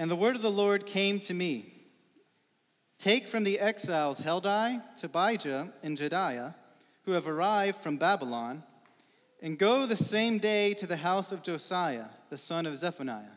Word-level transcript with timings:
And 0.00 0.10
the 0.10 0.16
word 0.16 0.34
of 0.34 0.40
the 0.40 0.50
Lord 0.50 0.86
came 0.86 1.20
to 1.20 1.34
me 1.34 1.74
Take 2.96 3.28
from 3.28 3.44
the 3.44 3.58
exiles 3.58 4.22
Heldai, 4.22 4.80
Tobijah, 4.98 5.74
and 5.82 5.98
Jedaiah, 5.98 6.54
who 7.02 7.12
have 7.12 7.28
arrived 7.28 7.82
from 7.82 7.98
Babylon, 7.98 8.62
and 9.42 9.58
go 9.58 9.84
the 9.84 9.96
same 9.96 10.38
day 10.38 10.72
to 10.72 10.86
the 10.86 10.96
house 10.96 11.32
of 11.32 11.42
Josiah, 11.42 12.06
the 12.30 12.38
son 12.38 12.64
of 12.64 12.78
Zephaniah. 12.78 13.36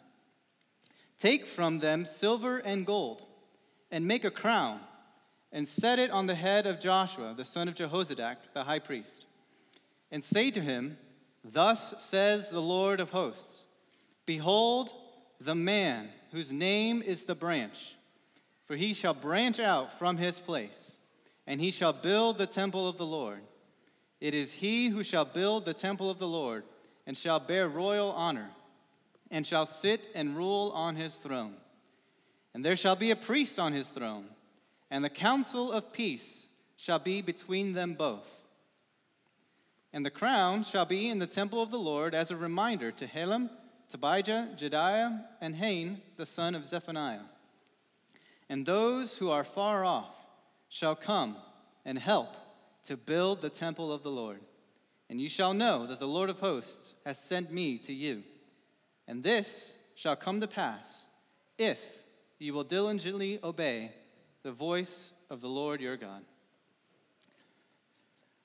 Take 1.19 1.47
from 1.47 1.79
them 1.79 2.05
silver 2.05 2.59
and 2.59 2.85
gold, 2.85 3.23
and 3.91 4.07
make 4.07 4.23
a 4.23 4.31
crown, 4.31 4.79
and 5.51 5.67
set 5.67 5.99
it 5.99 6.11
on 6.11 6.27
the 6.27 6.35
head 6.35 6.65
of 6.65 6.79
Joshua, 6.79 7.33
the 7.35 7.43
son 7.43 7.67
of 7.67 7.75
Jehozadak, 7.75 8.37
the 8.53 8.63
high 8.63 8.79
priest. 8.79 9.25
And 10.11 10.23
say 10.23 10.49
to 10.51 10.61
him, 10.61 10.97
Thus 11.43 11.93
says 11.97 12.51
the 12.51 12.61
Lord 12.61 13.01
of 13.01 13.09
hosts 13.09 13.65
Behold, 14.25 14.93
the 15.41 15.55
man 15.55 16.07
whose 16.33 16.51
name 16.51 17.03
is 17.03 17.23
the 17.23 17.35
branch, 17.35 17.95
for 18.65 18.75
he 18.75 18.91
shall 18.95 19.13
branch 19.13 19.59
out 19.59 19.99
from 19.99 20.17
his 20.17 20.39
place, 20.39 20.97
and 21.45 21.61
he 21.61 21.69
shall 21.69 21.93
build 21.93 22.39
the 22.39 22.47
temple 22.47 22.87
of 22.87 22.97
the 22.97 23.05
Lord. 23.05 23.41
It 24.19 24.33
is 24.33 24.51
he 24.51 24.87
who 24.87 25.03
shall 25.03 25.25
build 25.25 25.63
the 25.63 25.75
temple 25.75 26.09
of 26.09 26.17
the 26.17 26.27
Lord, 26.27 26.63
and 27.05 27.15
shall 27.15 27.39
bear 27.39 27.69
royal 27.69 28.11
honor, 28.13 28.49
and 29.29 29.45
shall 29.45 29.67
sit 29.67 30.09
and 30.15 30.35
rule 30.35 30.71
on 30.73 30.95
his 30.95 31.17
throne. 31.17 31.53
And 32.55 32.65
there 32.65 32.75
shall 32.75 32.95
be 32.95 33.11
a 33.11 33.15
priest 33.15 33.59
on 33.59 33.71
his 33.71 33.89
throne, 33.89 34.25
and 34.89 35.05
the 35.05 35.09
counsel 35.09 35.71
of 35.71 35.93
peace 35.93 36.47
shall 36.77 36.99
be 36.99 37.21
between 37.21 37.73
them 37.73 37.93
both. 37.93 38.29
And 39.93 40.03
the 40.03 40.09
crown 40.09 40.63
shall 40.63 40.85
be 40.85 41.09
in 41.09 41.19
the 41.19 41.27
temple 41.27 41.61
of 41.61 41.69
the 41.69 41.77
Lord 41.77 42.15
as 42.15 42.31
a 42.31 42.35
reminder 42.35 42.91
to 42.93 43.05
Helem 43.05 43.51
Tobijah, 43.93 44.57
Jedaiah, 44.57 45.21
and 45.39 45.55
Hain, 45.55 46.01
the 46.17 46.25
son 46.25 46.55
of 46.55 46.65
Zephaniah. 46.65 47.27
And 48.49 48.65
those 48.65 49.17
who 49.17 49.29
are 49.29 49.43
far 49.43 49.85
off 49.85 50.15
shall 50.67 50.95
come 50.95 51.35
and 51.85 51.99
help 51.99 52.35
to 52.85 52.97
build 52.97 53.41
the 53.41 53.49
temple 53.49 53.93
of 53.93 54.01
the 54.01 54.09
Lord. 54.09 54.39
And 55.09 55.21
you 55.21 55.29
shall 55.29 55.53
know 55.53 55.85
that 55.85 55.99
the 55.99 56.07
Lord 56.07 56.31
of 56.31 56.39
hosts 56.39 56.95
has 57.05 57.19
sent 57.19 57.53
me 57.53 57.77
to 57.79 57.93
you. 57.93 58.23
And 59.07 59.21
this 59.21 59.75
shall 59.93 60.15
come 60.15 60.41
to 60.41 60.47
pass 60.47 61.05
if 61.59 61.79
you 62.39 62.53
will 62.53 62.63
diligently 62.63 63.39
obey 63.43 63.91
the 64.41 64.51
voice 64.51 65.13
of 65.29 65.39
the 65.39 65.47
Lord 65.47 65.81
your 65.81 65.97
God. 65.97 66.23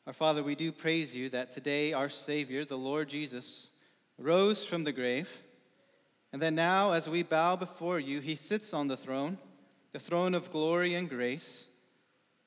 Our 0.06 0.12
Father, 0.12 0.42
we 0.42 0.54
do 0.54 0.72
praise 0.72 1.16
you 1.16 1.30
that 1.30 1.52
today 1.52 1.94
our 1.94 2.08
Savior, 2.08 2.64
the 2.64 2.78
Lord 2.78 3.08
Jesus, 3.08 3.70
rose 4.18 4.64
from 4.64 4.84
the 4.84 4.92
grave, 4.92 5.42
and 6.32 6.42
that 6.42 6.52
now, 6.52 6.92
as 6.92 7.08
we 7.08 7.22
bow 7.22 7.56
before 7.56 7.98
you, 7.98 8.20
he 8.20 8.34
sits 8.34 8.74
on 8.74 8.88
the 8.88 8.96
throne, 8.96 9.38
the 9.92 9.98
throne 9.98 10.34
of 10.34 10.50
glory 10.50 10.94
and 10.94 11.08
grace, 11.08 11.68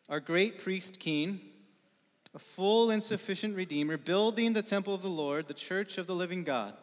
our 0.10 0.20
great 0.20 0.60
priest 0.60 1.00
king, 1.00 1.40
a 2.36 2.40
full 2.40 2.92
and 2.92 3.02
sufficient 3.02 3.56
Redeemer, 3.56 3.98
building 3.98 4.54
the 4.54 4.62
temple 4.62 4.94
of 4.94 5.02
the 5.02 5.10
Lord, 5.10 5.48
the 5.48 5.54
church 5.54 5.98
of 5.98 6.08
the 6.08 6.16
living 6.16 6.44
God, 6.44 6.74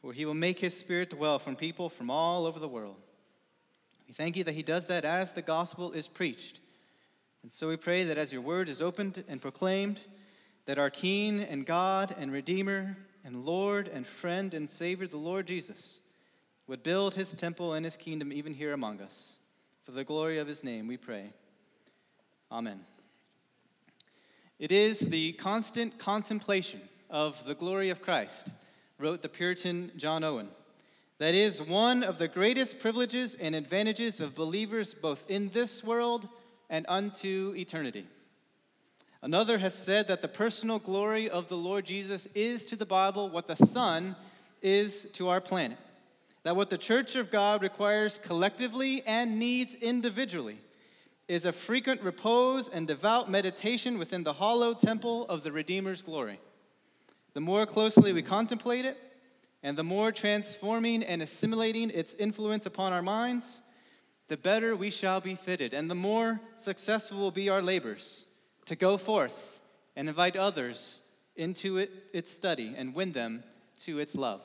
where 0.00 0.14
he 0.14 0.24
will 0.24 0.34
make 0.34 0.60
his 0.60 0.76
spirit 0.76 1.10
dwell 1.10 1.38
from 1.38 1.56
people 1.56 1.88
from 1.88 2.10
all 2.10 2.46
over 2.46 2.58
the 2.58 2.68
world. 2.68 2.96
We 4.06 4.14
thank 4.14 4.36
you 4.36 4.44
that 4.44 4.54
he 4.54 4.62
does 4.62 4.86
that 4.86 5.04
as 5.04 5.32
the 5.32 5.42
gospel 5.42 5.92
is 5.92 6.08
preached. 6.08 6.60
And 7.42 7.50
so 7.50 7.68
we 7.68 7.76
pray 7.76 8.04
that 8.04 8.18
as 8.18 8.32
your 8.32 8.42
word 8.42 8.68
is 8.68 8.82
opened 8.82 9.24
and 9.28 9.40
proclaimed, 9.40 10.00
that 10.66 10.78
our 10.78 10.90
King 10.90 11.40
and 11.40 11.66
God 11.66 12.14
and 12.18 12.30
Redeemer 12.30 12.96
and 13.24 13.44
Lord 13.44 13.88
and 13.88 14.06
friend 14.06 14.52
and 14.54 14.68
Savior, 14.68 15.06
the 15.06 15.16
Lord 15.16 15.46
Jesus, 15.46 16.00
would 16.66 16.82
build 16.82 17.14
his 17.14 17.32
temple 17.32 17.74
and 17.74 17.84
his 17.84 17.96
kingdom 17.96 18.32
even 18.32 18.54
here 18.54 18.72
among 18.72 19.00
us. 19.00 19.36
For 19.82 19.92
the 19.92 20.04
glory 20.04 20.38
of 20.38 20.46
his 20.46 20.62
name, 20.62 20.86
we 20.86 20.96
pray. 20.96 21.32
Amen. 22.50 22.80
It 24.58 24.70
is 24.70 25.00
the 25.00 25.32
constant 25.32 25.98
contemplation 25.98 26.80
of 27.10 27.44
the 27.44 27.54
glory 27.54 27.90
of 27.90 28.00
Christ, 28.00 28.48
wrote 28.98 29.22
the 29.22 29.28
Puritan 29.28 29.90
John 29.96 30.22
Owen. 30.22 30.48
That 31.18 31.34
is 31.34 31.62
one 31.62 32.02
of 32.02 32.18
the 32.18 32.28
greatest 32.28 32.78
privileges 32.78 33.34
and 33.34 33.54
advantages 33.54 34.20
of 34.20 34.34
believers 34.34 34.94
both 34.94 35.24
in 35.28 35.50
this 35.50 35.84
world 35.84 36.28
and 36.70 36.86
unto 36.88 37.54
eternity. 37.56 38.06
Another 39.24 39.58
has 39.58 39.72
said 39.72 40.08
that 40.08 40.20
the 40.20 40.26
personal 40.26 40.80
glory 40.80 41.30
of 41.30 41.48
the 41.48 41.56
Lord 41.56 41.86
Jesus 41.86 42.26
is 42.34 42.64
to 42.64 42.76
the 42.76 42.84
Bible 42.84 43.30
what 43.30 43.46
the 43.46 43.54
sun 43.54 44.16
is 44.60 45.06
to 45.12 45.28
our 45.28 45.40
planet. 45.40 45.78
That 46.42 46.56
what 46.56 46.70
the 46.70 46.78
church 46.78 47.14
of 47.14 47.30
God 47.30 47.62
requires 47.62 48.18
collectively 48.18 49.00
and 49.06 49.38
needs 49.38 49.74
individually 49.76 50.58
is 51.28 51.46
a 51.46 51.52
frequent 51.52 52.02
repose 52.02 52.68
and 52.68 52.84
devout 52.84 53.30
meditation 53.30 53.96
within 53.96 54.24
the 54.24 54.32
hallowed 54.32 54.80
temple 54.80 55.28
of 55.28 55.44
the 55.44 55.52
Redeemer's 55.52 56.02
glory. 56.02 56.40
The 57.34 57.40
more 57.40 57.64
closely 57.64 58.12
we 58.12 58.22
contemplate 58.22 58.84
it, 58.84 58.98
and 59.62 59.78
the 59.78 59.84
more 59.84 60.10
transforming 60.10 61.04
and 61.04 61.22
assimilating 61.22 61.90
its 61.90 62.14
influence 62.14 62.66
upon 62.66 62.92
our 62.92 63.02
minds, 63.02 63.62
the 64.26 64.36
better 64.36 64.74
we 64.74 64.90
shall 64.90 65.20
be 65.20 65.36
fitted, 65.36 65.72
and 65.72 65.88
the 65.88 65.94
more 65.94 66.40
successful 66.56 67.18
will 67.18 67.30
be 67.30 67.48
our 67.48 67.62
labors 67.62 68.26
to 68.66 68.76
go 68.76 68.96
forth 68.96 69.60
and 69.96 70.08
invite 70.08 70.36
others 70.36 71.00
into 71.36 71.78
it, 71.78 71.90
its 72.12 72.30
study 72.30 72.74
and 72.76 72.94
win 72.94 73.12
them 73.12 73.42
to 73.80 73.98
its 73.98 74.14
love. 74.14 74.42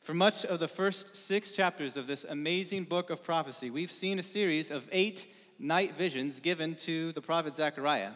For 0.00 0.14
much 0.14 0.44
of 0.44 0.58
the 0.58 0.68
first 0.68 1.14
six 1.14 1.52
chapters 1.52 1.96
of 1.96 2.06
this 2.06 2.24
amazing 2.24 2.84
book 2.84 3.10
of 3.10 3.22
prophecy, 3.22 3.70
we've 3.70 3.92
seen 3.92 4.18
a 4.18 4.22
series 4.22 4.70
of 4.72 4.88
eight 4.90 5.32
night 5.60 5.96
visions 5.96 6.40
given 6.40 6.74
to 6.74 7.12
the 7.12 7.22
prophet 7.22 7.54
Zechariah. 7.54 8.10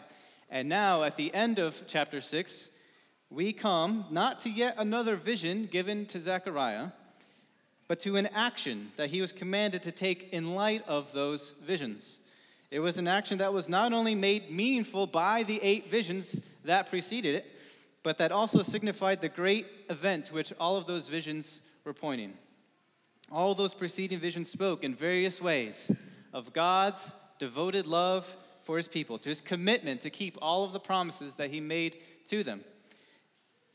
And 0.50 0.68
now, 0.68 1.04
at 1.04 1.16
the 1.16 1.32
end 1.32 1.58
of 1.58 1.84
chapter 1.86 2.20
six, 2.20 2.70
we 3.30 3.52
come 3.52 4.04
not 4.10 4.40
to 4.40 4.50
yet 4.50 4.74
another 4.78 5.16
vision 5.16 5.66
given 5.66 6.06
to 6.06 6.20
Zechariah, 6.20 6.88
but 7.88 8.00
to 8.00 8.16
an 8.16 8.26
action 8.28 8.90
that 8.96 9.10
he 9.10 9.20
was 9.20 9.32
commanded 9.32 9.82
to 9.84 9.92
take 9.92 10.32
in 10.32 10.54
light 10.54 10.84
of 10.88 11.12
those 11.12 11.54
visions. 11.64 12.18
It 12.70 12.80
was 12.80 12.98
an 12.98 13.06
action 13.06 13.38
that 13.38 13.52
was 13.52 13.68
not 13.68 13.92
only 13.92 14.14
made 14.14 14.50
meaningful 14.50 15.06
by 15.06 15.44
the 15.44 15.60
eight 15.62 15.90
visions 15.90 16.40
that 16.64 16.90
preceded 16.90 17.36
it, 17.36 17.46
but 18.02 18.18
that 18.18 18.32
also 18.32 18.62
signified 18.62 19.20
the 19.20 19.28
great 19.28 19.66
event 19.88 20.26
to 20.26 20.34
which 20.34 20.52
all 20.58 20.76
of 20.76 20.86
those 20.86 21.08
visions 21.08 21.62
were 21.84 21.94
pointing. 21.94 22.34
All 23.30 23.54
those 23.54 23.74
preceding 23.74 24.18
visions 24.18 24.50
spoke 24.50 24.84
in 24.84 24.94
various 24.94 25.40
ways 25.40 25.90
of 26.32 26.52
God's 26.52 27.12
devoted 27.38 27.86
love 27.86 28.36
for 28.62 28.76
his 28.76 28.88
people, 28.88 29.18
to 29.18 29.28
his 29.28 29.40
commitment 29.40 30.00
to 30.00 30.10
keep 30.10 30.36
all 30.42 30.64
of 30.64 30.72
the 30.72 30.80
promises 30.80 31.36
that 31.36 31.50
he 31.50 31.60
made 31.60 31.98
to 32.28 32.42
them. 32.42 32.64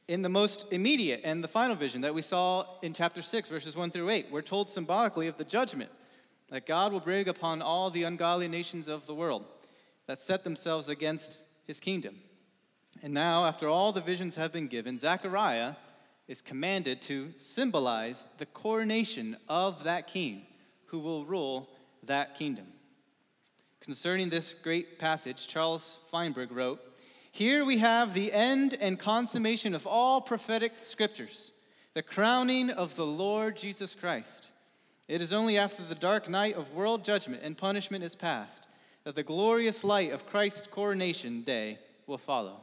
In 0.08 0.22
the 0.22 0.30
most 0.30 0.68
immediate 0.72 1.22
and 1.24 1.42
the 1.42 1.48
final 1.48 1.76
vision 1.76 2.02
that 2.02 2.14
we 2.14 2.22
saw 2.22 2.66
in 2.82 2.94
chapter 2.94 3.22
6, 3.22 3.48
verses 3.48 3.78
1 3.78 3.92
through 3.92 4.10
8, 4.10 4.28
we're 4.32 4.42
told 4.42 4.70
symbolically 4.70 5.28
of 5.28 5.38
the 5.38 5.46
judgment 5.46 5.90
that 6.52 6.68
God 6.68 6.92
will 6.92 7.00
bring 7.00 7.28
upon 7.28 7.62
all 7.62 7.90
the 7.90 8.04
ungodly 8.04 8.48
nations 8.48 8.88
of 8.88 9.08
the 9.08 9.16
world 9.16 9.46
that 10.06 10.22
set 10.22 10.44
themselves 10.44 10.90
against 10.90 11.46
his 11.66 11.80
kingdom. 11.80 12.18
And 13.02 13.14
now, 13.14 13.46
after 13.46 13.68
all 13.70 13.94
the 13.94 14.02
visions 14.02 14.36
have 14.36 14.52
been 14.52 14.68
given, 14.68 15.00
Zechariah 15.00 15.76
is 16.28 16.42
commanded 16.42 17.02
to 17.04 17.32
symbolize 17.38 18.28
the 18.38 18.46
coronation 18.46 19.38
of 19.48 19.86
that 19.86 20.08
king 20.08 20.46
who 20.88 21.00
will 21.00 21.26
rule 21.26 21.70
that 22.04 22.36
kingdom. 22.36 22.68
Concerning 23.80 24.30
this 24.30 24.54
great 24.54 25.00
passage, 25.00 25.48
Charles 25.48 25.98
Feinberg 26.12 26.52
wrote 26.52 26.82
Here 27.32 27.64
we 27.64 27.78
have 27.78 28.14
the 28.14 28.32
end 28.34 28.76
and 28.80 29.00
consummation 29.00 29.74
of 29.74 29.88
all 29.88 30.20
prophetic 30.20 30.74
scriptures, 30.84 31.54
the 31.94 32.04
crowning 32.04 32.70
of 32.70 32.96
the 32.96 33.06
Lord 33.06 33.56
Jesus 33.56 33.96
Christ. 33.96 34.51
It 35.12 35.20
is 35.20 35.34
only 35.34 35.58
after 35.58 35.84
the 35.84 35.94
dark 35.94 36.30
night 36.30 36.56
of 36.56 36.74
world 36.74 37.04
judgment 37.04 37.42
and 37.44 37.58
punishment 37.58 38.02
is 38.02 38.16
past 38.16 38.70
that 39.04 39.14
the 39.14 39.24
glorious 39.24 39.84
light 39.84 40.14
of 40.14 40.26
Christ's 40.26 40.68
coronation 40.68 41.42
day 41.42 41.80
will 42.08 42.18
follow. 42.18 42.62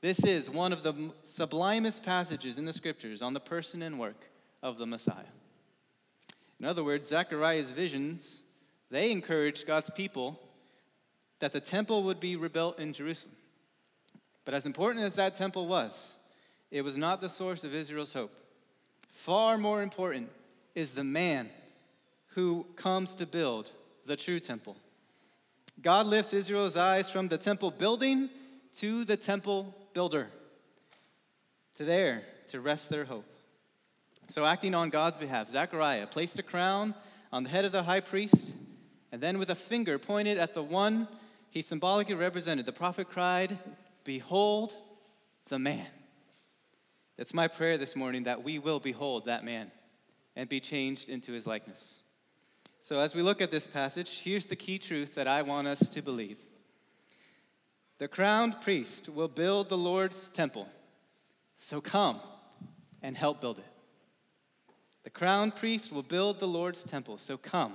This 0.00 0.24
is 0.24 0.48
one 0.48 0.72
of 0.72 0.84
the 0.84 1.10
sublimest 1.24 2.04
passages 2.04 2.56
in 2.56 2.66
the 2.66 2.72
scriptures 2.72 3.20
on 3.20 3.34
the 3.34 3.40
person 3.40 3.82
and 3.82 3.98
work 3.98 4.30
of 4.62 4.78
the 4.78 4.86
Messiah. 4.86 5.32
In 6.60 6.66
other 6.66 6.84
words, 6.84 7.08
Zechariah's 7.08 7.72
visions, 7.72 8.44
they 8.88 9.10
encouraged 9.10 9.66
God's 9.66 9.90
people 9.90 10.38
that 11.40 11.52
the 11.52 11.60
temple 11.60 12.04
would 12.04 12.20
be 12.20 12.36
rebuilt 12.36 12.78
in 12.78 12.92
Jerusalem. 12.92 13.34
But 14.44 14.54
as 14.54 14.66
important 14.66 15.04
as 15.04 15.16
that 15.16 15.34
temple 15.34 15.66
was, 15.66 16.18
it 16.70 16.82
was 16.82 16.96
not 16.96 17.20
the 17.20 17.28
source 17.28 17.64
of 17.64 17.74
Israel's 17.74 18.12
hope. 18.12 18.32
Far 19.10 19.58
more 19.58 19.82
important 19.82 20.30
is 20.76 20.92
the 20.92 21.02
man 21.02 21.50
who 22.34 22.66
comes 22.76 23.14
to 23.16 23.26
build 23.26 23.72
the 24.06 24.16
true 24.16 24.40
temple. 24.40 24.76
God 25.80 26.06
lifts 26.06 26.32
Israel's 26.32 26.76
eyes 26.76 27.08
from 27.08 27.28
the 27.28 27.38
temple 27.38 27.70
building 27.70 28.30
to 28.76 29.04
the 29.04 29.16
temple 29.16 29.74
builder, 29.92 30.28
to 31.76 31.84
there 31.84 32.22
to 32.48 32.60
rest 32.60 32.90
their 32.90 33.04
hope. 33.04 33.26
So, 34.28 34.44
acting 34.46 34.74
on 34.74 34.90
God's 34.90 35.16
behalf, 35.16 35.50
Zechariah 35.50 36.06
placed 36.06 36.38
a 36.38 36.42
crown 36.42 36.94
on 37.32 37.42
the 37.42 37.50
head 37.50 37.64
of 37.64 37.72
the 37.72 37.82
high 37.82 38.00
priest, 38.00 38.52
and 39.10 39.20
then 39.20 39.38
with 39.38 39.50
a 39.50 39.54
finger 39.54 39.98
pointed 39.98 40.38
at 40.38 40.54
the 40.54 40.62
one 40.62 41.08
he 41.50 41.60
symbolically 41.60 42.14
represented, 42.14 42.64
the 42.64 42.72
prophet 42.72 43.10
cried, 43.10 43.58
Behold 44.04 44.74
the 45.48 45.58
man. 45.58 45.86
It's 47.18 47.34
my 47.34 47.46
prayer 47.46 47.76
this 47.76 47.94
morning 47.94 48.22
that 48.22 48.42
we 48.42 48.58
will 48.58 48.80
behold 48.80 49.26
that 49.26 49.44
man 49.44 49.70
and 50.34 50.48
be 50.48 50.60
changed 50.60 51.10
into 51.10 51.32
his 51.32 51.46
likeness. 51.46 52.01
So, 52.84 52.98
as 52.98 53.14
we 53.14 53.22
look 53.22 53.40
at 53.40 53.52
this 53.52 53.68
passage, 53.68 54.22
here's 54.24 54.48
the 54.48 54.56
key 54.56 54.76
truth 54.76 55.14
that 55.14 55.28
I 55.28 55.42
want 55.42 55.68
us 55.68 55.88
to 55.88 56.02
believe 56.02 56.38
The 57.98 58.08
crowned 58.08 58.60
priest 58.60 59.08
will 59.08 59.28
build 59.28 59.68
the 59.68 59.78
Lord's 59.78 60.28
temple. 60.28 60.68
So, 61.58 61.80
come 61.80 62.20
and 63.00 63.16
help 63.16 63.40
build 63.40 63.60
it. 63.60 63.64
The 65.04 65.10
crowned 65.10 65.54
priest 65.54 65.92
will 65.92 66.02
build 66.02 66.40
the 66.40 66.48
Lord's 66.48 66.82
temple. 66.82 67.18
So, 67.18 67.36
come 67.36 67.74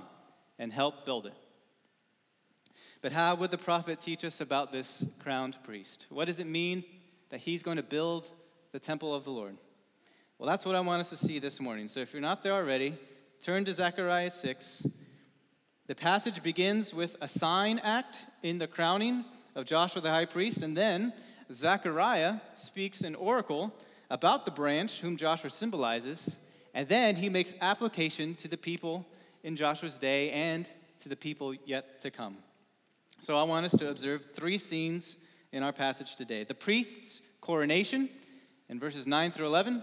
and 0.58 0.70
help 0.74 1.06
build 1.06 1.24
it. 1.24 1.32
But 3.00 3.12
how 3.12 3.34
would 3.34 3.50
the 3.50 3.56
prophet 3.56 4.00
teach 4.00 4.26
us 4.26 4.42
about 4.42 4.72
this 4.72 5.06
crowned 5.20 5.56
priest? 5.64 6.04
What 6.10 6.26
does 6.26 6.38
it 6.38 6.46
mean 6.46 6.84
that 7.30 7.40
he's 7.40 7.62
going 7.62 7.78
to 7.78 7.82
build 7.82 8.30
the 8.72 8.78
temple 8.78 9.14
of 9.14 9.24
the 9.24 9.30
Lord? 9.30 9.56
Well, 10.36 10.50
that's 10.50 10.66
what 10.66 10.74
I 10.74 10.80
want 10.80 11.00
us 11.00 11.08
to 11.08 11.16
see 11.16 11.38
this 11.38 11.60
morning. 11.60 11.88
So 11.88 12.00
if 12.00 12.12
you're 12.12 12.20
not 12.20 12.42
there 12.42 12.52
already, 12.52 12.94
turn 13.40 13.64
to 13.64 13.72
Zechariah 13.72 14.30
6. 14.30 14.86
The 15.86 15.94
passage 15.94 16.42
begins 16.42 16.92
with 16.92 17.16
a 17.20 17.28
sign 17.28 17.78
act 17.78 18.26
in 18.42 18.58
the 18.58 18.66
crowning 18.66 19.24
of 19.54 19.64
Joshua 19.64 20.02
the 20.02 20.10
high 20.10 20.24
priest, 20.24 20.62
and 20.62 20.76
then 20.76 21.12
Zechariah 21.52 22.40
speaks 22.52 23.02
an 23.02 23.14
oracle 23.14 23.72
about 24.10 24.44
the 24.44 24.50
branch 24.50 25.00
whom 25.00 25.16
Joshua 25.16 25.50
symbolizes, 25.50 26.40
and 26.74 26.88
then 26.88 27.16
he 27.16 27.28
makes 27.28 27.54
application 27.60 28.34
to 28.36 28.48
the 28.48 28.56
people 28.56 29.06
in 29.44 29.54
Joshua's 29.54 29.98
day 29.98 30.30
and 30.30 30.70
to 31.00 31.08
the 31.08 31.16
people 31.16 31.54
yet 31.64 32.00
to 32.00 32.10
come. 32.10 32.36
So 33.20 33.38
I 33.38 33.44
want 33.44 33.66
us 33.66 33.76
to 33.76 33.88
observe 33.88 34.26
three 34.34 34.58
scenes 34.58 35.16
in 35.52 35.62
our 35.62 35.72
passage 35.72 36.16
today 36.16 36.44
the 36.44 36.54
priest's 36.54 37.22
coronation 37.40 38.10
in 38.68 38.80
verses 38.80 39.06
9 39.06 39.30
through 39.30 39.46
11, 39.46 39.82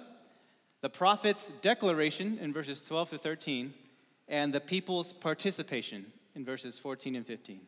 the 0.86 0.90
prophet's 0.90 1.52
declaration 1.64 2.38
in 2.40 2.54
verses 2.54 2.80
12 2.84 3.10
to 3.10 3.18
13, 3.18 3.74
and 4.28 4.54
the 4.54 4.60
people's 4.60 5.14
participation 5.14 6.06
in 6.36 6.46
verses 6.46 6.78
14 6.78 7.16
and 7.16 7.26
15. 7.26 7.60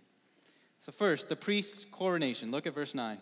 So, 0.77 0.91
first, 0.91 1.27
the 1.27 1.35
priest's 1.35 1.83
coronation. 1.83 2.51
Look 2.51 2.67
at 2.67 2.75
verse 2.75 2.93
9. 2.93 3.17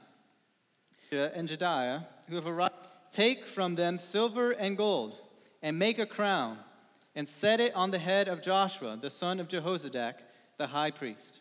And 1.14 1.48
Jedaiah, 1.48 2.08
who 2.28 2.36
have 2.36 2.46
arrived, 2.46 2.76
take 3.10 3.46
from 3.46 3.76
them 3.76 3.98
silver 3.98 4.52
and 4.52 4.76
gold, 4.76 5.16
and 5.62 5.80
make 5.80 5.98
a 5.98 6.06
crown, 6.06 6.58
and 7.16 7.26
set 7.26 7.62
it 7.62 7.74
on 7.74 7.92
the 7.92 8.00
head 8.00 8.28
of 8.28 8.42
Joshua, 8.42 9.00
the 9.02 9.10
son 9.10 9.40
of 9.40 9.48
Jehozadak, 9.48 10.16
the 10.58 10.68
high 10.68 10.92
priest. 10.92 11.40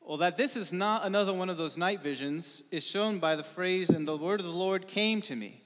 Well, 0.00 0.18
that 0.18 0.36
this 0.36 0.56
is 0.56 0.72
not 0.72 1.06
another 1.06 1.32
one 1.32 1.50
of 1.50 1.56
those 1.56 1.78
night 1.78 2.02
visions 2.02 2.64
is 2.72 2.84
shown 2.84 3.20
by 3.20 3.36
the 3.36 3.44
phrase, 3.44 3.90
and 3.90 4.08
the 4.08 4.16
word 4.16 4.40
of 4.40 4.46
the 4.46 4.50
Lord 4.50 4.88
came 4.88 5.20
to 5.22 5.36
me. 5.36 5.62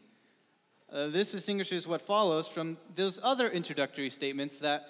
Uh, 0.95 1.09
this 1.09 1.33
distinguishes 1.33 1.89
what 1.89 2.01
follows 2.01 2.47
from 2.47 2.77
those 2.95 3.19
other 3.25 3.49
introductory 3.49 4.09
statements 4.09 4.61
that 4.61 4.87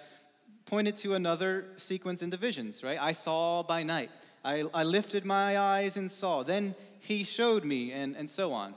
pointed 0.67 0.95
to 0.95 1.15
another 1.15 1.65
sequence 1.77 2.21
in 2.21 2.29
the 2.29 2.37
visions, 2.37 2.85
right? 2.85 2.99
I 3.01 3.13
saw 3.13 3.63
by 3.63 3.85
night. 3.85 4.11
I, 4.45 4.65
I 4.75 4.85
lifted 4.85 5.25
my 5.25 5.59
eyes 5.59 5.97
and 5.97 6.11
saw. 6.11 6.43
Then 6.43 6.75
he 7.01 7.25
showed 7.25 7.65
me, 7.65 7.91
and, 7.93 8.17
and 8.17 8.29
so 8.29 8.53
on. 8.53 8.75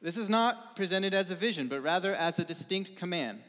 This 0.00 0.16
is 0.16 0.30
not 0.30 0.76
presented 0.76 1.12
as 1.12 1.30
a 1.30 1.34
vision, 1.34 1.68
but 1.68 1.82
rather 1.82 2.14
as 2.14 2.38
a 2.38 2.44
distinct 2.44 2.96
command. 2.96 3.40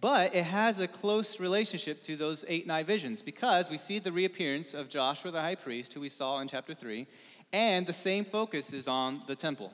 But 0.00 0.32
it 0.32 0.44
has 0.44 0.78
a 0.78 0.86
close 0.86 1.40
relationship 1.40 2.00
to 2.02 2.14
those 2.14 2.44
eight 2.46 2.68
night 2.68 2.86
visions 2.86 3.20
because 3.20 3.68
we 3.68 3.78
see 3.78 3.98
the 3.98 4.12
reappearance 4.12 4.74
of 4.74 4.88
Joshua 4.88 5.32
the 5.32 5.40
high 5.40 5.56
priest, 5.56 5.92
who 5.92 6.00
we 6.00 6.08
saw 6.08 6.38
in 6.38 6.46
chapter 6.46 6.72
3, 6.72 7.04
and 7.52 7.84
the 7.84 7.92
same 7.92 8.24
focus 8.24 8.72
is 8.72 8.86
on 8.86 9.22
the 9.26 9.34
temple. 9.34 9.72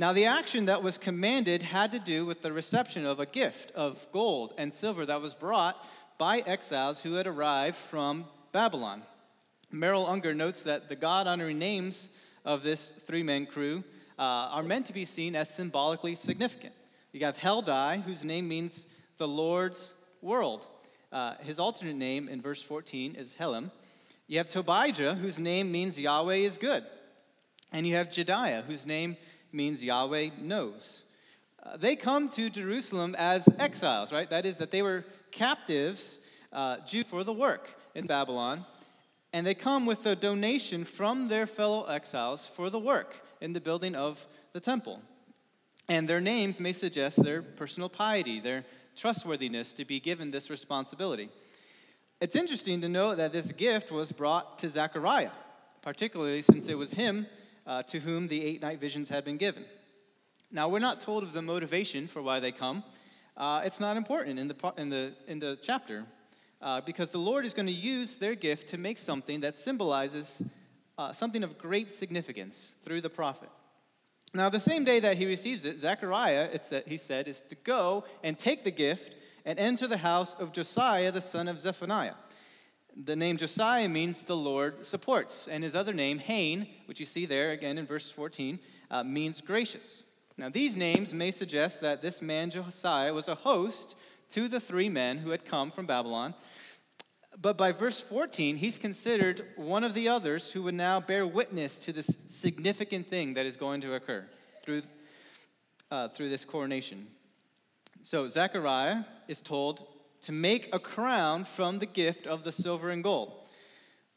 Now, 0.00 0.14
the 0.14 0.24
action 0.24 0.64
that 0.64 0.82
was 0.82 0.96
commanded 0.96 1.62
had 1.62 1.92
to 1.92 1.98
do 1.98 2.24
with 2.24 2.40
the 2.40 2.54
reception 2.54 3.04
of 3.04 3.20
a 3.20 3.26
gift 3.26 3.70
of 3.72 4.06
gold 4.12 4.54
and 4.56 4.72
silver 4.72 5.04
that 5.04 5.20
was 5.20 5.34
brought 5.34 5.76
by 6.16 6.38
exiles 6.38 7.02
who 7.02 7.12
had 7.12 7.26
arrived 7.26 7.76
from 7.76 8.24
Babylon. 8.50 9.02
Merrill 9.70 10.06
Unger 10.06 10.32
notes 10.32 10.62
that 10.62 10.88
the 10.88 10.96
God 10.96 11.26
honoring 11.26 11.58
names 11.58 12.08
of 12.46 12.62
this 12.62 12.92
three 12.92 13.22
man 13.22 13.44
crew 13.44 13.84
uh, 14.18 14.22
are 14.22 14.62
meant 14.62 14.86
to 14.86 14.94
be 14.94 15.04
seen 15.04 15.36
as 15.36 15.50
symbolically 15.50 16.14
significant. 16.14 16.72
You 17.12 17.22
have 17.26 17.36
Heldai, 17.36 18.02
whose 18.02 18.24
name 18.24 18.48
means 18.48 18.86
the 19.18 19.28
Lord's 19.28 19.96
world. 20.22 20.66
Uh, 21.12 21.34
his 21.42 21.60
alternate 21.60 21.96
name 21.96 22.26
in 22.26 22.40
verse 22.40 22.62
14 22.62 23.16
is 23.16 23.34
Helem. 23.34 23.70
You 24.28 24.38
have 24.38 24.48
Tobijah, 24.48 25.16
whose 25.18 25.38
name 25.38 25.70
means 25.70 26.00
Yahweh 26.00 26.36
is 26.36 26.56
good. 26.56 26.86
And 27.70 27.86
you 27.86 27.96
have 27.96 28.08
Jedaiah, 28.08 28.64
whose 28.64 28.86
name 28.86 29.18
means 29.52 29.82
Yahweh 29.82 30.30
knows. 30.40 31.04
Uh, 31.62 31.76
they 31.76 31.96
come 31.96 32.28
to 32.30 32.48
Jerusalem 32.48 33.14
as 33.18 33.48
exiles, 33.58 34.12
right? 34.12 34.28
That 34.30 34.46
is, 34.46 34.58
that 34.58 34.70
they 34.70 34.82
were 34.82 35.04
captives, 35.30 36.20
uh, 36.52 36.78
Jew 36.86 37.04
for 37.04 37.22
the 37.24 37.32
work 37.32 37.76
in 37.94 38.06
Babylon. 38.06 38.64
And 39.32 39.46
they 39.46 39.54
come 39.54 39.86
with 39.86 40.06
a 40.06 40.16
donation 40.16 40.84
from 40.84 41.28
their 41.28 41.46
fellow 41.46 41.84
exiles 41.84 42.46
for 42.46 42.70
the 42.70 42.78
work 42.78 43.22
in 43.40 43.52
the 43.52 43.60
building 43.60 43.94
of 43.94 44.26
the 44.52 44.60
temple. 44.60 45.00
And 45.88 46.08
their 46.08 46.20
names 46.20 46.60
may 46.60 46.72
suggest 46.72 47.22
their 47.22 47.42
personal 47.42 47.88
piety, 47.88 48.40
their 48.40 48.64
trustworthiness 48.96 49.72
to 49.74 49.84
be 49.84 50.00
given 50.00 50.30
this 50.30 50.50
responsibility. 50.50 51.30
It's 52.20 52.36
interesting 52.36 52.80
to 52.80 52.88
note 52.88 53.16
that 53.16 53.32
this 53.32 53.52
gift 53.52 53.90
was 53.90 54.12
brought 54.12 54.58
to 54.60 54.68
Zechariah, 54.68 55.30
particularly 55.82 56.42
since 56.42 56.68
it 56.68 56.76
was 56.76 56.94
him 56.94 57.26
uh, 57.66 57.82
to 57.84 58.00
whom 58.00 58.28
the 58.28 58.44
eight 58.44 58.62
night 58.62 58.80
visions 58.80 59.08
had 59.08 59.24
been 59.24 59.36
given. 59.36 59.64
Now, 60.50 60.68
we're 60.68 60.80
not 60.80 61.00
told 61.00 61.22
of 61.22 61.32
the 61.32 61.42
motivation 61.42 62.08
for 62.08 62.22
why 62.22 62.40
they 62.40 62.52
come. 62.52 62.82
Uh, 63.36 63.62
it's 63.64 63.80
not 63.80 63.96
important 63.96 64.38
in 64.38 64.48
the, 64.48 64.72
in 64.76 64.90
the, 64.90 65.12
in 65.28 65.38
the 65.38 65.58
chapter 65.62 66.04
uh, 66.60 66.80
because 66.80 67.10
the 67.10 67.18
Lord 67.18 67.44
is 67.44 67.54
going 67.54 67.66
to 67.66 67.72
use 67.72 68.16
their 68.16 68.34
gift 68.34 68.68
to 68.70 68.78
make 68.78 68.98
something 68.98 69.40
that 69.40 69.56
symbolizes 69.56 70.42
uh, 70.98 71.12
something 71.12 71.42
of 71.42 71.56
great 71.56 71.90
significance 71.90 72.74
through 72.84 73.00
the 73.00 73.08
prophet. 73.08 73.48
Now, 74.34 74.48
the 74.48 74.60
same 74.60 74.84
day 74.84 75.00
that 75.00 75.16
he 75.16 75.26
receives 75.26 75.64
it, 75.64 75.78
Zechariah, 75.78 76.50
it's, 76.52 76.72
he 76.86 76.96
said, 76.96 77.26
is 77.26 77.40
to 77.48 77.54
go 77.54 78.04
and 78.22 78.38
take 78.38 78.64
the 78.64 78.70
gift 78.70 79.14
and 79.44 79.58
enter 79.58 79.86
the 79.86 79.96
house 79.96 80.34
of 80.34 80.52
Josiah, 80.52 81.10
the 81.10 81.20
son 81.20 81.48
of 81.48 81.60
Zephaniah. 81.60 82.14
The 82.96 83.16
name 83.16 83.36
Josiah 83.36 83.88
means 83.88 84.24
the 84.24 84.36
Lord 84.36 84.84
supports, 84.84 85.48
and 85.48 85.62
his 85.62 85.76
other 85.76 85.92
name, 85.92 86.18
Hain, 86.18 86.66
which 86.86 87.00
you 87.00 87.06
see 87.06 87.26
there 87.26 87.50
again 87.50 87.78
in 87.78 87.86
verse 87.86 88.10
14, 88.10 88.58
uh, 88.90 89.04
means 89.04 89.40
gracious. 89.40 90.04
Now, 90.36 90.48
these 90.48 90.76
names 90.76 91.14
may 91.14 91.30
suggest 91.30 91.80
that 91.80 92.02
this 92.02 92.20
man 92.20 92.50
Josiah 92.50 93.14
was 93.14 93.28
a 93.28 93.34
host 93.34 93.96
to 94.30 94.48
the 94.48 94.60
three 94.60 94.88
men 94.88 95.18
who 95.18 95.30
had 95.30 95.44
come 95.44 95.70
from 95.70 95.86
Babylon 95.86 96.34
but 97.40 97.56
by 97.56 97.72
verse 97.72 98.00
14, 98.00 98.56
he's 98.56 98.78
considered 98.78 99.46
one 99.56 99.84
of 99.84 99.94
the 99.94 100.08
others 100.08 100.50
who 100.50 100.62
would 100.64 100.74
now 100.74 101.00
bear 101.00 101.26
witness 101.26 101.78
to 101.80 101.92
this 101.92 102.16
significant 102.26 103.08
thing 103.08 103.34
that 103.34 103.46
is 103.46 103.56
going 103.56 103.80
to 103.82 103.94
occur 103.94 104.26
through, 104.64 104.82
uh, 105.90 106.08
through 106.08 106.28
this 106.28 106.44
coronation. 106.44 107.06
So 108.02 108.26
Zechariah 108.28 109.04
is 109.28 109.40
told 109.40 109.86
to 110.22 110.32
make 110.32 110.68
a 110.72 110.78
crown 110.78 111.44
from 111.44 111.78
the 111.78 111.86
gift 111.86 112.26
of 112.26 112.44
the 112.44 112.52
silver 112.52 112.90
and 112.90 113.02
gold. 113.02 113.48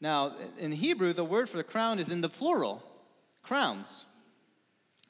Now, 0.00 0.36
in 0.58 0.72
Hebrew, 0.72 1.12
the 1.12 1.24
word 1.24 1.48
for 1.48 1.56
the 1.56 1.64
crown 1.64 1.98
is 1.98 2.10
in 2.10 2.20
the 2.20 2.28
plural 2.28 2.82
crowns. 3.42 4.04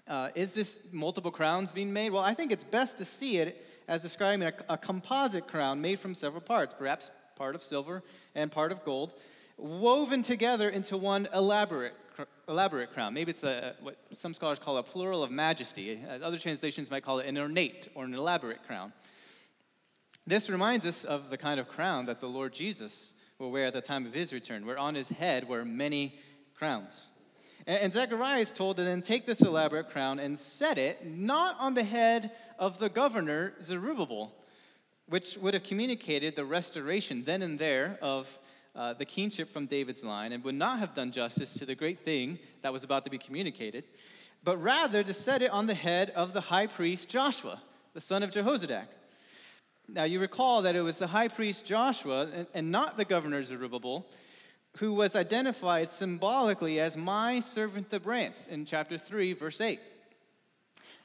Uh, 0.06 0.28
is 0.34 0.52
this 0.52 0.80
multiple 0.92 1.30
crowns 1.30 1.72
being 1.72 1.92
made? 1.92 2.10
Well, 2.10 2.22
I 2.22 2.34
think 2.34 2.52
it's 2.52 2.64
best 2.64 2.98
to 2.98 3.04
see 3.04 3.38
it 3.38 3.64
as 3.88 4.02
describing 4.02 4.46
a, 4.46 4.52
a 4.68 4.76
composite 4.76 5.46
crown 5.48 5.80
made 5.80 5.98
from 5.98 6.14
several 6.14 6.42
parts, 6.42 6.74
perhaps 6.74 7.10
part 7.36 7.54
of 7.54 7.62
silver 7.62 8.02
and 8.34 8.52
part 8.52 8.70
of 8.70 8.84
gold, 8.84 9.12
woven 9.56 10.22
together 10.22 10.68
into 10.68 10.96
one 10.96 11.26
elaborate, 11.34 11.94
elaborate 12.48 12.92
crown. 12.92 13.14
Maybe 13.14 13.30
it's 13.30 13.44
a, 13.44 13.74
what 13.80 13.96
some 14.10 14.34
scholars 14.34 14.58
call 14.58 14.76
a 14.76 14.82
plural 14.82 15.22
of 15.22 15.30
majesty. 15.30 16.00
Uh, 16.06 16.24
other 16.24 16.38
translations 16.38 16.90
might 16.90 17.02
call 17.02 17.18
it 17.18 17.26
an 17.26 17.38
ornate 17.38 17.88
or 17.94 18.04
an 18.04 18.14
elaborate 18.14 18.62
crown. 18.66 18.92
This 20.26 20.48
reminds 20.48 20.86
us 20.86 21.04
of 21.04 21.28
the 21.28 21.36
kind 21.36 21.60
of 21.60 21.68
crown 21.68 22.06
that 22.06 22.20
the 22.20 22.28
Lord 22.28 22.54
Jesus 22.54 23.14
will 23.38 23.50
wear 23.50 23.66
at 23.66 23.74
the 23.74 23.82
time 23.82 24.06
of 24.06 24.14
his 24.14 24.32
return, 24.32 24.64
where 24.64 24.78
on 24.78 24.94
his 24.94 25.10
head 25.10 25.46
were 25.48 25.64
many 25.64 26.18
crowns. 26.54 27.08
And 27.66 27.92
Zechariah 27.92 28.40
is 28.40 28.52
told 28.52 28.76
to 28.76 28.84
then 28.84 29.02
take 29.02 29.26
this 29.26 29.40
elaborate 29.40 29.90
crown 29.90 30.18
and 30.18 30.38
set 30.38 30.78
it 30.78 31.06
not 31.06 31.56
on 31.58 31.74
the 31.74 31.84
head 31.84 32.30
of 32.58 32.78
the 32.78 32.88
governor 32.88 33.54
Zerubbabel, 33.62 34.34
which 35.08 35.36
would 35.38 35.54
have 35.54 35.62
communicated 35.62 36.36
the 36.36 36.44
restoration 36.44 37.24
then 37.24 37.42
and 37.42 37.58
there 37.58 37.98
of 38.00 38.38
uh, 38.74 38.94
the 38.94 39.04
kingship 39.04 39.48
from 39.50 39.66
David's 39.66 40.04
line 40.04 40.32
and 40.32 40.42
would 40.44 40.54
not 40.54 40.78
have 40.78 40.94
done 40.94 41.12
justice 41.12 41.54
to 41.54 41.66
the 41.66 41.74
great 41.74 42.00
thing 42.00 42.38
that 42.62 42.72
was 42.72 42.84
about 42.84 43.04
to 43.04 43.10
be 43.10 43.18
communicated, 43.18 43.84
but 44.42 44.56
rather 44.56 45.02
to 45.02 45.12
set 45.12 45.42
it 45.42 45.50
on 45.50 45.66
the 45.66 45.74
head 45.74 46.10
of 46.10 46.32
the 46.32 46.40
high 46.40 46.66
priest 46.66 47.08
Joshua, 47.08 47.62
the 47.92 48.00
son 48.00 48.22
of 48.22 48.30
Jehozadak. 48.30 48.86
Now, 49.88 50.04
you 50.04 50.18
recall 50.18 50.62
that 50.62 50.76
it 50.76 50.80
was 50.80 50.98
the 50.98 51.06
high 51.06 51.28
priest 51.28 51.66
Joshua 51.66 52.46
and, 52.54 52.70
not 52.70 52.96
the 52.96 53.04
governor 53.04 53.42
Zerubbabel 53.42 54.06
who 54.78 54.92
was 54.92 55.14
identified 55.14 55.88
symbolically 55.88 56.80
as 56.80 56.96
my 56.96 57.38
servant 57.40 57.90
the 57.90 58.00
branch 58.00 58.48
in 58.48 58.64
chapter 58.64 58.98
3, 58.98 59.32
verse 59.34 59.60
8. 59.60 59.80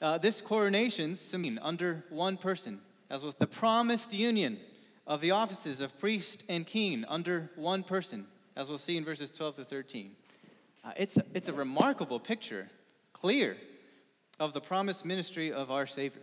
Uh, 0.01 0.17
this 0.17 0.41
coronation 0.41 1.15
seen 1.15 1.59
under 1.61 2.03
one 2.09 2.37
person, 2.37 2.79
as 3.09 3.23
was 3.23 3.35
the 3.35 3.45
promised 3.45 4.13
union 4.13 4.59
of 5.05 5.21
the 5.21 5.31
offices 5.31 5.81
of 5.81 5.97
priest 5.99 6.43
and 6.49 6.65
king 6.65 7.05
under 7.07 7.51
one 7.55 7.83
person, 7.83 8.25
as 8.55 8.69
we'll 8.69 8.77
see 8.77 8.97
in 8.97 9.05
verses 9.05 9.29
12 9.29 9.57
to 9.57 9.65
13. 9.65 10.11
Uh, 10.83 10.91
it's, 10.97 11.17
a, 11.17 11.25
it's 11.33 11.49
a 11.49 11.53
remarkable 11.53 12.19
picture, 12.19 12.69
clear, 13.13 13.55
of 14.39 14.53
the 14.53 14.61
promised 14.61 15.05
ministry 15.05 15.51
of 15.51 15.69
our 15.69 15.85
Savior. 15.85 16.21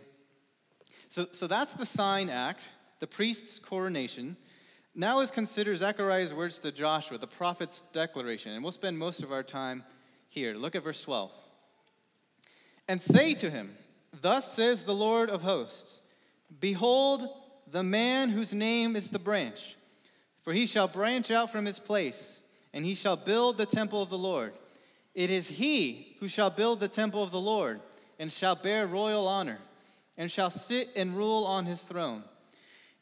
So, 1.09 1.27
so 1.31 1.47
that's 1.47 1.73
the 1.73 1.85
sign 1.85 2.29
act, 2.29 2.71
the 2.99 3.07
priest's 3.07 3.59
coronation. 3.59 4.35
Now 4.93 5.19
let's 5.19 5.31
consider 5.31 5.75
Zechariah's 5.75 6.33
words 6.33 6.59
to 6.59 6.71
Joshua, 6.71 7.17
the 7.17 7.27
prophet's 7.27 7.81
declaration, 7.93 8.53
and 8.53 8.63
we'll 8.63 8.71
spend 8.71 8.97
most 8.97 9.23
of 9.23 9.31
our 9.31 9.43
time 9.43 9.83
here. 10.27 10.55
Look 10.55 10.75
at 10.75 10.83
verse 10.83 11.01
12. 11.01 11.31
And 12.87 13.01
say 13.01 13.33
to 13.35 13.49
him, 13.49 13.75
Thus 14.21 14.51
says 14.51 14.83
the 14.83 14.95
Lord 14.95 15.29
of 15.29 15.43
hosts 15.43 16.01
Behold, 16.59 17.27
the 17.69 17.83
man 17.83 18.29
whose 18.29 18.53
name 18.53 18.95
is 18.95 19.09
the 19.09 19.19
branch, 19.19 19.75
for 20.41 20.53
he 20.53 20.65
shall 20.65 20.87
branch 20.87 21.31
out 21.31 21.51
from 21.51 21.65
his 21.65 21.79
place, 21.79 22.41
and 22.73 22.85
he 22.85 22.95
shall 22.95 23.17
build 23.17 23.57
the 23.57 23.65
temple 23.65 24.01
of 24.01 24.09
the 24.09 24.17
Lord. 24.17 24.53
It 25.13 25.29
is 25.29 25.47
he 25.47 26.15
who 26.19 26.27
shall 26.27 26.49
build 26.49 26.79
the 26.79 26.87
temple 26.87 27.23
of 27.23 27.31
the 27.31 27.39
Lord, 27.39 27.81
and 28.19 28.31
shall 28.31 28.55
bear 28.55 28.87
royal 28.87 29.27
honor, 29.27 29.59
and 30.17 30.31
shall 30.31 30.49
sit 30.49 30.89
and 30.95 31.15
rule 31.15 31.45
on 31.45 31.65
his 31.65 31.83
throne. 31.83 32.23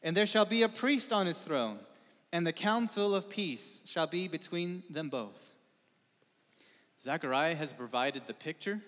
And 0.02 0.16
there 0.16 0.26
shall 0.26 0.44
be 0.44 0.62
a 0.62 0.68
priest 0.68 1.12
on 1.12 1.26
his 1.26 1.42
throne, 1.42 1.78
and 2.32 2.46
the 2.46 2.52
counsel 2.52 3.14
of 3.14 3.30
peace 3.30 3.82
shall 3.86 4.06
be 4.06 4.28
between 4.28 4.82
them 4.90 5.08
both. 5.08 5.56
Zechariah 7.00 7.54
has 7.54 7.72
provided 7.72 8.22
the 8.26 8.34
picture 8.34 8.80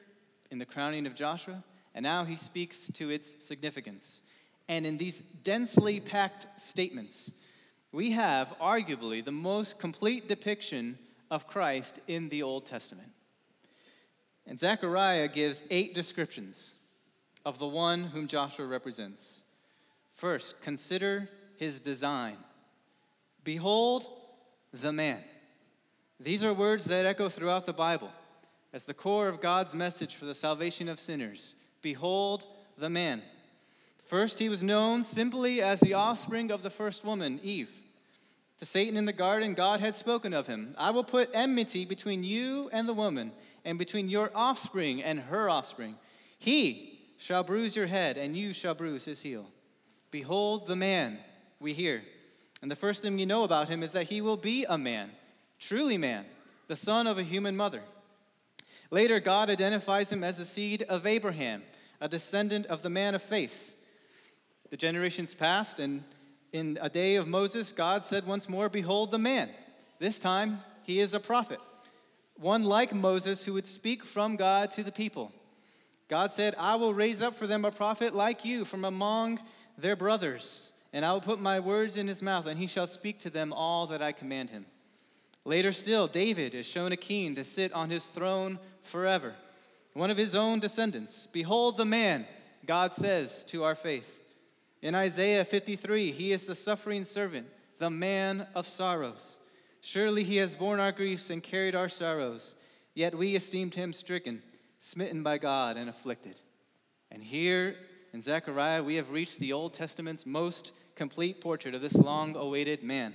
in 0.50 0.58
the 0.58 0.66
crowning 0.66 1.06
of 1.06 1.14
Joshua, 1.14 1.62
and 1.94 2.02
now 2.02 2.24
he 2.24 2.36
speaks 2.36 2.90
to 2.94 3.10
its 3.10 3.42
significance. 3.44 4.22
And 4.68 4.86
in 4.86 4.98
these 4.98 5.22
densely 5.42 5.98
packed 5.98 6.60
statements, 6.60 7.32
we 7.92 8.10
have 8.10 8.54
arguably 8.60 9.24
the 9.24 9.32
most 9.32 9.78
complete 9.78 10.28
depiction 10.28 10.98
of 11.30 11.46
Christ 11.46 12.00
in 12.06 12.28
the 12.28 12.42
Old 12.42 12.66
Testament. 12.66 13.08
And 14.46 14.58
Zechariah 14.58 15.28
gives 15.28 15.64
eight 15.70 15.94
descriptions 15.94 16.74
of 17.48 17.58
the 17.58 17.66
one 17.66 18.04
whom 18.04 18.26
Joshua 18.26 18.66
represents. 18.66 19.42
First, 20.12 20.60
consider 20.60 21.30
his 21.56 21.80
design. 21.80 22.36
Behold 23.42 24.06
the 24.70 24.92
man. 24.92 25.20
These 26.20 26.44
are 26.44 26.52
words 26.52 26.84
that 26.84 27.06
echo 27.06 27.30
throughout 27.30 27.64
the 27.64 27.72
Bible 27.72 28.10
as 28.74 28.84
the 28.84 28.92
core 28.92 29.28
of 29.28 29.40
God's 29.40 29.74
message 29.74 30.14
for 30.14 30.26
the 30.26 30.34
salvation 30.34 30.90
of 30.90 31.00
sinners. 31.00 31.54
Behold 31.80 32.44
the 32.76 32.90
man. 32.90 33.22
First, 34.04 34.40
he 34.40 34.50
was 34.50 34.62
known 34.62 35.02
simply 35.02 35.62
as 35.62 35.80
the 35.80 35.94
offspring 35.94 36.50
of 36.50 36.62
the 36.62 36.68
first 36.68 37.02
woman, 37.02 37.40
Eve. 37.42 37.70
To 38.58 38.66
Satan 38.66 38.98
in 38.98 39.06
the 39.06 39.12
garden, 39.14 39.54
God 39.54 39.80
had 39.80 39.94
spoken 39.94 40.34
of 40.34 40.46
him 40.46 40.74
I 40.76 40.90
will 40.90 41.02
put 41.02 41.30
enmity 41.32 41.86
between 41.86 42.24
you 42.24 42.68
and 42.74 42.86
the 42.86 42.92
woman, 42.92 43.32
and 43.64 43.78
between 43.78 44.10
your 44.10 44.30
offspring 44.34 45.02
and 45.02 45.18
her 45.18 45.48
offspring. 45.48 45.96
He 46.38 46.97
shall 47.18 47.42
bruise 47.42 47.76
your 47.76 47.86
head, 47.86 48.16
and 48.16 48.36
you 48.36 48.52
shall 48.52 48.74
bruise 48.74 49.04
his 49.04 49.20
heel. 49.20 49.46
Behold 50.10 50.66
the 50.66 50.76
man, 50.76 51.18
we 51.60 51.72
hear. 51.72 52.02
And 52.62 52.70
the 52.70 52.76
first 52.76 53.02
thing 53.02 53.16
we 53.16 53.26
know 53.26 53.44
about 53.44 53.68
him 53.68 53.82
is 53.82 53.92
that 53.92 54.08
he 54.08 54.20
will 54.20 54.36
be 54.36 54.64
a 54.68 54.78
man, 54.78 55.10
truly 55.58 55.98
man, 55.98 56.24
the 56.68 56.76
son 56.76 57.06
of 57.06 57.18
a 57.18 57.22
human 57.22 57.56
mother. 57.56 57.82
Later, 58.90 59.20
God 59.20 59.50
identifies 59.50 60.10
him 60.10 60.24
as 60.24 60.38
the 60.38 60.44
seed 60.44 60.82
of 60.84 61.06
Abraham, 61.06 61.62
a 62.00 62.08
descendant 62.08 62.66
of 62.66 62.82
the 62.82 62.90
man 62.90 63.14
of 63.14 63.22
faith. 63.22 63.74
The 64.70 64.76
generations 64.76 65.34
passed, 65.34 65.78
and 65.78 66.04
in 66.52 66.78
a 66.80 66.88
day 66.88 67.16
of 67.16 67.28
Moses, 67.28 67.72
God 67.72 68.04
said 68.04 68.26
once 68.26 68.48
more, 68.48 68.68
Behold 68.68 69.10
the 69.10 69.18
man. 69.18 69.50
This 69.98 70.18
time, 70.18 70.60
he 70.84 71.00
is 71.00 71.12
a 71.12 71.20
prophet, 71.20 71.60
one 72.36 72.64
like 72.64 72.94
Moses 72.94 73.44
who 73.44 73.52
would 73.54 73.66
speak 73.66 74.04
from 74.04 74.36
God 74.36 74.70
to 74.72 74.82
the 74.82 74.92
people. 74.92 75.32
God 76.08 76.32
said, 76.32 76.54
I 76.58 76.76
will 76.76 76.94
raise 76.94 77.20
up 77.20 77.34
for 77.34 77.46
them 77.46 77.64
a 77.64 77.70
prophet 77.70 78.14
like 78.14 78.44
you 78.44 78.64
from 78.64 78.84
among 78.84 79.40
their 79.76 79.94
brothers, 79.94 80.72
and 80.92 81.04
I 81.04 81.12
will 81.12 81.20
put 81.20 81.40
my 81.40 81.60
words 81.60 81.96
in 81.96 82.08
his 82.08 82.22
mouth, 82.22 82.46
and 82.46 82.58
he 82.58 82.66
shall 82.66 82.86
speak 82.86 83.18
to 83.20 83.30
them 83.30 83.52
all 83.52 83.86
that 83.88 84.02
I 84.02 84.12
command 84.12 84.50
him. 84.50 84.66
Later 85.44 85.70
still, 85.72 86.06
David 86.06 86.54
is 86.54 86.66
shown 86.66 86.92
a 86.92 86.96
king 86.96 87.34
to 87.34 87.44
sit 87.44 87.72
on 87.72 87.90
his 87.90 88.08
throne 88.08 88.58
forever, 88.82 89.34
one 89.92 90.10
of 90.10 90.16
his 90.16 90.34
own 90.34 90.60
descendants. 90.60 91.28
Behold 91.30 91.76
the 91.76 91.84
man, 91.84 92.26
God 92.64 92.94
says 92.94 93.44
to 93.44 93.64
our 93.64 93.74
faith. 93.74 94.20
In 94.80 94.94
Isaiah 94.94 95.44
53, 95.44 96.12
he 96.12 96.32
is 96.32 96.46
the 96.46 96.54
suffering 96.54 97.04
servant, 97.04 97.46
the 97.78 97.90
man 97.90 98.46
of 98.54 98.66
sorrows. 98.66 99.40
Surely 99.80 100.24
he 100.24 100.36
has 100.36 100.54
borne 100.54 100.80
our 100.80 100.92
griefs 100.92 101.30
and 101.30 101.42
carried 101.42 101.74
our 101.74 101.88
sorrows, 101.88 102.54
yet 102.94 103.14
we 103.14 103.36
esteemed 103.36 103.74
him 103.74 103.92
stricken, 103.92 104.42
smitten 104.78 105.22
by 105.22 105.38
God, 105.38 105.76
and 105.76 105.88
afflicted. 105.88 106.40
And 107.10 107.22
here 107.22 107.76
in 108.12 108.20
Zechariah, 108.20 108.82
we 108.82 108.96
have 108.96 109.10
reached 109.10 109.38
the 109.38 109.52
Old 109.52 109.74
Testament's 109.74 110.26
most 110.26 110.72
complete 110.94 111.40
portrait 111.40 111.74
of 111.74 111.80
this 111.80 111.94
long 111.94 112.36
awaited 112.36 112.82
man. 112.82 113.14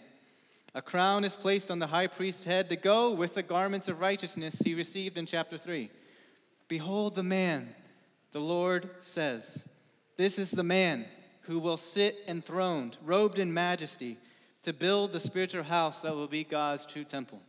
A 0.76 0.82
crown 0.82 1.24
is 1.24 1.36
placed 1.36 1.70
on 1.70 1.80
the 1.80 1.88
high 1.88 2.08
priest's 2.08 2.46
head 2.46 2.70
to 2.70 2.76
go 2.76 3.12
with 3.12 3.34
the 3.34 3.44
garments 3.44 3.88
of 3.88 4.00
righteousness 4.00 4.60
he 4.64 4.74
received 4.74 5.18
in 5.18 5.26
chapter 5.26 5.58
3. 5.58 5.92
Behold 6.68 7.16
the 7.16 7.24
man, 7.24 7.76
the 8.32 8.40
Lord 8.40 8.90
says. 9.00 9.64
This 10.18 10.40
is 10.40 10.52
the 10.52 10.64
man 10.64 11.06
who 11.42 11.60
will 11.60 11.78
sit 11.78 12.18
enthroned, 12.28 12.98
robed 13.04 13.38
in 13.38 13.54
majesty, 13.54 14.18
to 14.64 14.74
build 14.74 15.12
the 15.12 15.20
spiritual 15.20 15.64
house 15.64 16.02
that 16.02 16.16
will 16.16 16.28
be 16.28 16.44
God's 16.44 16.86
true 16.86 17.04
temple. 17.04 17.42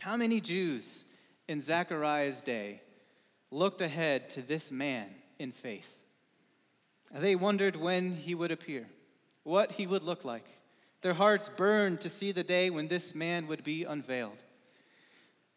How 0.00 0.16
many 0.16 0.40
Jews 0.40 1.04
in 1.48 1.60
Zechariah's 1.60 2.40
day 2.40 2.82
looked 3.54 3.80
ahead 3.80 4.28
to 4.30 4.42
this 4.42 4.70
man 4.70 5.06
in 5.38 5.52
faith? 5.52 6.00
They 7.12 7.36
wondered 7.36 7.76
when 7.76 8.12
he 8.12 8.34
would 8.34 8.50
appear, 8.50 8.88
what 9.44 9.72
he 9.72 9.86
would 9.86 10.02
look 10.02 10.24
like. 10.24 10.46
Their 11.02 11.14
hearts 11.14 11.48
burned 11.48 12.00
to 12.00 12.08
see 12.08 12.32
the 12.32 12.42
day 12.42 12.70
when 12.70 12.88
this 12.88 13.14
man 13.14 13.46
would 13.46 13.62
be 13.62 13.84
unveiled. 13.84 14.42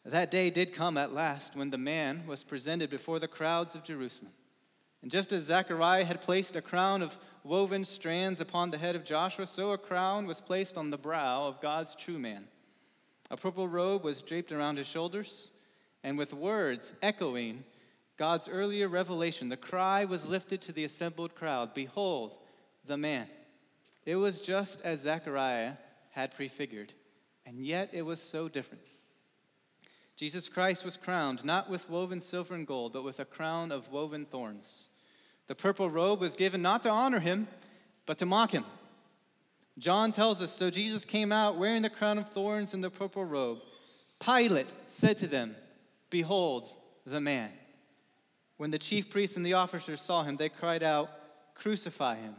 That 0.06 0.30
day 0.30 0.50
did 0.52 0.74
come 0.74 0.98
at 0.98 1.14
last 1.14 1.56
when 1.56 1.72
the 1.72 1.78
man 1.78 2.28
was 2.28 2.44
presented 2.44 2.90
before 2.90 3.20
the 3.20 3.28
crowds 3.28 3.76
of 3.76 3.84
Jerusalem. 3.84 4.32
And 5.02 5.10
just 5.10 5.32
as 5.32 5.44
Zechariah 5.44 6.06
had 6.06 6.22
placed 6.22 6.56
a 6.56 6.62
crown 6.62 7.02
of 7.02 7.18
woven 7.44 7.84
strands 7.84 8.42
upon 8.42 8.72
the 8.72 8.78
head 8.78 8.96
of 8.96 9.04
Joshua, 9.04 9.48
so 9.48 9.72
a 9.72 9.78
crown 9.78 10.28
was 10.28 10.42
placed 10.42 10.78
on 10.78 10.90
the 10.90 10.98
brow 10.98 11.48
of 11.48 11.62
God's 11.62 11.96
true 11.96 12.20
man. 12.20 12.46
A 13.32 13.38
purple 13.38 13.68
robe 13.68 14.04
was 14.04 14.22
draped 14.22 14.52
around 14.52 14.78
his 14.78 14.88
shoulders, 14.88 15.52
and 16.04 16.18
with 16.18 16.34
words 16.34 16.94
echoing 17.02 17.64
God's 18.18 18.50
earlier 18.50 18.88
revelation, 18.88 19.50
the 19.50 19.58
cry 19.58 20.04
was 20.06 20.26
lifted 20.26 20.62
to 20.62 20.72
the 20.72 20.84
assembled 20.84 21.36
crowd 21.36 21.74
Behold, 21.74 22.38
the 22.86 22.98
man. 22.98 23.28
It 24.06 24.16
was 24.16 24.42
just 24.42 24.82
as 24.82 25.02
Zechariah 25.02 25.74
had 26.12 26.34
prefigured, 26.34 26.94
and 27.46 27.64
yet 27.64 27.90
it 27.94 28.02
was 28.02 28.22
so 28.22 28.50
different. 28.50 28.84
Jesus 30.16 30.50
Christ 30.50 30.84
was 30.84 30.98
crowned 30.98 31.46
not 31.46 31.70
with 31.70 31.90
woven 31.90 32.20
silver 32.20 32.56
and 32.56 32.66
gold, 32.66 32.94
but 32.94 33.04
with 33.04 33.20
a 33.20 33.26
crown 33.26 33.72
of 33.72 33.92
woven 33.92 34.26
thorns. 34.26 34.90
The 35.46 35.56
purple 35.56 35.90
robe 35.90 36.20
was 36.20 36.34
given 36.34 36.62
not 36.62 36.84
to 36.84 36.90
honor 36.90 37.20
him, 37.20 37.48
but 38.08 38.18
to 38.18 38.26
mock 38.26 38.52
him. 38.52 38.66
John 39.78 40.12
tells 40.12 40.42
us 40.42 40.52
so 40.52 40.72
Jesus 40.72 41.06
came 41.06 41.32
out 41.32 41.58
wearing 41.58 41.84
the 41.84 41.90
crown 41.90 42.18
of 42.18 42.30
thorns 42.30 42.74
and 42.74 42.84
the 42.84 42.90
purple 42.90 43.24
robe. 43.24 43.60
Pilate 44.20 44.74
said 44.88 45.18
to 45.20 45.28
them, 45.28 45.56
Behold 46.10 46.70
the 47.06 47.22
man. 47.22 47.52
When 48.58 48.72
the 48.72 48.78
chief 48.78 49.10
priests 49.10 49.38
and 49.38 49.46
the 49.46 49.54
officers 49.54 50.02
saw 50.02 50.24
him, 50.24 50.36
they 50.36 50.50
cried 50.50 50.84
out, 50.84 51.10
Crucify 51.54 52.16
him! 52.16 52.36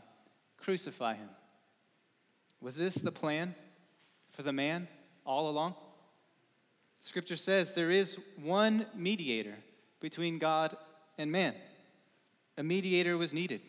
Crucify 0.56 1.14
him! 1.14 1.28
Was 2.60 2.76
this 2.76 2.96
the 2.96 3.12
plan 3.12 3.54
for 4.30 4.42
the 4.42 4.52
man 4.52 4.88
all 5.24 5.48
along? 5.48 5.74
Scripture 7.00 7.36
says 7.36 7.72
there 7.72 7.90
is 7.90 8.18
one 8.42 8.86
mediator 8.94 9.54
between 10.00 10.38
God 10.38 10.76
and 11.16 11.30
man. 11.30 11.54
A 12.56 12.62
mediator 12.62 13.16
was 13.16 13.32
needed. 13.32 13.60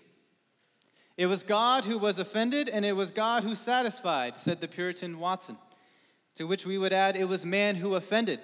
It 1.16 1.28
was 1.28 1.44
God 1.44 1.86
who 1.86 1.98
was 1.98 2.18
offended, 2.18 2.70
and 2.70 2.86
it 2.86 2.96
was 2.96 3.12
God 3.12 3.44
who 3.44 3.54
satisfied, 3.54 4.38
said 4.38 4.62
the 4.62 4.68
Puritan 4.68 5.20
Watson. 5.20 5.58
To 6.36 6.48
which 6.48 6.66
we 6.66 6.78
would 6.78 6.94
add, 6.94 7.16
it 7.16 7.26
was 7.26 7.46
man 7.46 7.76
who 7.76 7.96
offended, 7.96 8.40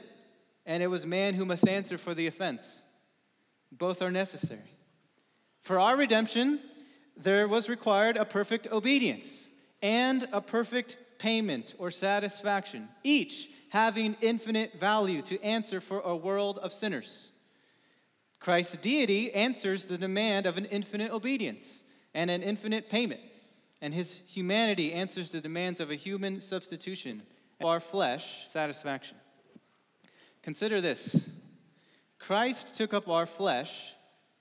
and 0.65 0.83
it 0.83 0.87
was 0.87 1.05
man 1.05 1.33
who 1.33 1.45
must 1.45 1.67
answer 1.67 1.97
for 1.97 2.13
the 2.13 2.27
offense. 2.27 2.84
Both 3.77 4.01
are 4.01 4.11
necessary. 4.11 4.71
For 5.61 5.79
our 5.79 5.97
redemption, 5.97 6.59
there 7.17 7.47
was 7.47 7.69
required 7.69 8.17
a 8.17 8.25
perfect 8.25 8.67
obedience 8.71 9.49
and 9.81 10.27
a 10.31 10.41
perfect 10.41 10.97
payment 11.17 11.75
or 11.77 11.91
satisfaction, 11.91 12.87
each 13.03 13.49
having 13.69 14.15
infinite 14.21 14.79
value 14.79 15.21
to 15.23 15.41
answer 15.43 15.81
for 15.81 15.99
a 15.99 16.15
world 16.15 16.57
of 16.59 16.71
sinners. 16.71 17.31
Christ's 18.39 18.77
deity 18.77 19.33
answers 19.33 19.85
the 19.85 19.97
demand 19.97 20.45
of 20.45 20.57
an 20.57 20.65
infinite 20.65 21.11
obedience 21.11 21.83
and 22.13 22.29
an 22.29 22.43
infinite 22.43 22.89
payment, 22.89 23.21
and 23.81 23.93
his 23.93 24.21
humanity 24.27 24.93
answers 24.93 25.31
the 25.31 25.41
demands 25.41 25.79
of 25.79 25.89
a 25.89 25.95
human 25.95 26.39
substitution, 26.41 27.23
our 27.63 27.79
flesh 27.79 28.47
satisfaction. 28.47 29.17
Consider 30.43 30.79
this 30.79 31.27
Christ 32.19 32.75
took 32.75 32.93
up 32.93 33.07
our 33.07 33.25
flesh 33.25 33.93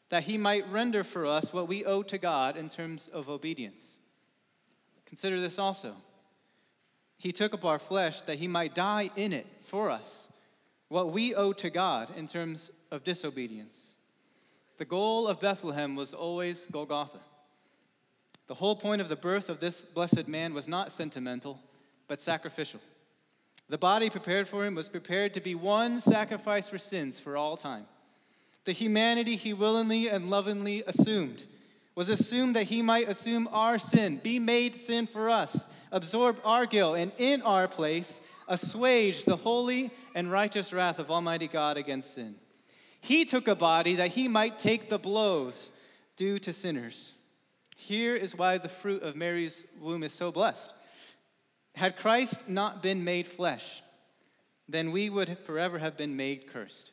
that 0.09 0.25
he 0.25 0.39
might 0.39 0.71
render 0.71 1.03
for 1.03 1.27
us 1.27 1.53
what 1.53 1.69
we 1.69 1.85
owe 1.85 2.03
to 2.05 2.19
God 2.19 2.57
in 2.57 2.69
terms 2.69 3.09
of 3.09 3.29
obedience. 3.29 3.99
Consider 5.07 5.41
this 5.41 5.59
also. 5.59 5.95
He 7.17 7.33
took 7.33 7.55
up 7.55 7.65
our 7.65 7.79
flesh 7.79 8.23
that 8.23 8.39
he 8.39 8.49
might 8.49 8.75
die 8.75 9.11
in 9.17 9.33
it 9.33 9.47
for 9.63 9.91
us, 9.91 10.29
what 10.89 11.13
we 11.13 11.35
owe 11.35 11.53
to 11.55 11.71
God 11.71 12.17
in 12.17 12.27
terms 12.27 12.71
of 12.91 13.05
disobedience. 13.05 13.95
The 14.79 14.85
goal 14.85 15.27
of 15.27 15.41
Bethlehem 15.41 15.97
was 15.97 16.15
always 16.15 16.67
Golgotha. 16.67 17.21
The 18.47 18.55
whole 18.55 18.77
point 18.77 19.01
of 19.01 19.09
the 19.09 19.17
birth 19.17 19.49
of 19.49 19.61
this 19.61 19.83
blessed 19.83 20.29
man 20.29 20.53
was 20.53 20.69
not 20.69 20.93
sentimental, 20.93 21.61
but 22.09 22.21
sacrificial. 22.21 22.81
The 23.69 23.79
body 23.79 24.11
prepared 24.11 24.47
for 24.47 24.65
him 24.65 24.75
was 24.75 24.89
prepared 24.89 25.35
to 25.35 25.41
be 25.41 25.55
one 25.55 26.01
sacrifice 26.01 26.69
for 26.69 26.79
sins 26.79 27.19
for 27.19 27.37
all 27.37 27.57
time. 27.57 27.87
The 28.65 28.73
humanity 28.73 29.37
he 29.37 29.53
willingly 29.53 30.09
and 30.09 30.31
lovingly 30.31 30.83
assumed 30.87 31.45
was 31.95 32.09
assumed 32.09 32.57
that 32.57 32.65
he 32.65 32.83
might 32.83 33.09
assume 33.09 33.49
our 33.53 33.79
sin, 33.79 34.21
be 34.23 34.39
made 34.39 34.75
sin 34.75 35.07
for 35.07 35.31
us, 35.31 35.69
absorb 35.93 36.41
our 36.45 36.67
guilt, 36.67 36.97
and 36.97 37.13
in 37.19 37.41
our 37.43 37.69
place 37.69 38.21
assuage 38.49 39.25
the 39.25 39.37
holy 39.37 39.91
and 40.15 40.31
righteous 40.31 40.73
wrath 40.73 40.99
of 40.99 41.11
Almighty 41.11 41.47
God 41.47 41.77
against 41.77 42.15
sin. 42.15 42.35
He 43.01 43.25
took 43.25 43.47
a 43.49 43.55
body 43.55 43.97
that 43.97 44.11
he 44.11 44.29
might 44.29 44.59
take 44.59 44.89
the 44.89 44.99
blows 44.99 45.73
due 46.17 46.39
to 46.41 46.53
sinners. 46.53 47.15
Here 47.77 48.17
is 48.17 48.37
why 48.37 48.59
the 48.59 48.69
fruit 48.69 49.03
of 49.03 49.15
Mary's 49.15 49.65
womb 49.79 50.03
is 50.03 50.13
so 50.13 50.33
blessed. 50.33 50.73
Had 51.75 51.97
Christ 51.97 52.49
not 52.49 52.83
been 52.83 53.05
made 53.05 53.27
flesh, 53.27 53.83
then 54.69 54.93
we 54.93 55.11
would 55.11 55.39
forever 55.41 55.79
have 55.79 55.97
been 55.97 56.17
made 56.17 56.47
cursed. 56.47 56.93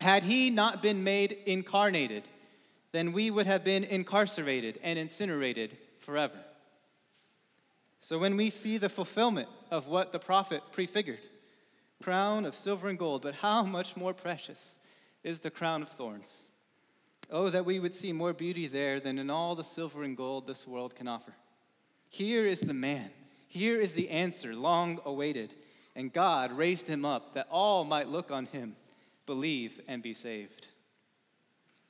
Had 0.00 0.24
he 0.24 0.50
not 0.50 0.82
been 0.82 1.04
made 1.04 1.32
incarnated, 1.46 2.24
then 2.92 3.12
we 3.12 3.30
would 3.30 3.46
have 3.46 3.64
been 3.64 3.84
incarcerated 3.84 4.78
and 4.82 4.98
incinerated 4.98 5.76
forever. 5.98 6.38
So 8.00 8.18
when 8.18 8.36
we 8.36 8.48
see 8.48 8.78
the 8.78 8.88
fulfillment 8.88 9.48
of 9.70 9.88
what 9.88 10.12
the 10.12 10.18
prophet 10.18 10.62
prefigured, 10.72 11.26
crown 12.02 12.46
of 12.46 12.54
silver 12.54 12.88
and 12.88 12.98
gold, 12.98 13.22
but 13.22 13.34
how 13.34 13.62
much 13.62 13.96
more 13.96 14.14
precious 14.14 14.78
is 15.22 15.40
the 15.40 15.50
crown 15.50 15.82
of 15.82 15.88
thorns? 15.90 16.42
Oh, 17.30 17.50
that 17.50 17.66
we 17.66 17.78
would 17.78 17.92
see 17.92 18.12
more 18.12 18.32
beauty 18.32 18.68
there 18.68 19.00
than 19.00 19.18
in 19.18 19.28
all 19.28 19.54
the 19.54 19.64
silver 19.64 20.02
and 20.02 20.16
gold 20.16 20.46
this 20.46 20.66
world 20.66 20.94
can 20.94 21.08
offer. 21.08 21.34
Here 22.08 22.46
is 22.46 22.62
the 22.62 22.72
man 22.72 23.10
here 23.48 23.80
is 23.80 23.94
the 23.94 24.10
answer, 24.10 24.54
long 24.54 25.00
awaited. 25.04 25.54
And 25.96 26.12
God 26.12 26.52
raised 26.52 26.86
him 26.86 27.04
up 27.04 27.34
that 27.34 27.48
all 27.50 27.82
might 27.84 28.08
look 28.08 28.30
on 28.30 28.46
him, 28.46 28.76
believe, 29.26 29.80
and 29.88 30.02
be 30.02 30.14
saved. 30.14 30.68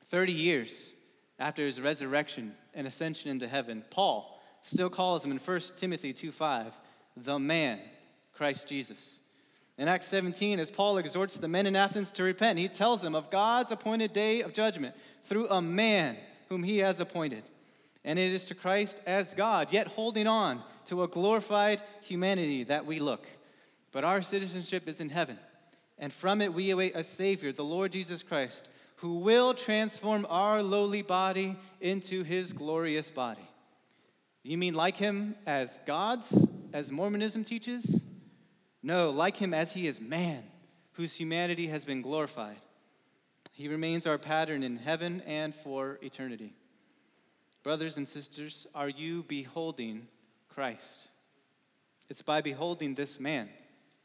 30 0.09 0.33
years 0.33 0.95
after 1.38 1.67
his 1.67 1.81
resurrection 1.81 2.55
and 2.75 2.87
ascension 2.87 3.31
into 3.31 3.47
heaven, 3.47 3.85
Paul 3.91 4.41
still 4.62 4.88
calls 4.88 5.25
him 5.25 5.33
in 5.33 5.38
1 5.38 5.77
Timothy 5.77 6.12
2:5 6.12 6.73
the 7.17 7.38
man, 7.38 7.81
Christ 8.33 8.69
Jesus. 8.69 9.21
In 9.76 9.89
Acts 9.89 10.06
17, 10.06 10.59
as 10.59 10.71
Paul 10.71 10.99
exhorts 10.99 11.39
the 11.39 11.49
men 11.49 11.67
in 11.67 11.76
Athens 11.76 12.11
to 12.13 12.23
repent, 12.23 12.59
he 12.59 12.69
tells 12.69 13.02
them 13.02 13.15
of 13.15 13.30
God's 13.30 13.73
appointed 13.73 14.13
day 14.13 14.41
of 14.41 14.52
judgment 14.52 14.95
through 15.25 15.49
a 15.49 15.61
man 15.61 16.17
whom 16.49 16.63
he 16.63 16.78
has 16.78 17.00
appointed 17.00 17.45
and 18.04 18.19
it 18.19 18.32
is 18.32 18.45
to 18.47 18.54
Christ 18.54 19.00
as 19.06 19.34
God, 19.34 19.73
yet 19.73 19.89
holding 19.89 20.26
on 20.26 20.63
to 20.87 21.02
a 21.02 21.08
glorified 21.08 21.82
humanity 22.02 22.65
that 22.65 22.87
we 22.87 22.99
look. 22.99 23.26
But 23.93 24.04
our 24.04 24.23
citizenship 24.23 24.89
is 24.89 25.00
in 25.00 25.08
heaven, 25.08 25.39
and 25.99 26.13
from 26.13 26.41
it 26.41 26.54
we 26.54 26.71
await 26.71 26.97
a 26.97 27.02
Savior, 27.02 27.52
the 27.52 27.65
Lord 27.65 27.93
Jesus 27.93 28.23
Christ, 28.23 28.69
who 28.97 29.19
will 29.19 29.54
transform 29.54 30.26
our 30.28 30.63
lowly 30.63 31.02
body 31.02 31.56
into 31.80 32.23
his 32.23 32.52
glorious 32.52 33.11
body. 33.11 33.49
You 34.43 34.58
mean 34.58 34.75
like 34.75 34.97
him 34.97 35.34
as 35.47 35.80
God's, 35.87 36.49
as 36.73 36.91
Mormonism 36.91 37.45
teaches? 37.45 38.06
No, 38.82 39.11
like 39.11 39.37
him 39.37 39.52
as 39.52 39.73
he 39.73 39.87
is 39.87 40.00
man, 40.00 40.43
whose 40.93 41.15
humanity 41.15 41.67
has 41.69 41.84
been 41.84 42.02
glorified. 42.02 42.58
He 43.52 43.69
remains 43.69 44.06
our 44.06 44.19
pattern 44.19 44.63
in 44.63 44.76
heaven 44.76 45.21
and 45.26 45.54
for 45.54 45.99
eternity. 46.00 46.54
Brothers 47.62 47.97
and 47.97 48.08
sisters, 48.08 48.66
are 48.75 48.88
you 48.88 49.25
beholding 49.25 50.06
Christ? 50.49 51.08
It's 52.08 52.23
by 52.23 52.40
beholding 52.40 52.94
this 52.94 53.21
man 53.21 53.49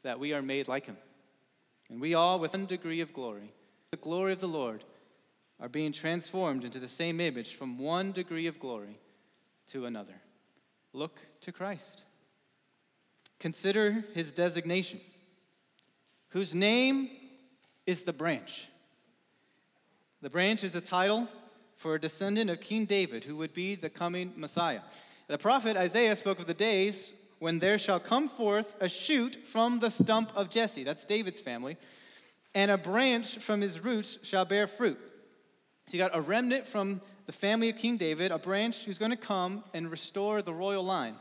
that 0.02 0.20
we 0.20 0.32
are 0.32 0.42
made 0.42 0.68
like 0.68 0.86
him. 0.86 0.96
And 1.88 2.00
we 2.00 2.14
all, 2.14 2.38
with 2.38 2.52
one 2.52 2.66
degree 2.66 3.00
of 3.00 3.12
glory, 3.12 3.52
the 3.90 3.96
glory 3.96 4.32
of 4.32 4.40
the 4.40 4.48
Lord, 4.48 4.84
are 5.60 5.68
being 5.68 5.92
transformed 5.92 6.64
into 6.64 6.78
the 6.78 6.88
same 6.88 7.20
image 7.20 7.54
from 7.54 7.78
one 7.78 8.12
degree 8.12 8.46
of 8.46 8.58
glory 8.58 8.98
to 9.68 9.86
another. 9.86 10.14
Look 10.92 11.20
to 11.42 11.52
Christ. 11.52 12.02
Consider 13.38 14.04
his 14.14 14.32
designation, 14.32 15.00
whose 16.30 16.54
name 16.54 17.08
is 17.86 18.04
the 18.04 18.12
branch. 18.12 18.68
The 20.22 20.30
branch 20.30 20.64
is 20.64 20.74
a 20.74 20.80
title 20.80 21.28
for 21.76 21.94
a 21.94 22.00
descendant 22.00 22.50
of 22.50 22.60
King 22.60 22.84
David 22.84 23.24
who 23.24 23.36
would 23.36 23.54
be 23.54 23.74
the 23.74 23.90
coming 23.90 24.32
Messiah. 24.36 24.80
The 25.28 25.38
prophet 25.38 25.76
Isaiah 25.76 26.16
spoke 26.16 26.38
of 26.38 26.46
the 26.46 26.54
days 26.54 27.12
when 27.38 27.58
there 27.58 27.78
shall 27.78 28.00
come 28.00 28.28
forth 28.28 28.76
a 28.80 28.88
shoot 28.88 29.36
from 29.46 29.78
the 29.78 29.90
stump 29.90 30.32
of 30.34 30.50
Jesse, 30.50 30.84
that's 30.84 31.04
David's 31.04 31.40
family, 31.40 31.76
and 32.54 32.70
a 32.70 32.78
branch 32.78 33.38
from 33.38 33.60
his 33.60 33.80
roots 33.80 34.18
shall 34.22 34.44
bear 34.44 34.66
fruit. 34.66 34.98
So 35.86 35.96
you 35.96 35.98
got 35.98 36.16
a 36.16 36.20
remnant 36.20 36.66
from 36.66 37.00
the 37.26 37.32
family 37.32 37.68
of 37.68 37.76
King 37.76 37.96
David, 37.96 38.30
a 38.30 38.38
branch 38.38 38.84
who's 38.84 38.98
going 38.98 39.10
to 39.10 39.16
come 39.16 39.64
and 39.74 39.90
restore 39.90 40.42
the 40.42 40.52
royal 40.52 40.84
line. 40.84 41.16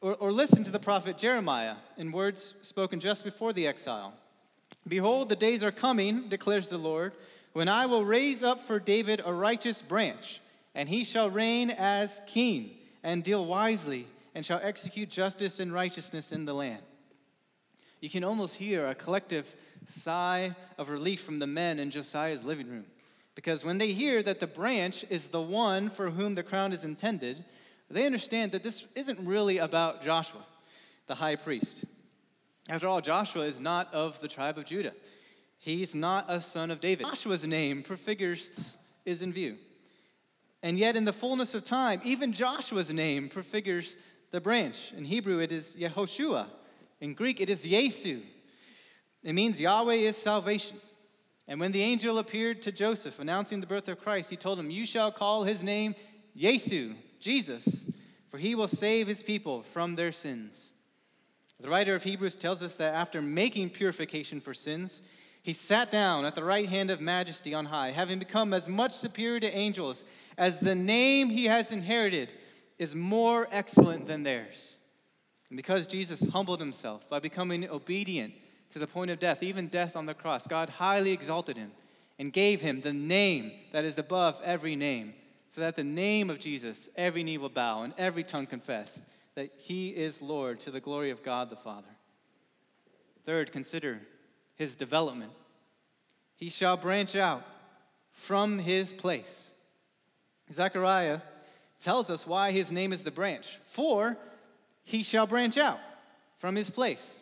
Or, 0.00 0.14
or 0.16 0.32
listen 0.32 0.64
to 0.64 0.70
the 0.70 0.78
prophet 0.78 1.18
Jeremiah 1.18 1.76
in 1.96 2.12
words 2.12 2.54
spoken 2.62 3.00
just 3.00 3.24
before 3.24 3.52
the 3.52 3.66
exile. 3.66 4.14
Behold, 4.86 5.28
the 5.28 5.36
days 5.36 5.64
are 5.64 5.72
coming, 5.72 6.28
declares 6.28 6.68
the 6.68 6.78
Lord 6.78 7.14
when 7.52 7.68
I 7.68 7.86
will 7.86 8.04
raise 8.04 8.42
up 8.42 8.60
for 8.60 8.78
David 8.78 9.22
a 9.24 9.32
righteous 9.32 9.82
branch, 9.82 10.40
and 10.74 10.88
he 10.88 11.04
shall 11.04 11.30
reign 11.30 11.70
as 11.70 12.22
king, 12.26 12.70
and 13.02 13.24
deal 13.24 13.44
wisely, 13.44 14.06
and 14.34 14.44
shall 14.44 14.60
execute 14.62 15.08
justice 15.08 15.60
and 15.60 15.72
righteousness 15.72 16.32
in 16.32 16.44
the 16.44 16.54
land. 16.54 16.82
You 18.00 18.10
can 18.10 18.24
almost 18.24 18.56
hear 18.56 18.86
a 18.86 18.94
collective 18.94 19.56
sigh 19.88 20.54
of 20.76 20.90
relief 20.90 21.22
from 21.22 21.38
the 21.38 21.46
men 21.46 21.78
in 21.78 21.90
Josiah's 21.90 22.44
living 22.44 22.68
room. 22.68 22.84
Because 23.34 23.64
when 23.64 23.78
they 23.78 23.92
hear 23.92 24.22
that 24.22 24.40
the 24.40 24.46
branch 24.46 25.04
is 25.10 25.28
the 25.28 25.40
one 25.40 25.90
for 25.90 26.10
whom 26.10 26.34
the 26.34 26.42
crown 26.42 26.72
is 26.72 26.84
intended, 26.84 27.44
they 27.90 28.04
understand 28.04 28.52
that 28.52 28.62
this 28.62 28.86
isn't 28.94 29.18
really 29.20 29.58
about 29.58 30.02
Joshua, 30.02 30.44
the 31.06 31.14
high 31.14 31.36
priest. 31.36 31.84
After 32.68 32.86
all, 32.86 33.00
Joshua 33.00 33.46
is 33.46 33.60
not 33.60 33.92
of 33.94 34.20
the 34.20 34.28
tribe 34.28 34.58
of 34.58 34.66
Judah. 34.66 34.92
He's 35.58 35.94
not 35.94 36.26
a 36.28 36.40
son 36.40 36.70
of 36.70 36.80
David. 36.80 37.06
Joshua's 37.06 37.46
name 37.46 37.82
prefigures 37.82 38.78
is 39.04 39.22
in 39.22 39.32
view. 39.32 39.56
And 40.62 40.78
yet, 40.78 40.96
in 40.96 41.04
the 41.04 41.12
fullness 41.12 41.54
of 41.54 41.64
time, 41.64 42.00
even 42.04 42.32
Joshua's 42.32 42.92
name 42.92 43.28
prefigures 43.28 43.96
the 44.30 44.40
branch. 44.40 44.92
In 44.96 45.04
Hebrew, 45.04 45.38
it 45.38 45.52
is 45.52 45.76
Yehoshua. 45.78 46.46
In 47.00 47.14
Greek, 47.14 47.40
it 47.40 47.48
is 47.48 47.64
Yesu. 47.64 48.20
It 49.22 49.34
means 49.34 49.60
Yahweh 49.60 49.94
is 49.94 50.16
salvation. 50.16 50.78
And 51.46 51.60
when 51.60 51.72
the 51.72 51.82
angel 51.82 52.18
appeared 52.18 52.60
to 52.62 52.72
Joseph 52.72 53.18
announcing 53.20 53.60
the 53.60 53.66
birth 53.66 53.88
of 53.88 53.98
Christ, 53.98 54.30
he 54.30 54.36
told 54.36 54.58
him, 54.58 54.70
You 54.70 54.84
shall 54.84 55.10
call 55.10 55.44
his 55.44 55.62
name 55.62 55.94
Yesu, 56.36 56.94
Jesus, 57.20 57.88
for 58.30 58.38
he 58.38 58.54
will 58.54 58.68
save 58.68 59.06
his 59.06 59.22
people 59.22 59.62
from 59.62 59.96
their 59.96 60.12
sins. 60.12 60.74
The 61.60 61.70
writer 61.70 61.94
of 61.94 62.04
Hebrews 62.04 62.36
tells 62.36 62.62
us 62.62 62.74
that 62.76 62.94
after 62.94 63.22
making 63.22 63.70
purification 63.70 64.40
for 64.40 64.54
sins, 64.54 65.02
he 65.48 65.54
sat 65.54 65.90
down 65.90 66.26
at 66.26 66.34
the 66.34 66.44
right 66.44 66.68
hand 66.68 66.90
of 66.90 67.00
majesty 67.00 67.54
on 67.54 67.64
high, 67.64 67.90
having 67.90 68.18
become 68.18 68.52
as 68.52 68.68
much 68.68 68.92
superior 68.92 69.40
to 69.40 69.50
angels 69.50 70.04
as 70.36 70.60
the 70.60 70.74
name 70.74 71.30
he 71.30 71.46
has 71.46 71.72
inherited 71.72 72.34
is 72.78 72.94
more 72.94 73.48
excellent 73.50 74.06
than 74.06 74.24
theirs. 74.24 74.76
And 75.48 75.56
because 75.56 75.86
Jesus 75.86 76.22
humbled 76.22 76.60
himself 76.60 77.08
by 77.08 77.18
becoming 77.18 77.66
obedient 77.66 78.34
to 78.72 78.78
the 78.78 78.86
point 78.86 79.10
of 79.10 79.20
death, 79.20 79.42
even 79.42 79.68
death 79.68 79.96
on 79.96 80.04
the 80.04 80.12
cross, 80.12 80.46
God 80.46 80.68
highly 80.68 81.12
exalted 81.12 81.56
him 81.56 81.72
and 82.18 82.30
gave 82.30 82.60
him 82.60 82.82
the 82.82 82.92
name 82.92 83.50
that 83.72 83.86
is 83.86 83.98
above 83.98 84.38
every 84.44 84.76
name, 84.76 85.14
so 85.46 85.62
that 85.62 85.76
the 85.76 85.82
name 85.82 86.28
of 86.28 86.38
Jesus, 86.38 86.90
every 86.94 87.22
knee 87.22 87.38
will 87.38 87.48
bow 87.48 87.84
and 87.84 87.94
every 87.96 88.22
tongue 88.22 88.44
confess 88.44 89.00
that 89.34 89.52
he 89.56 89.88
is 89.96 90.20
Lord 90.20 90.60
to 90.60 90.70
the 90.70 90.78
glory 90.78 91.10
of 91.10 91.22
God 91.22 91.48
the 91.48 91.56
Father. 91.56 91.96
Third, 93.24 93.50
consider 93.50 94.02
his 94.58 94.74
development. 94.74 95.32
He 96.36 96.50
shall 96.50 96.76
branch 96.76 97.16
out 97.16 97.44
from 98.12 98.58
his 98.58 98.92
place. 98.92 99.50
Zechariah 100.52 101.20
tells 101.80 102.10
us 102.10 102.26
why 102.26 102.50
his 102.50 102.70
name 102.72 102.92
is 102.92 103.04
the 103.04 103.10
branch. 103.10 103.58
For 103.66 104.16
he 104.84 105.02
shall 105.02 105.26
branch 105.26 105.56
out 105.56 105.78
from 106.38 106.56
his 106.56 106.70
place. 106.70 107.18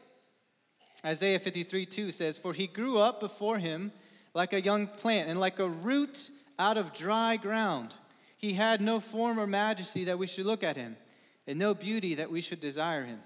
Isaiah 1.04 1.38
53 1.38 1.86
2 1.86 2.10
says, 2.10 2.38
For 2.38 2.52
he 2.52 2.66
grew 2.66 2.98
up 2.98 3.20
before 3.20 3.58
him 3.58 3.92
like 4.34 4.52
a 4.52 4.62
young 4.62 4.86
plant 4.86 5.28
and 5.28 5.38
like 5.38 5.58
a 5.58 5.68
root 5.68 6.30
out 6.58 6.78
of 6.78 6.92
dry 6.92 7.36
ground. 7.36 7.94
He 8.38 8.54
had 8.54 8.80
no 8.80 9.00
form 9.00 9.38
or 9.38 9.46
majesty 9.46 10.04
that 10.04 10.18
we 10.18 10.26
should 10.26 10.46
look 10.46 10.62
at 10.62 10.76
him, 10.76 10.96
and 11.46 11.58
no 11.58 11.74
beauty 11.74 12.14
that 12.16 12.30
we 12.30 12.40
should 12.40 12.60
desire 12.60 13.04
him. 13.04 13.20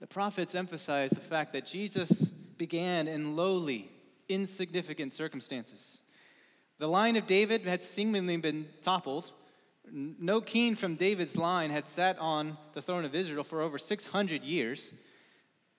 The 0.00 0.06
prophets 0.06 0.54
emphasize 0.54 1.10
the 1.10 1.20
fact 1.20 1.52
that 1.52 1.66
Jesus 1.66 2.32
began 2.58 3.08
in 3.08 3.36
lowly, 3.36 3.90
insignificant 4.28 5.12
circumstances. 5.12 6.02
The 6.78 6.88
line 6.88 7.16
of 7.16 7.26
David 7.26 7.66
had 7.66 7.82
seemingly 7.82 8.36
been 8.36 8.68
toppled. 8.80 9.30
No 9.90 10.40
king 10.40 10.74
from 10.74 10.96
David's 10.96 11.36
line 11.36 11.70
had 11.70 11.88
sat 11.88 12.18
on 12.18 12.56
the 12.72 12.82
throne 12.82 13.04
of 13.04 13.14
Israel 13.14 13.44
for 13.44 13.60
over 13.60 13.78
600 13.78 14.42
years. 14.42 14.94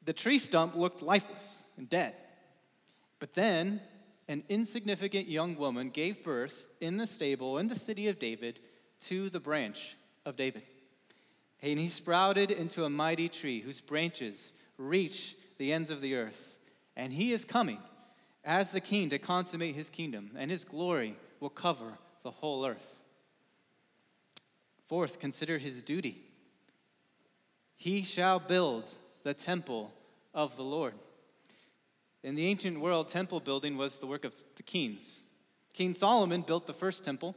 The 0.05 0.13
tree 0.13 0.39
stump 0.39 0.75
looked 0.75 1.01
lifeless 1.01 1.65
and 1.77 1.89
dead. 1.89 2.15
But 3.19 3.33
then 3.33 3.81
an 4.27 4.43
insignificant 4.49 5.27
young 5.27 5.55
woman 5.55 5.89
gave 5.89 6.23
birth 6.23 6.67
in 6.79 6.97
the 6.97 7.07
stable 7.07 7.57
in 7.57 7.67
the 7.67 7.75
city 7.75 8.07
of 8.07 8.19
David 8.19 8.59
to 9.01 9.29
the 9.29 9.39
branch 9.39 9.95
of 10.25 10.35
David. 10.35 10.63
And 11.61 11.79
he 11.79 11.87
sprouted 11.87 12.51
into 12.51 12.83
a 12.83 12.89
mighty 12.89 13.29
tree 13.29 13.61
whose 13.61 13.81
branches 13.81 14.53
reach 14.77 15.35
the 15.57 15.71
ends 15.71 15.89
of 15.89 16.01
the 16.01 16.15
earth. 16.15 16.52
And 16.95 17.13
he 17.13 17.33
is 17.33 17.45
coming 17.45 17.79
as 18.43 18.71
the 18.71 18.81
king 18.81 19.09
to 19.09 19.19
consummate 19.19 19.75
his 19.75 19.89
kingdom, 19.89 20.31
and 20.37 20.51
his 20.51 20.63
glory 20.63 21.15
will 21.39 21.49
cover 21.49 21.97
the 22.23 22.31
whole 22.31 22.65
earth. 22.65 23.03
Fourth, 24.87 25.19
consider 25.19 25.57
his 25.57 25.81
duty. 25.81 26.21
He 27.75 28.03
shall 28.03 28.39
build 28.39 28.89
the 29.23 29.33
temple 29.33 29.91
of 30.33 30.55
the 30.57 30.63
Lord. 30.63 30.93
In 32.21 32.35
the 32.35 32.47
ancient 32.47 32.79
world, 32.79 33.07
temple 33.09 33.39
building 33.39 33.77
was 33.77 33.97
the 33.97 34.07
work 34.07 34.23
of 34.23 34.35
the 34.55 34.63
kings. 34.63 35.21
King 35.73 35.93
Solomon 35.93 36.41
built 36.41 36.67
the 36.67 36.73
first 36.73 37.03
temple, 37.03 37.35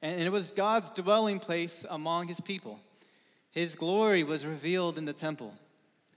and 0.00 0.20
it 0.20 0.30
was 0.32 0.50
God's 0.50 0.90
dwelling 0.90 1.38
place 1.38 1.84
among 1.88 2.28
his 2.28 2.40
people. 2.40 2.80
His 3.50 3.76
glory 3.76 4.24
was 4.24 4.46
revealed 4.46 4.98
in 4.98 5.04
the 5.04 5.12
temple. 5.12 5.54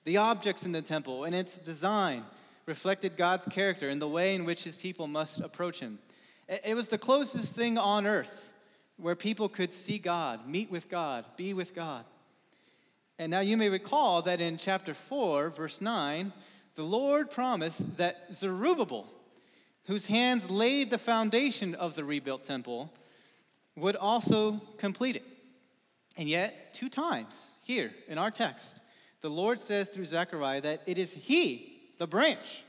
The 0.03 0.17
objects 0.17 0.65
in 0.65 0.71
the 0.71 0.81
temple 0.81 1.23
and 1.25 1.35
its 1.35 1.57
design 1.57 2.23
reflected 2.65 3.17
God's 3.17 3.45
character 3.45 3.89
and 3.89 4.01
the 4.01 4.07
way 4.07 4.35
in 4.35 4.45
which 4.45 4.63
his 4.63 4.75
people 4.75 5.07
must 5.07 5.39
approach 5.39 5.79
him. 5.79 5.99
It 6.47 6.75
was 6.75 6.87
the 6.87 6.97
closest 6.97 7.55
thing 7.55 7.77
on 7.77 8.05
earth 8.05 8.53
where 8.97 9.15
people 9.15 9.49
could 9.49 9.71
see 9.71 9.97
God, 9.97 10.47
meet 10.47 10.69
with 10.69 10.89
God, 10.89 11.25
be 11.37 11.53
with 11.53 11.73
God. 11.73 12.05
And 13.17 13.29
now 13.29 13.39
you 13.39 13.57
may 13.57 13.69
recall 13.69 14.21
that 14.23 14.41
in 14.41 14.57
chapter 14.57 14.93
4, 14.93 15.49
verse 15.49 15.81
9, 15.81 16.33
the 16.75 16.83
Lord 16.83 17.29
promised 17.29 17.97
that 17.97 18.27
Zerubbabel, 18.33 19.07
whose 19.85 20.07
hands 20.07 20.49
laid 20.49 20.89
the 20.89 20.97
foundation 20.97 21.75
of 21.75 21.95
the 21.95 22.03
rebuilt 22.03 22.43
temple, 22.43 22.91
would 23.75 23.95
also 23.95 24.61
complete 24.77 25.15
it. 25.15 25.25
And 26.17 26.27
yet, 26.27 26.73
two 26.73 26.89
times 26.89 27.55
here 27.63 27.91
in 28.07 28.17
our 28.17 28.31
text, 28.31 28.81
the 29.21 29.29
Lord 29.29 29.59
says 29.59 29.89
through 29.89 30.05
Zechariah 30.05 30.61
that 30.61 30.81
it 30.85 30.97
is 30.97 31.13
He, 31.13 31.79
the 31.97 32.07
branch, 32.07 32.63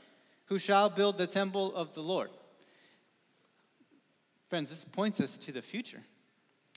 who 0.45 0.59
shall 0.59 0.89
build 0.89 1.17
the 1.17 1.27
temple 1.27 1.75
of 1.75 1.93
the 1.93 2.01
Lord. 2.01 2.29
Friends, 4.49 4.69
this 4.69 4.85
points 4.85 5.19
us 5.19 5.37
to 5.39 5.51
the 5.51 5.61
future, 5.63 6.03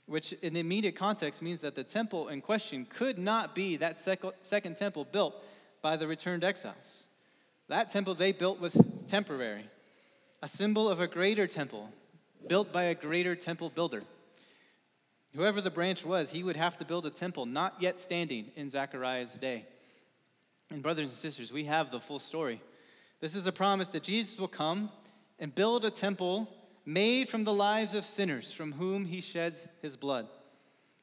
which 0.07 0.33
in 0.33 0.53
the 0.53 0.59
immediate 0.59 0.95
context 0.95 1.41
means 1.41 1.61
that 1.61 1.75
the 1.75 1.83
temple 1.83 2.29
in 2.29 2.41
question 2.41 2.87
could 2.89 3.19
not 3.19 3.53
be 3.53 3.77
that 3.77 3.99
second 4.41 4.77
temple 4.77 5.05
built 5.05 5.35
by 5.83 5.95
the 5.95 6.07
returned 6.07 6.43
exiles. 6.43 7.05
That 7.67 7.91
temple 7.91 8.15
they 8.15 8.31
built 8.31 8.59
was 8.59 8.83
temporary, 9.05 9.69
a 10.41 10.47
symbol 10.47 10.89
of 10.89 10.99
a 10.99 11.07
greater 11.07 11.45
temple 11.45 11.91
built 12.47 12.71
by 12.71 12.83
a 12.83 12.95
greater 12.95 13.35
temple 13.35 13.69
builder. 13.69 14.03
Whoever 15.37 15.61
the 15.61 15.69
branch 15.69 16.03
was, 16.03 16.31
he 16.31 16.41
would 16.41 16.55
have 16.55 16.79
to 16.79 16.85
build 16.85 17.05
a 17.05 17.11
temple 17.11 17.45
not 17.45 17.75
yet 17.79 17.99
standing 17.99 18.49
in 18.55 18.71
Zechariah's 18.71 19.35
day. 19.35 19.67
And, 20.71 20.81
brothers 20.81 21.09
and 21.09 21.15
sisters, 21.15 21.53
we 21.53 21.65
have 21.65 21.91
the 21.91 21.99
full 21.99 22.17
story. 22.17 22.59
This 23.19 23.35
is 23.35 23.45
a 23.45 23.51
promise 23.51 23.87
that 23.89 24.01
Jesus 24.01 24.39
will 24.39 24.47
come 24.47 24.89
and 25.37 25.53
build 25.53 25.85
a 25.85 25.91
temple 25.91 26.51
made 26.87 27.29
from 27.29 27.43
the 27.43 27.53
lives 27.53 27.93
of 27.93 28.03
sinners 28.03 28.51
from 28.51 28.71
whom 28.71 29.05
he 29.05 29.21
sheds 29.21 29.67
his 29.79 29.95
blood. 29.95 30.27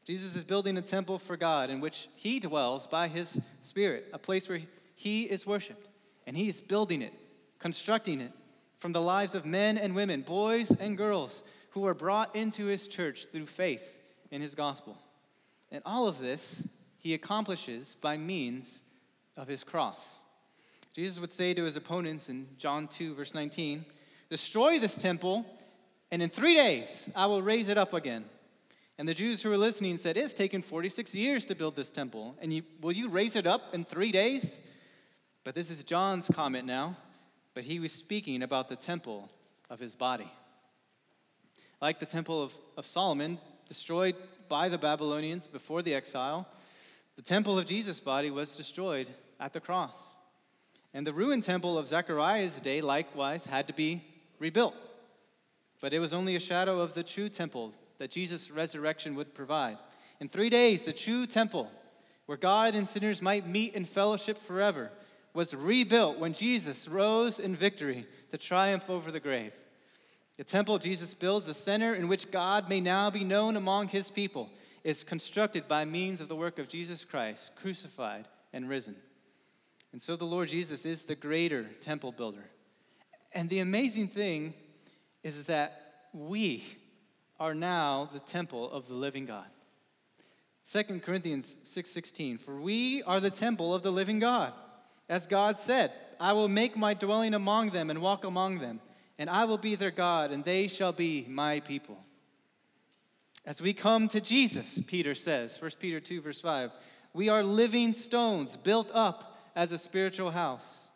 Jesus 0.04 0.34
is 0.34 0.42
building 0.42 0.76
a 0.78 0.82
temple 0.82 1.20
for 1.20 1.36
God 1.36 1.70
in 1.70 1.78
which 1.78 2.08
he 2.16 2.40
dwells 2.40 2.88
by 2.88 3.06
his 3.06 3.40
Spirit, 3.60 4.08
a 4.12 4.18
place 4.18 4.48
where 4.48 4.62
he 4.96 5.22
is 5.22 5.46
worshiped 5.46 5.86
and 6.26 6.36
he's 6.36 6.60
building 6.60 7.02
it, 7.02 7.14
constructing 7.60 8.20
it 8.20 8.32
from 8.80 8.90
the 8.90 9.00
lives 9.00 9.36
of 9.36 9.46
men 9.46 9.78
and 9.78 9.94
women, 9.94 10.22
boys 10.22 10.72
and 10.72 10.98
girls 10.98 11.44
who 11.70 11.86
are 11.86 11.94
brought 11.94 12.34
into 12.34 12.66
his 12.66 12.88
church 12.88 13.26
through 13.26 13.46
faith 13.46 14.00
in 14.34 14.42
his 14.42 14.56
gospel. 14.56 14.98
And 15.70 15.80
all 15.86 16.08
of 16.08 16.18
this 16.18 16.66
he 16.98 17.14
accomplishes 17.14 17.94
by 18.00 18.16
means 18.16 18.82
of 19.36 19.46
his 19.46 19.62
cross. 19.62 20.18
Jesus 20.92 21.20
would 21.20 21.32
say 21.32 21.54
to 21.54 21.62
his 21.62 21.76
opponents 21.76 22.28
in 22.28 22.48
John 22.58 22.88
2, 22.88 23.14
verse 23.14 23.32
19, 23.32 23.84
Destroy 24.28 24.80
this 24.80 24.96
temple, 24.96 25.46
and 26.10 26.20
in 26.20 26.30
three 26.30 26.54
days 26.54 27.08
I 27.14 27.26
will 27.26 27.42
raise 27.42 27.68
it 27.68 27.78
up 27.78 27.94
again. 27.94 28.24
And 28.98 29.08
the 29.08 29.14
Jews 29.14 29.40
who 29.40 29.50
were 29.50 29.56
listening 29.56 29.96
said, 29.98 30.16
It's 30.16 30.34
taken 30.34 30.62
46 30.62 31.14
years 31.14 31.44
to 31.44 31.54
build 31.54 31.76
this 31.76 31.92
temple, 31.92 32.36
and 32.40 32.52
you, 32.52 32.62
will 32.80 32.92
you 32.92 33.08
raise 33.08 33.36
it 33.36 33.46
up 33.46 33.72
in 33.72 33.84
three 33.84 34.10
days? 34.10 34.60
But 35.44 35.54
this 35.54 35.70
is 35.70 35.84
John's 35.84 36.28
comment 36.28 36.66
now, 36.66 36.96
but 37.54 37.64
he 37.64 37.78
was 37.78 37.92
speaking 37.92 38.42
about 38.42 38.68
the 38.68 38.76
temple 38.76 39.30
of 39.70 39.78
his 39.78 39.94
body. 39.94 40.32
Like 41.80 42.00
the 42.00 42.06
temple 42.06 42.42
of, 42.42 42.54
of 42.76 42.84
Solomon, 42.84 43.38
destroyed 43.68 44.16
by 44.48 44.68
the 44.68 44.78
Babylonians 44.78 45.48
before 45.48 45.82
the 45.82 45.94
exile, 45.94 46.46
the 47.16 47.22
temple 47.22 47.58
of 47.58 47.66
Jesus' 47.66 48.00
body 48.00 48.30
was 48.30 48.56
destroyed 48.56 49.08
at 49.40 49.52
the 49.52 49.60
cross. 49.60 49.98
And 50.92 51.06
the 51.06 51.12
ruined 51.12 51.42
temple 51.42 51.76
of 51.76 51.88
Zechariah's 51.88 52.60
day 52.60 52.80
likewise 52.80 53.46
had 53.46 53.66
to 53.68 53.74
be 53.74 54.04
rebuilt. 54.38 54.74
But 55.80 55.92
it 55.92 55.98
was 55.98 56.14
only 56.14 56.36
a 56.36 56.40
shadow 56.40 56.80
of 56.80 56.94
the 56.94 57.02
true 57.02 57.28
temple 57.28 57.72
that 57.98 58.10
Jesus' 58.10 58.50
resurrection 58.50 59.14
would 59.16 59.34
provide. 59.34 59.78
In 60.20 60.28
three 60.28 60.50
days, 60.50 60.84
the 60.84 60.92
true 60.92 61.26
temple, 61.26 61.70
where 62.26 62.38
God 62.38 62.74
and 62.74 62.86
sinners 62.86 63.20
might 63.20 63.46
meet 63.46 63.74
in 63.74 63.84
fellowship 63.84 64.38
forever, 64.38 64.90
was 65.34 65.52
rebuilt 65.54 66.18
when 66.18 66.32
Jesus 66.32 66.88
rose 66.88 67.40
in 67.40 67.56
victory 67.56 68.06
to 68.30 68.38
triumph 68.38 68.88
over 68.88 69.10
the 69.10 69.20
grave. 69.20 69.52
The 70.36 70.44
temple 70.44 70.78
Jesus 70.78 71.14
builds, 71.14 71.46
the 71.46 71.54
center 71.54 71.94
in 71.94 72.08
which 72.08 72.30
God 72.30 72.68
may 72.68 72.80
now 72.80 73.10
be 73.10 73.24
known 73.24 73.56
among 73.56 73.88
his 73.88 74.10
people, 74.10 74.50
is 74.82 75.04
constructed 75.04 75.68
by 75.68 75.84
means 75.84 76.20
of 76.20 76.28
the 76.28 76.36
work 76.36 76.58
of 76.58 76.68
Jesus 76.68 77.04
Christ, 77.04 77.52
crucified 77.56 78.26
and 78.52 78.68
risen. 78.68 78.96
And 79.92 80.02
so 80.02 80.16
the 80.16 80.24
Lord 80.24 80.48
Jesus 80.48 80.84
is 80.84 81.04
the 81.04 81.14
greater 81.14 81.64
temple 81.80 82.10
builder. 82.10 82.44
And 83.32 83.48
the 83.48 83.60
amazing 83.60 84.08
thing 84.08 84.54
is 85.22 85.44
that 85.46 86.08
we 86.12 86.64
are 87.38 87.54
now 87.54 88.08
the 88.12 88.20
temple 88.20 88.70
of 88.70 88.88
the 88.88 88.94
living 88.94 89.26
God. 89.26 89.46
2 90.64 91.00
Corinthians 91.00 91.58
6:16 91.62 92.38
For 92.38 92.56
we 92.56 93.02
are 93.04 93.20
the 93.20 93.30
temple 93.30 93.74
of 93.74 93.82
the 93.82 93.92
living 93.92 94.18
God. 94.18 94.52
As 95.08 95.26
God 95.26 95.58
said, 95.60 95.92
I 96.18 96.32
will 96.32 96.48
make 96.48 96.76
my 96.76 96.94
dwelling 96.94 97.34
among 97.34 97.70
them 97.70 97.90
and 97.90 98.00
walk 98.00 98.24
among 98.24 98.58
them, 98.58 98.80
and 99.18 99.30
I 99.30 99.44
will 99.44 99.58
be 99.58 99.74
their 99.74 99.90
God, 99.90 100.30
and 100.30 100.44
they 100.44 100.68
shall 100.68 100.92
be 100.92 101.26
my 101.28 101.60
people. 101.60 101.98
As 103.46 103.60
we 103.60 103.72
come 103.72 104.08
to 104.08 104.20
Jesus, 104.20 104.80
Peter 104.86 105.14
says, 105.14 105.60
1 105.60 105.72
Peter 105.78 106.00
2, 106.00 106.22
verse 106.22 106.40
5, 106.40 106.70
we 107.12 107.28
are 107.28 107.42
living 107.42 107.92
stones 107.92 108.56
built 108.56 108.90
up 108.94 109.38
as 109.54 109.70
a 109.70 109.78
spiritual 109.78 110.30
house. 110.30 110.90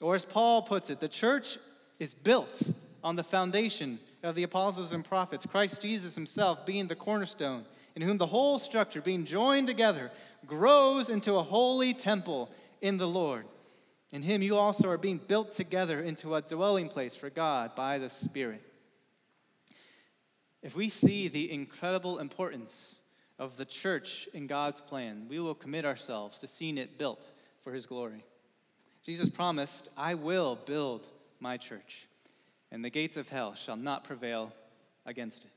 Or 0.00 0.14
as 0.14 0.24
Paul 0.24 0.62
puts 0.62 0.90
it, 0.90 1.00
the 1.00 1.08
church 1.08 1.58
is 1.98 2.14
built 2.14 2.62
on 3.02 3.16
the 3.16 3.24
foundation 3.24 3.98
of 4.22 4.34
the 4.34 4.42
apostles 4.42 4.92
and 4.92 5.04
prophets, 5.04 5.46
Christ 5.46 5.82
Jesus 5.82 6.14
himself 6.14 6.66
being 6.66 6.86
the 6.86 6.94
cornerstone, 6.94 7.64
in 7.96 8.02
whom 8.02 8.18
the 8.18 8.26
whole 8.26 8.58
structure, 8.58 9.00
being 9.00 9.24
joined 9.24 9.66
together, 9.66 10.10
grows 10.46 11.10
into 11.10 11.34
a 11.34 11.42
holy 11.42 11.94
temple 11.94 12.50
in 12.80 12.98
the 12.98 13.08
Lord. 13.08 13.46
In 14.12 14.22
him 14.22 14.42
you 14.42 14.56
also 14.56 14.88
are 14.88 14.98
being 14.98 15.20
built 15.26 15.52
together 15.52 16.00
into 16.00 16.34
a 16.34 16.42
dwelling 16.42 16.88
place 16.88 17.14
for 17.14 17.30
God 17.30 17.74
by 17.74 17.98
the 17.98 18.10
Spirit. 18.10 18.62
If 20.62 20.76
we 20.76 20.88
see 20.88 21.28
the 21.28 21.50
incredible 21.50 22.18
importance 22.18 23.00
of 23.38 23.56
the 23.56 23.64
church 23.64 24.28
in 24.34 24.46
God's 24.46 24.80
plan, 24.80 25.26
we 25.28 25.38
will 25.38 25.54
commit 25.54 25.86
ourselves 25.86 26.40
to 26.40 26.48
seeing 26.48 26.76
it 26.76 26.98
built 26.98 27.32
for 27.62 27.72
his 27.72 27.86
glory. 27.86 28.24
Jesus 29.02 29.28
promised, 29.28 29.88
I 29.96 30.14
will 30.14 30.56
build 30.56 31.08
my 31.38 31.56
church, 31.56 32.06
and 32.70 32.84
the 32.84 32.90
gates 32.90 33.16
of 33.16 33.28
hell 33.28 33.54
shall 33.54 33.76
not 33.76 34.04
prevail 34.04 34.52
against 35.06 35.44
it. 35.44 35.50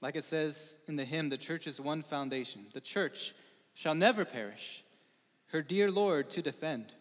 Like 0.00 0.16
it 0.16 0.24
says 0.24 0.78
in 0.88 0.96
the 0.96 1.04
hymn, 1.04 1.28
the 1.28 1.38
church 1.38 1.66
is 1.66 1.80
one 1.80 2.02
foundation. 2.02 2.66
The 2.72 2.80
church 2.80 3.34
shall 3.74 3.94
never 3.94 4.24
perish, 4.24 4.82
her 5.46 5.62
dear 5.62 5.90
Lord 5.90 6.30
to 6.30 6.42
defend, 6.42 6.92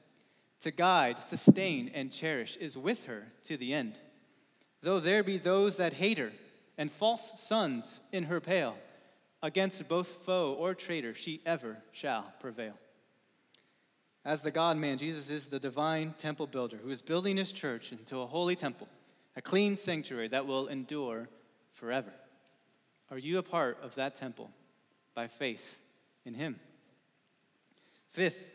to 0.64 0.72
guide, 0.72 1.22
sustain, 1.22 1.92
and 1.94 2.12
cherish 2.12 2.58
is 2.58 2.78
with 2.78 3.06
her 3.06 3.28
to 3.44 3.58
the 3.58 3.74
end. 3.74 3.96
Though 4.82 5.00
there 5.00 5.24
be 5.24 5.38
those 5.38 5.78
that 5.78 5.94
hate 5.94 6.18
her, 6.18 6.32
and 6.78 6.92
false 6.92 7.40
sons 7.40 8.02
in 8.12 8.24
her 8.24 8.42
pale, 8.42 8.76
against 9.42 9.88
both 9.88 10.08
foe 10.26 10.54
or 10.54 10.74
traitor 10.74 11.14
she 11.14 11.42
ever 11.46 11.78
shall 11.92 12.34
prevail. 12.40 12.74
As 14.26 14.42
the 14.42 14.52
God 14.52 14.78
man, 14.78 14.98
Jesus 14.98 15.30
is 15.30 15.48
the 15.48 15.60
divine 15.60 16.14
temple 16.18 16.48
builder 16.48 16.78
who 16.82 16.90
is 16.90 17.02
building 17.02 17.36
his 17.36 17.52
church 17.52 17.92
into 17.92 18.20
a 18.20 18.26
holy 18.26 18.56
temple, 18.56 18.88
a 19.36 19.42
clean 19.42 19.76
sanctuary 19.76 20.30
that 20.30 20.48
will 20.48 20.68
endure 20.68 21.28
forever. 21.72 22.14
Are 23.12 23.18
you 23.18 23.38
a 23.38 23.44
part 23.44 23.78
of 23.84 23.96
that 23.96 24.16
temple 24.16 24.50
by 25.14 25.28
faith 25.28 25.78
in 26.26 26.34
him? 26.34 26.58
Fifth, 28.12 28.50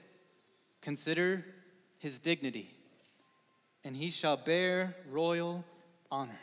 consider 0.81 1.45
his 1.99 2.19
dignity, 2.19 2.75
and 3.85 3.97
he 3.97 4.11
shall 4.11 4.37
bear 4.37 4.97
royal 5.11 5.65
honor. 6.11 6.39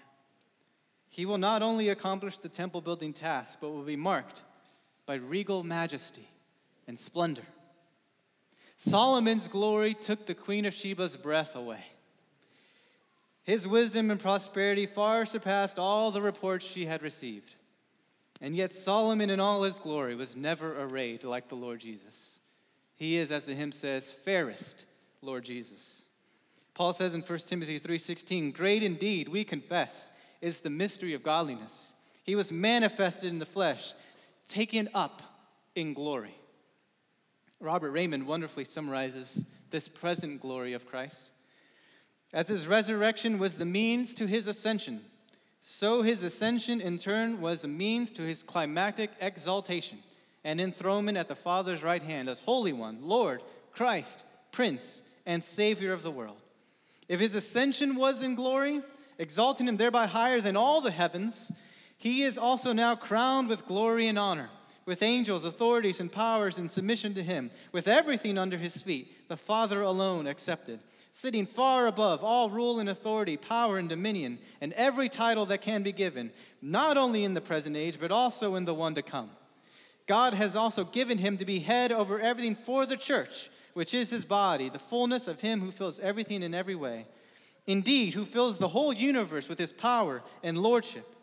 He 1.09 1.25
will 1.25 1.37
not 1.37 1.61
only 1.61 1.89
accomplish 1.89 2.37
the 2.37 2.49
temple 2.49 2.81
building 2.81 3.13
task, 3.13 3.59
but 3.61 3.69
will 3.69 3.83
be 3.83 3.95
marked 3.95 4.41
by 5.05 5.15
regal 5.15 5.63
majesty 5.63 6.27
and 6.87 6.99
splendor. 6.99 7.45
Solomon's 8.75 9.47
glory 9.47 9.93
took 9.93 10.25
the 10.25 10.35
Queen 10.35 10.65
of 10.65 10.73
Sheba's 10.73 11.15
breath 11.15 11.55
away. 11.55 11.85
His 13.43 13.67
wisdom 13.67 14.11
and 14.11 14.19
prosperity 14.19 14.85
far 14.85 15.25
surpassed 15.25 15.79
all 15.79 16.11
the 16.11 16.21
reports 16.21 16.65
she 16.65 16.85
had 16.85 17.01
received. 17.01 17.55
And 18.41 18.55
yet, 18.55 18.75
Solomon 18.75 19.29
in 19.29 19.39
all 19.39 19.63
his 19.63 19.79
glory 19.79 20.15
was 20.15 20.35
never 20.35 20.81
arrayed 20.81 21.23
like 21.23 21.47
the 21.47 21.55
Lord 21.55 21.79
Jesus. 21.79 22.41
He 22.95 23.17
is, 23.17 23.31
as 23.31 23.45
the 23.45 23.55
hymn 23.55 23.71
says, 23.71 24.11
fairest 24.11 24.85
Lord 25.25 25.43
Jesus. 25.43 26.05
Paul 26.73 26.93
says 26.93 27.15
in 27.15 27.21
1 27.21 27.47
Timothy 27.47 27.79
3:16, 27.79 28.51
"Great 28.51 28.83
indeed, 28.83 29.29
we 29.29 29.43
confess, 29.43 30.11
is 30.41 30.59
the 30.59 30.69
mystery 30.69 31.13
of 31.13 31.23
godliness. 31.23 31.93
He 32.23 32.35
was 32.35 32.51
manifested 32.51 33.29
in 33.29 33.39
the 33.39 33.45
flesh, 33.45 33.93
taken 34.47 34.89
up 34.93 35.21
in 35.73 35.93
glory." 35.93 36.35
Robert 37.59 37.91
Reymond 37.91 38.25
wonderfully 38.25 38.65
summarizes 38.65 39.45
this 39.71 39.87
present 39.87 40.41
glory 40.41 40.73
of 40.73 40.85
Christ. 40.85 41.31
As 42.33 42.49
his 42.49 42.67
resurrection 42.67 43.39
was 43.39 43.57
the 43.57 43.65
means 43.65 44.13
to 44.15 44.27
his 44.27 44.47
ascension, 44.47 45.09
so 45.61 46.01
his 46.01 46.21
ascension 46.21 46.81
in 46.81 46.97
turn 46.97 47.41
was 47.41 47.63
a 47.63 47.67
means 47.67 48.11
to 48.11 48.21
his 48.21 48.43
climactic 48.43 49.11
exaltation 49.19 50.03
and 50.43 50.61
enthronement 50.61 51.17
at 51.17 51.27
the 51.29 51.35
Father's 51.35 51.81
right 51.81 52.03
hand 52.03 52.29
as 52.29 52.41
Holy 52.41 52.73
One, 52.73 53.01
Lord, 53.01 53.41
Christ, 53.71 54.23
Prince, 54.51 55.01
and 55.25 55.43
Savior 55.43 55.93
of 55.93 56.03
the 56.03 56.11
world. 56.11 56.37
If 57.07 57.19
his 57.19 57.35
ascension 57.35 57.95
was 57.95 58.21
in 58.21 58.35
glory, 58.35 58.81
exalting 59.17 59.67
him 59.67 59.77
thereby 59.77 60.07
higher 60.07 60.41
than 60.41 60.57
all 60.57 60.81
the 60.81 60.91
heavens, 60.91 61.51
he 61.97 62.23
is 62.23 62.37
also 62.37 62.73
now 62.73 62.95
crowned 62.95 63.47
with 63.47 63.67
glory 63.67 64.07
and 64.07 64.19
honor 64.19 64.49
with 64.85 65.01
angels, 65.01 65.45
authorities, 65.45 65.99
and 65.99 66.11
powers 66.11 66.57
in 66.57 66.67
submission 66.67 67.13
to 67.15 67.23
him, 67.23 67.49
with 67.71 67.87
everything 67.87 68.37
under 68.37 68.57
his 68.57 68.77
feet, 68.77 69.27
the 69.27 69.37
Father 69.37 69.81
alone 69.81 70.27
excepted, 70.27 70.79
sitting 71.11 71.45
far 71.45 71.87
above 71.87 72.23
all 72.23 72.49
rule 72.49 72.79
and 72.79 72.87
authority, 72.87 73.35
power 73.35 73.79
and 73.79 73.89
dominion, 73.89 74.37
and 74.61 74.73
every 74.73 75.09
title 75.09 75.45
that 75.47 75.61
can 75.61 75.81
be 75.81 75.91
given, 75.91 76.31
not 76.61 76.97
only 76.97 77.23
in 77.23 77.33
the 77.33 77.41
present 77.41 77.75
age, 77.75 77.99
but 77.99 78.11
also 78.11 78.55
in 78.55 78.65
the 78.65 78.73
one 78.73 78.93
to 78.93 79.01
come. 79.01 79.31
God 80.07 80.35
has 80.35 80.55
also 80.55 80.83
given 80.83 81.17
him 81.17 81.37
to 81.37 81.45
be 81.45 81.59
head 81.59 81.91
over 81.91 82.19
everything 82.19 82.55
for 82.55 82.85
the 82.85 82.97
church, 82.97 83.49
which 83.75 83.93
is 83.93 84.09
his 84.09 84.23
body, 84.23 84.69
the 84.69 84.79
fullness 84.79 85.27
of 85.27 85.41
him 85.41 85.59
who 85.59 85.69
fills 85.69 85.99
everything 85.99 86.41
in 86.41 86.53
every 86.53 86.75
way. 86.75 87.05
Indeed, 87.67 88.13
who 88.13 88.23
fills 88.23 88.57
the 88.57 88.69
whole 88.69 88.93
universe 88.93 89.49
with 89.49 89.59
his 89.59 89.73
power 89.73 90.23
and 90.41 90.57
lordship. 90.57 91.13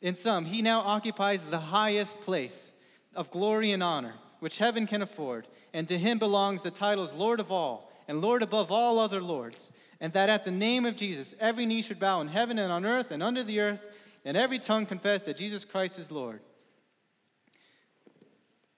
In 0.00 0.14
sum, 0.14 0.46
he 0.46 0.62
now 0.62 0.80
occupies 0.80 1.44
the 1.44 1.58
highest 1.58 2.18
place 2.20 2.72
of 3.14 3.30
glory 3.30 3.72
and 3.72 3.82
honor, 3.82 4.14
which 4.38 4.56
heaven 4.56 4.86
can 4.86 5.02
afford, 5.02 5.46
and 5.74 5.86
to 5.88 5.98
him 5.98 6.18
belongs 6.18 6.62
the 6.62 6.70
titles 6.70 7.12
Lord 7.12 7.38
of 7.38 7.52
all, 7.52 7.92
and 8.08 8.22
Lord 8.22 8.42
above 8.42 8.72
all 8.72 8.98
other 8.98 9.20
lords, 9.20 9.70
and 10.00 10.10
that 10.14 10.30
at 10.30 10.46
the 10.46 10.50
name 10.50 10.86
of 10.86 10.96
Jesus 10.96 11.34
every 11.38 11.66
knee 11.66 11.82
should 11.82 12.00
bow 12.00 12.22
in 12.22 12.28
heaven 12.28 12.58
and 12.58 12.72
on 12.72 12.86
earth 12.86 13.10
and 13.10 13.22
under 13.22 13.44
the 13.44 13.60
earth, 13.60 13.84
and 14.24 14.38
every 14.38 14.58
tongue 14.58 14.86
confess 14.86 15.24
that 15.24 15.36
Jesus 15.36 15.66
Christ 15.66 15.98
is 15.98 16.10
Lord. 16.10 16.40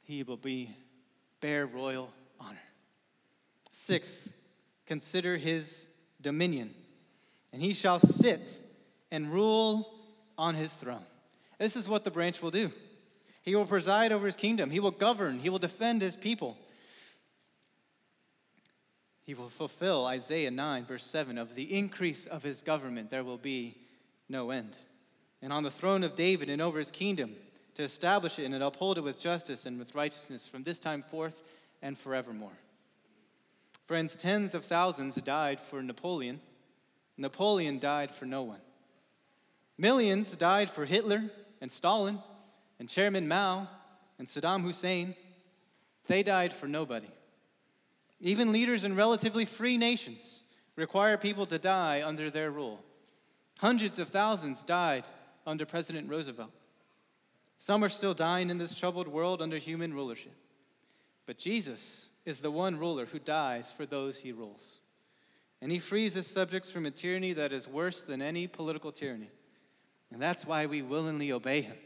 He 0.03 0.25
will 0.25 0.37
be 0.37 0.75
bear 1.41 1.67
royal. 1.67 2.11
Sixth, 3.73 4.33
consider 4.87 5.37
his 5.37 5.87
dominion, 6.21 6.73
and 7.53 7.61
he 7.61 7.73
shall 7.73 7.99
sit 7.99 8.61
and 9.11 9.33
rule 9.33 9.89
on 10.39 10.55
his 10.55 10.75
throne. 10.75 11.05
This 11.59 11.77
is 11.77 11.89
what 11.89 12.05
the 12.05 12.11
branch 12.11 12.43
will 12.43 12.51
do. 12.51 12.71
He 13.43 13.57
will 13.57 13.67
preside 13.67 14.13
over 14.13 14.27
his 14.27 14.37
kingdom. 14.37 14.71
He 14.71 14.79
will 14.79 14.93
govern. 14.93 15.41
He 15.41 15.49
will 15.49 15.59
defend 15.59 16.01
his 16.01 16.17
people. 16.17 16.57
He 19.25 19.35
will 19.35 19.49
fulfill 19.49 20.07
Isaiah 20.07 20.51
9, 20.51 20.85
verse 20.85 21.05
7 21.05 21.39
of 21.39 21.55
the 21.55 21.75
increase 21.75 22.27
of 22.27 22.43
his 22.43 22.63
government, 22.63 23.11
there 23.11 23.25
will 23.25 23.39
be 23.39 23.77
no 24.29 24.51
end. 24.51 24.77
And 25.41 25.53
on 25.53 25.63
the 25.63 25.71
throne 25.71 26.05
of 26.05 26.15
David 26.15 26.51
and 26.51 26.61
over 26.61 26.79
his 26.79 26.91
kingdom, 26.91 27.35
to 27.75 27.83
establish 27.83 28.39
it 28.39 28.45
and 28.45 28.63
uphold 28.63 28.99
it 28.99 29.03
with 29.03 29.19
justice 29.19 29.65
and 29.65 29.79
with 29.79 29.95
righteousness 29.95 30.47
from 30.47 30.63
this 30.63 30.79
time 30.79 31.03
forth 31.03 31.43
and 31.81 31.97
forevermore. 31.97 32.59
Friends, 33.87 34.17
tens 34.17 34.55
of 34.55 34.65
thousands 34.65 35.17
died 35.17 35.61
for 35.61 35.83
Napoleon. 35.83 36.41
Napoleon 37.17 37.79
died 37.79 38.15
for 38.15 38.25
no 38.25 38.43
one. 38.43 38.61
Millions 39.77 40.37
died 40.37 40.71
for 40.71 40.85
Hitler 40.85 41.25
and 41.61 41.71
Stalin 41.71 42.19
and 42.79 42.89
Chairman 42.89 43.29
Mao 43.29 43.69
and 44.19 44.29
Saddam 44.29 44.63
Hussein, 44.63 45.17
they 46.07 46.23
died 46.23 46.53
for 46.53 46.69
nobody. 46.69 47.09
Even 48.21 48.53
leaders 48.53 48.85
in 48.85 48.95
relatively 48.95 49.45
free 49.45 49.77
nations 49.77 50.45
require 50.77 51.17
people 51.17 51.45
to 51.47 51.59
die 51.59 52.03
under 52.05 52.31
their 52.31 52.51
rule. 52.51 52.85
Hundreds 53.59 53.99
of 53.99 54.11
thousands 54.11 54.63
died 54.63 55.09
under 55.45 55.67
President 55.67 56.09
Roosevelt. 56.09 56.53
Some 57.59 57.83
are 57.83 57.89
still 57.89 58.15
dying 58.15 58.49
in 58.49 58.59
this 58.59 58.75
troubled 58.75 59.09
world 59.09 59.43
under 59.43 59.59
human 59.59 59.93
rulership. 59.93 60.37
But 61.27 61.39
Jesus 61.39 62.11
is 62.25 62.41
the 62.41 62.51
one 62.51 62.79
ruler 62.79 63.07
who 63.07 63.19
dies 63.19 63.71
for 63.71 63.87
those 63.87 64.21
he 64.21 64.33
rules. 64.33 64.81
And 65.61 65.71
he 65.71 65.79
frees 65.79 66.15
his 66.15 66.27
subjects 66.27 66.71
from 66.71 66.87
a 66.87 66.91
tyranny 66.91 67.33
that 67.35 67.53
is 67.53 67.69
worse 67.69 68.03
than 68.03 68.23
any 68.23 68.47
political 68.47 68.93
tyranny. 68.93 69.31
And 70.13 70.21
that's 70.21 70.45
why 70.45 70.67
we 70.67 70.83
willingly 70.83 71.33
obey 71.33 71.63
him 71.63 71.77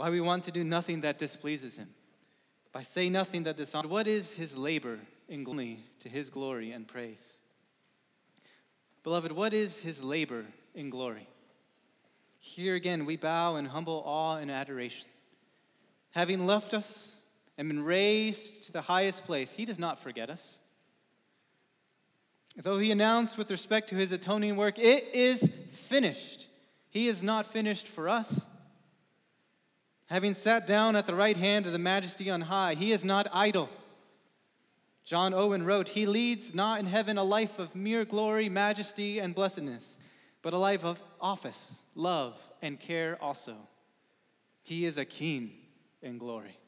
why 0.00 0.08
we 0.08 0.22
want 0.22 0.44
to 0.44 0.50
do 0.50 0.64
nothing 0.64 1.02
that 1.02 1.18
displeases 1.18 1.76
him, 1.76 1.90
by 2.72 2.80
saying 2.80 3.12
nothing 3.12 3.42
that 3.42 3.58
dishonors. 3.58 3.90
What 3.90 4.06
is 4.06 4.32
his 4.32 4.56
labor 4.56 4.98
in 5.28 5.44
glory 5.44 5.84
to 5.98 6.08
his 6.08 6.30
glory 6.30 6.72
and 6.72 6.88
praise? 6.88 7.36
Beloved, 9.02 9.30
what 9.30 9.52
is 9.52 9.80
his 9.80 10.02
labor 10.02 10.46
in 10.74 10.88
glory? 10.88 11.28
Here 12.38 12.76
again, 12.76 13.04
we 13.04 13.18
bow 13.18 13.56
in 13.56 13.66
humble 13.66 14.02
awe 14.06 14.38
and 14.38 14.50
adoration. 14.50 15.06
Having 16.12 16.46
left 16.46 16.72
us 16.72 17.19
and 17.58 17.68
been 17.68 17.82
raised 17.82 18.64
to 18.64 18.72
the 18.72 18.80
highest 18.80 19.24
place, 19.24 19.52
he 19.52 19.64
does 19.64 19.78
not 19.78 19.98
forget 19.98 20.30
us. 20.30 20.58
Though 22.56 22.78
he 22.78 22.90
announced 22.90 23.38
with 23.38 23.50
respect 23.50 23.88
to 23.90 23.96
his 23.96 24.12
atoning 24.12 24.56
work, 24.56 24.78
it 24.78 25.14
is 25.14 25.50
finished, 25.72 26.48
he 26.88 27.08
is 27.08 27.22
not 27.22 27.46
finished 27.46 27.86
for 27.86 28.08
us. 28.08 28.42
Having 30.06 30.34
sat 30.34 30.66
down 30.66 30.96
at 30.96 31.06
the 31.06 31.14
right 31.14 31.36
hand 31.36 31.66
of 31.66 31.72
the 31.72 31.78
majesty 31.78 32.30
on 32.30 32.40
high, 32.40 32.74
he 32.74 32.90
is 32.92 33.04
not 33.04 33.28
idle. 33.32 33.68
John 35.04 35.34
Owen 35.34 35.64
wrote, 35.64 35.90
He 35.90 36.06
leads 36.06 36.54
not 36.54 36.80
in 36.80 36.86
heaven 36.86 37.16
a 37.16 37.24
life 37.24 37.58
of 37.58 37.74
mere 37.74 38.04
glory, 38.04 38.48
majesty, 38.48 39.18
and 39.18 39.34
blessedness, 39.34 39.98
but 40.42 40.52
a 40.52 40.58
life 40.58 40.84
of 40.84 41.02
office, 41.20 41.82
love, 41.94 42.40
and 42.60 42.78
care 42.78 43.18
also. 43.20 43.56
He 44.62 44.86
is 44.86 44.98
a 44.98 45.04
king 45.04 45.52
in 46.02 46.18
glory. 46.18 46.59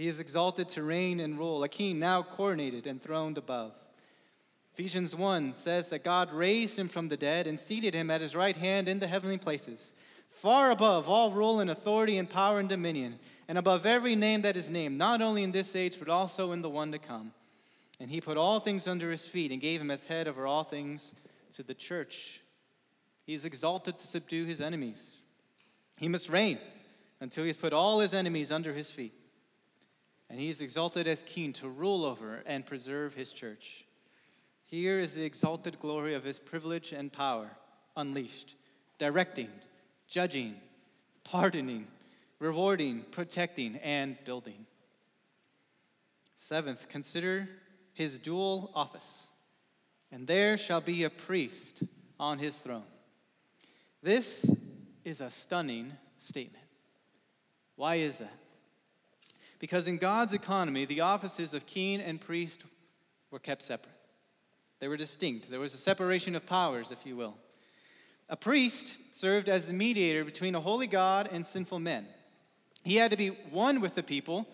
He 0.00 0.08
is 0.08 0.18
exalted 0.18 0.70
to 0.70 0.82
reign 0.82 1.20
and 1.20 1.38
rule, 1.38 1.62
a 1.62 1.68
king 1.68 1.98
now 1.98 2.22
coronated 2.22 2.86
and 2.86 3.02
throned 3.02 3.36
above. 3.36 3.74
Ephesians 4.72 5.14
1 5.14 5.54
says 5.54 5.88
that 5.88 6.04
God 6.04 6.32
raised 6.32 6.78
him 6.78 6.88
from 6.88 7.08
the 7.08 7.18
dead 7.18 7.46
and 7.46 7.60
seated 7.60 7.92
him 7.92 8.10
at 8.10 8.22
his 8.22 8.34
right 8.34 8.56
hand 8.56 8.88
in 8.88 8.98
the 8.98 9.06
heavenly 9.06 9.36
places 9.36 9.94
far 10.30 10.70
above 10.70 11.06
all 11.06 11.32
rule 11.32 11.60
and 11.60 11.68
authority 11.68 12.16
and 12.16 12.30
power 12.30 12.58
and 12.60 12.68
dominion, 12.70 13.18
and 13.46 13.58
above 13.58 13.84
every 13.84 14.16
name 14.16 14.40
that 14.40 14.56
is 14.56 14.70
named, 14.70 14.96
not 14.96 15.20
only 15.20 15.42
in 15.42 15.52
this 15.52 15.76
age, 15.76 15.98
but 15.98 16.08
also 16.08 16.52
in 16.52 16.62
the 16.62 16.70
one 16.70 16.92
to 16.92 16.98
come. 16.98 17.32
And 18.00 18.08
he 18.08 18.22
put 18.22 18.38
all 18.38 18.58
things 18.58 18.88
under 18.88 19.10
his 19.10 19.26
feet 19.26 19.52
and 19.52 19.60
gave 19.60 19.82
him 19.82 19.90
as 19.90 20.06
head 20.06 20.28
over 20.28 20.46
all 20.46 20.64
things 20.64 21.14
to 21.56 21.62
the 21.62 21.74
church. 21.74 22.40
He 23.26 23.34
is 23.34 23.44
exalted 23.44 23.98
to 23.98 24.06
subdue 24.06 24.46
his 24.46 24.62
enemies. 24.62 25.18
He 25.98 26.08
must 26.08 26.30
reign 26.30 26.58
until 27.20 27.44
he 27.44 27.48
has 27.50 27.58
put 27.58 27.74
all 27.74 28.00
his 28.00 28.14
enemies 28.14 28.50
under 28.50 28.72
his 28.72 28.90
feet. 28.90 29.12
And 30.30 30.38
he 30.38 30.48
is 30.48 30.60
exalted 30.60 31.08
as 31.08 31.24
king 31.24 31.52
to 31.54 31.68
rule 31.68 32.04
over 32.04 32.42
and 32.46 32.64
preserve 32.64 33.14
his 33.14 33.32
church. 33.32 33.84
Here 34.64 35.00
is 35.00 35.14
the 35.14 35.24
exalted 35.24 35.80
glory 35.80 36.14
of 36.14 36.22
his 36.22 36.38
privilege 36.38 36.92
and 36.92 37.12
power 37.12 37.50
unleashed, 37.96 38.54
directing, 38.98 39.50
judging, 40.06 40.54
pardoning, 41.24 41.88
rewarding, 42.38 43.04
protecting, 43.10 43.76
and 43.78 44.16
building. 44.24 44.66
Seventh, 46.36 46.88
consider 46.88 47.48
his 47.92 48.20
dual 48.20 48.70
office, 48.74 49.26
and 50.12 50.26
there 50.26 50.56
shall 50.56 50.80
be 50.80 51.02
a 51.02 51.10
priest 51.10 51.82
on 52.18 52.38
his 52.38 52.56
throne. 52.56 52.84
This 54.02 54.54
is 55.04 55.20
a 55.20 55.28
stunning 55.28 55.92
statement. 56.16 56.64
Why 57.74 57.96
is 57.96 58.18
that? 58.18 58.32
Because 59.60 59.86
in 59.86 59.98
God's 59.98 60.34
economy, 60.34 60.84
the 60.86 61.02
offices 61.02 61.54
of 61.54 61.66
king 61.66 62.00
and 62.00 62.20
priest 62.20 62.64
were 63.30 63.38
kept 63.38 63.62
separate. 63.62 63.94
They 64.80 64.88
were 64.88 64.96
distinct. 64.96 65.50
There 65.50 65.60
was 65.60 65.74
a 65.74 65.78
separation 65.78 66.34
of 66.34 66.46
powers, 66.46 66.90
if 66.90 67.06
you 67.06 67.14
will. 67.14 67.36
A 68.28 68.36
priest 68.36 68.96
served 69.10 69.48
as 69.48 69.66
the 69.66 69.74
mediator 69.74 70.24
between 70.24 70.54
a 70.54 70.60
holy 70.60 70.86
God 70.86 71.28
and 71.30 71.44
sinful 71.44 71.78
men. 71.78 72.06
He 72.82 72.96
had 72.96 73.10
to 73.10 73.16
be 73.16 73.28
one 73.28 73.80
with 73.80 73.94
the 73.94 74.02
people 74.02 74.48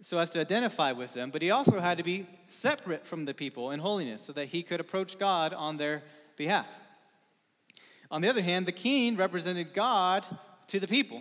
so 0.00 0.18
as 0.18 0.30
to 0.30 0.40
identify 0.40 0.92
with 0.92 1.12
them, 1.12 1.30
but 1.30 1.42
he 1.42 1.50
also 1.50 1.80
had 1.80 1.98
to 1.98 2.04
be 2.04 2.26
separate 2.48 3.04
from 3.04 3.24
the 3.24 3.34
people 3.34 3.72
in 3.72 3.80
holiness 3.80 4.22
so 4.22 4.32
that 4.32 4.46
he 4.46 4.62
could 4.62 4.80
approach 4.80 5.18
God 5.18 5.52
on 5.52 5.76
their 5.76 6.02
behalf. 6.36 6.68
On 8.10 8.22
the 8.22 8.28
other 8.28 8.40
hand, 8.40 8.64
the 8.64 8.72
king 8.72 9.16
represented 9.16 9.74
God 9.74 10.24
to 10.68 10.80
the 10.80 10.88
people. 10.88 11.20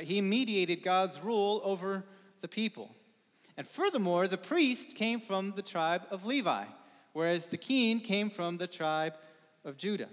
He 0.00 0.20
mediated 0.20 0.82
God's 0.82 1.20
rule 1.20 1.60
over 1.64 2.04
the 2.40 2.48
people. 2.48 2.94
And 3.56 3.66
furthermore, 3.66 4.28
the 4.28 4.38
priest 4.38 4.94
came 4.94 5.20
from 5.20 5.52
the 5.56 5.62
tribe 5.62 6.02
of 6.10 6.24
Levi, 6.24 6.64
whereas 7.12 7.46
the 7.46 7.56
king 7.56 8.00
came 8.00 8.30
from 8.30 8.56
the 8.56 8.66
tribe 8.66 9.14
of 9.64 9.76
Judah. 9.76 10.08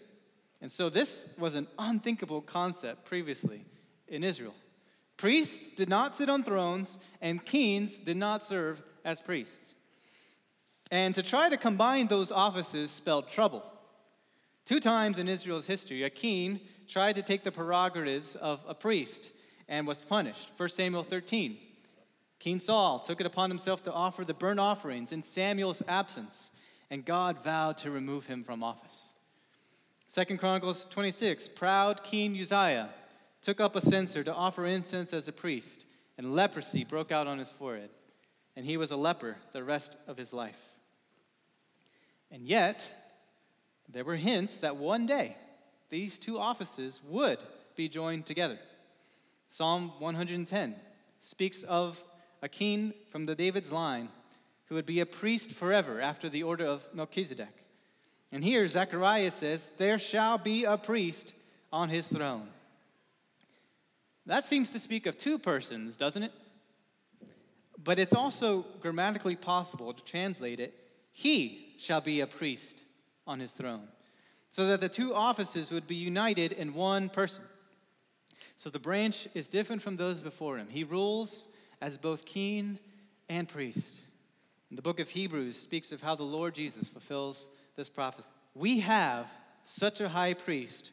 And 0.62 0.72
so 0.72 0.90
this 0.90 1.30
was 1.38 1.56
an 1.56 1.68
unthinkable 1.78 2.42
concept 2.42 3.06
previously 3.06 3.66
in 4.08 4.24
Israel. 4.24 4.56
Priests 5.18 5.72
did 5.72 5.90
not 5.90 6.16
sit 6.16 6.30
on 6.30 6.44
thrones, 6.44 7.00
and 7.22 7.46
kings 7.46 8.00
did 8.00 8.18
not 8.18 8.44
serve 8.44 8.82
as 9.04 9.22
priests. 9.22 9.76
And 10.92 11.16
to 11.16 11.24
try 11.24 11.50
to 11.50 11.58
combine 11.58 12.08
those 12.08 12.32
offices 12.32 12.92
spelled 12.92 13.30
trouble. 13.30 13.64
Two 14.66 14.80
times 14.80 15.20
in 15.20 15.30
Israel's 15.30 15.68
history, 15.68 16.04
a 16.04 16.10
king 16.10 16.60
tried 16.88 17.16
to 17.16 17.22
take 17.22 17.44
the 17.44 17.52
prerogatives 17.52 18.36
of 18.36 18.60
a 18.68 18.74
priest 18.74 19.32
and 19.68 19.88
was 19.88 20.02
punished. 20.02 20.50
1 20.58 20.70
Samuel 20.70 21.04
13. 21.04 21.58
King 22.40 22.60
Saul 22.60 23.00
took 23.00 23.20
it 23.20 23.26
upon 23.26 23.50
himself 23.50 23.84
to 23.84 23.94
offer 23.94 24.24
the 24.24 24.34
burnt 24.34 24.60
offerings 24.60 25.12
in 25.12 25.22
Samuel's 25.22 25.82
absence, 25.88 26.52
and 26.90 27.06
God 27.06 27.44
vowed 27.44 27.78
to 27.80 27.92
remove 27.92 28.28
him 28.28 28.44
from 28.44 28.64
office. 28.64 29.16
Second 30.08 30.38
Chronicles 30.38 30.86
26, 30.86 31.50
proud 31.50 32.04
King 32.04 32.40
Uzziah 32.40 32.90
took 33.42 33.60
up 33.60 33.76
a 33.76 33.82
censer 33.82 34.24
to 34.24 34.34
offer 34.34 34.66
incense 34.66 35.14
as 35.14 35.28
a 35.28 35.34
priest, 35.34 35.86
and 36.18 36.36
leprosy 36.36 36.84
broke 36.84 37.12
out 37.12 37.28
on 37.28 37.38
his 37.38 37.52
forehead, 37.52 37.90
and 38.56 38.66
he 38.66 38.78
was 38.78 38.92
a 38.92 38.98
leper 38.98 39.38
the 39.52 39.64
rest 39.64 39.98
of 40.08 40.18
his 40.18 40.34
life. 40.34 40.72
And 42.32 42.48
yet, 42.48 42.90
there 43.90 44.04
were 44.04 44.16
hints 44.16 44.58
that 44.60 44.78
one 44.78 45.06
day 45.06 45.36
these 45.90 46.18
two 46.18 46.40
offices 46.40 47.02
would 47.08 47.40
be 47.76 47.88
joined 47.88 48.26
together. 48.26 48.58
Psalm 49.48 49.92
110 50.00 50.76
speaks 51.20 51.64
of 51.64 52.04
a 52.46 52.48
king 52.48 52.94
from 53.10 53.26
the 53.26 53.34
David's 53.34 53.72
line 53.72 54.08
who 54.66 54.76
would 54.76 54.86
be 54.86 55.00
a 55.00 55.06
priest 55.06 55.52
forever 55.52 56.00
after 56.00 56.30
the 56.30 56.44
order 56.44 56.66
of 56.66 56.88
Melchizedek. 56.94 57.66
And 58.32 58.44
here 58.44 58.68
Zechariah 58.68 59.32
says, 59.32 59.74
There 59.80 59.98
shall 59.98 60.38
be 60.38 60.64
a 60.64 60.78
priest 60.78 61.34
on 61.74 61.90
his 61.90 62.08
throne. 62.08 62.48
That 64.28 64.46
seems 64.46 64.72
to 64.72 64.80
speak 64.80 65.08
of 65.08 65.18
two 65.18 65.40
persons, 65.40 65.98
doesn't 65.98 66.22
it? 66.22 66.32
But 67.84 67.98
it's 67.98 68.14
also 68.14 68.66
grammatically 68.80 69.36
possible 69.36 69.92
to 69.92 70.04
translate 70.04 70.60
it, 70.60 70.74
He 71.12 71.74
shall 71.80 72.02
be 72.02 72.22
a 72.22 72.28
priest 72.28 72.84
on 73.26 73.40
his 73.40 73.54
throne, 73.54 73.88
so 74.52 74.68
that 74.68 74.82
the 74.82 74.90
two 74.90 75.16
offices 75.16 75.72
would 75.72 75.88
be 75.88 75.96
united 75.96 76.52
in 76.52 76.76
one 76.76 77.10
person. 77.10 77.44
So 78.56 78.70
the 78.70 78.80
branch 78.80 79.28
is 79.34 79.48
different 79.48 79.82
from 79.82 79.98
those 79.98 80.22
before 80.22 80.58
him. 80.58 80.68
He 80.70 80.84
rules 80.84 81.50
as 81.82 81.98
both 81.98 82.26
king 82.26 82.80
and 83.30 83.48
priest. 83.48 84.02
And 84.70 84.78
the 84.78 84.84
book 84.84 85.00
of 85.00 85.10
Hebrews 85.10 85.60
speaks 85.60 85.92
of 85.92 86.02
how 86.02 86.16
the 86.16 86.24
Lord 86.24 86.56
Jesus 86.56 86.90
fulfills 86.90 87.50
this 87.76 87.90
prophecy. 87.90 88.28
We 88.54 88.80
have 88.82 89.32
such 89.64 90.02
a 90.02 90.10
high 90.10 90.34
priest, 90.34 90.92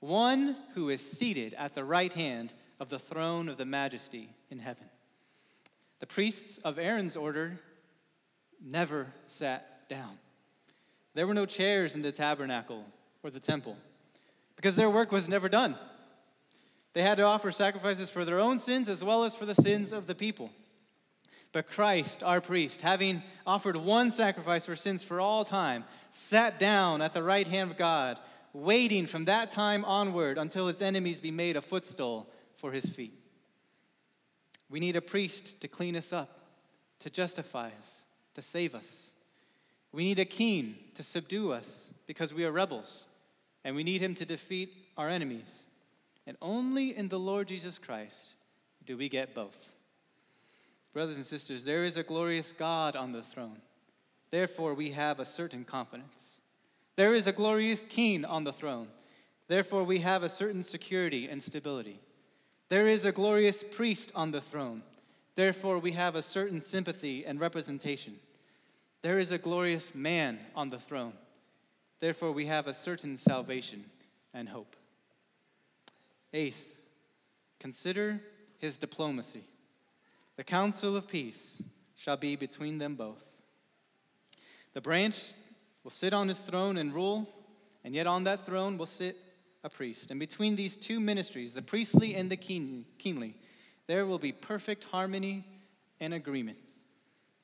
one 0.00 0.56
who 0.74 0.88
is 0.88 1.00
seated 1.00 1.54
at 1.54 1.74
the 1.74 1.84
right 1.84 2.12
hand 2.12 2.54
of 2.80 2.88
the 2.88 2.98
throne 2.98 3.48
of 3.48 3.58
the 3.58 3.64
majesty 3.64 4.28
in 4.50 4.58
heaven. 4.58 4.86
The 6.00 6.06
priests 6.06 6.58
of 6.58 6.78
Aaron's 6.78 7.16
order 7.16 7.60
never 8.60 9.12
sat 9.26 9.88
down. 9.88 10.18
There 11.14 11.26
were 11.26 11.34
no 11.34 11.46
chairs 11.46 11.94
in 11.94 12.02
the 12.02 12.12
tabernacle 12.12 12.84
or 13.22 13.30
the 13.30 13.40
temple 13.40 13.76
because 14.56 14.76
their 14.76 14.90
work 14.90 15.12
was 15.12 15.28
never 15.28 15.48
done. 15.48 15.76
They 16.92 17.02
had 17.02 17.16
to 17.16 17.24
offer 17.24 17.50
sacrifices 17.50 18.10
for 18.10 18.24
their 18.24 18.38
own 18.38 18.58
sins 18.58 18.88
as 18.88 19.02
well 19.02 19.24
as 19.24 19.34
for 19.34 19.46
the 19.46 19.54
sins 19.54 19.92
of 19.92 20.06
the 20.06 20.14
people. 20.14 20.50
But 21.52 21.66
Christ, 21.66 22.22
our 22.22 22.40
priest, 22.40 22.80
having 22.80 23.22
offered 23.46 23.76
one 23.76 24.10
sacrifice 24.10 24.66
for 24.66 24.74
sins 24.74 25.02
for 25.02 25.20
all 25.20 25.44
time, 25.44 25.84
sat 26.10 26.58
down 26.58 27.02
at 27.02 27.12
the 27.12 27.22
right 27.22 27.46
hand 27.46 27.70
of 27.70 27.76
God, 27.76 28.18
waiting 28.54 29.06
from 29.06 29.26
that 29.26 29.50
time 29.50 29.84
onward 29.84 30.38
until 30.38 30.66
his 30.66 30.80
enemies 30.80 31.20
be 31.20 31.30
made 31.30 31.56
a 31.56 31.62
footstool 31.62 32.28
for 32.56 32.72
his 32.72 32.86
feet. 32.86 33.18
We 34.70 34.80
need 34.80 34.96
a 34.96 35.02
priest 35.02 35.60
to 35.60 35.68
clean 35.68 35.96
us 35.96 36.12
up, 36.12 36.40
to 37.00 37.10
justify 37.10 37.70
us, 37.78 38.04
to 38.34 38.40
save 38.40 38.74
us. 38.74 39.12
We 39.92 40.04
need 40.04 40.18
a 40.18 40.24
king 40.24 40.76
to 40.94 41.02
subdue 41.02 41.52
us 41.52 41.92
because 42.06 42.32
we 42.32 42.46
are 42.46 42.52
rebels, 42.52 43.04
and 43.62 43.76
we 43.76 43.84
need 43.84 44.00
him 44.00 44.14
to 44.14 44.24
defeat 44.24 44.72
our 44.96 45.10
enemies. 45.10 45.68
And 46.26 46.36
only 46.40 46.96
in 46.96 47.08
the 47.08 47.18
Lord 47.18 47.48
Jesus 47.48 47.78
Christ 47.78 48.34
do 48.84 48.96
we 48.96 49.08
get 49.08 49.34
both. 49.34 49.74
Brothers 50.92 51.16
and 51.16 51.24
sisters, 51.24 51.64
there 51.64 51.84
is 51.84 51.96
a 51.96 52.02
glorious 52.02 52.52
God 52.52 52.96
on 52.96 53.12
the 53.12 53.22
throne. 53.22 53.58
Therefore, 54.30 54.74
we 54.74 54.90
have 54.90 55.20
a 55.20 55.24
certain 55.24 55.64
confidence. 55.64 56.40
There 56.96 57.14
is 57.14 57.26
a 57.26 57.32
glorious 57.32 57.84
king 57.84 58.24
on 58.24 58.44
the 58.44 58.52
throne. 58.52 58.88
Therefore, 59.48 59.84
we 59.84 59.98
have 60.00 60.22
a 60.22 60.28
certain 60.28 60.62
security 60.62 61.28
and 61.28 61.42
stability. 61.42 62.00
There 62.68 62.88
is 62.88 63.04
a 63.04 63.12
glorious 63.12 63.62
priest 63.62 64.12
on 64.14 64.30
the 64.30 64.40
throne. 64.40 64.82
Therefore, 65.34 65.78
we 65.78 65.92
have 65.92 66.14
a 66.14 66.22
certain 66.22 66.60
sympathy 66.60 67.24
and 67.24 67.40
representation. 67.40 68.16
There 69.02 69.18
is 69.18 69.32
a 69.32 69.38
glorious 69.38 69.94
man 69.94 70.38
on 70.54 70.70
the 70.70 70.78
throne. 70.78 71.14
Therefore, 72.00 72.32
we 72.32 72.46
have 72.46 72.66
a 72.66 72.74
certain 72.74 73.16
salvation 73.16 73.84
and 74.32 74.48
hope. 74.48 74.76
Eighth, 76.32 76.80
consider 77.60 78.20
his 78.58 78.76
diplomacy. 78.76 79.44
The 80.36 80.44
counsel 80.44 80.96
of 80.96 81.08
peace 81.08 81.62
shall 81.94 82.16
be 82.16 82.36
between 82.36 82.78
them 82.78 82.94
both. 82.94 83.24
The 84.72 84.80
branch 84.80 85.34
will 85.84 85.90
sit 85.90 86.14
on 86.14 86.28
his 86.28 86.40
throne 86.40 86.78
and 86.78 86.94
rule, 86.94 87.28
and 87.84 87.94
yet 87.94 88.06
on 88.06 88.24
that 88.24 88.46
throne 88.46 88.78
will 88.78 88.86
sit 88.86 89.16
a 89.62 89.68
priest. 89.68 90.10
And 90.10 90.18
between 90.18 90.56
these 90.56 90.76
two 90.76 91.00
ministries, 91.00 91.54
the 91.54 91.62
priestly 91.62 92.14
and 92.14 92.30
the 92.30 92.36
kingly, 92.36 93.36
there 93.86 94.06
will 94.06 94.18
be 94.18 94.32
perfect 94.32 94.84
harmony 94.84 95.44
and 96.00 96.14
agreement. 96.14 96.58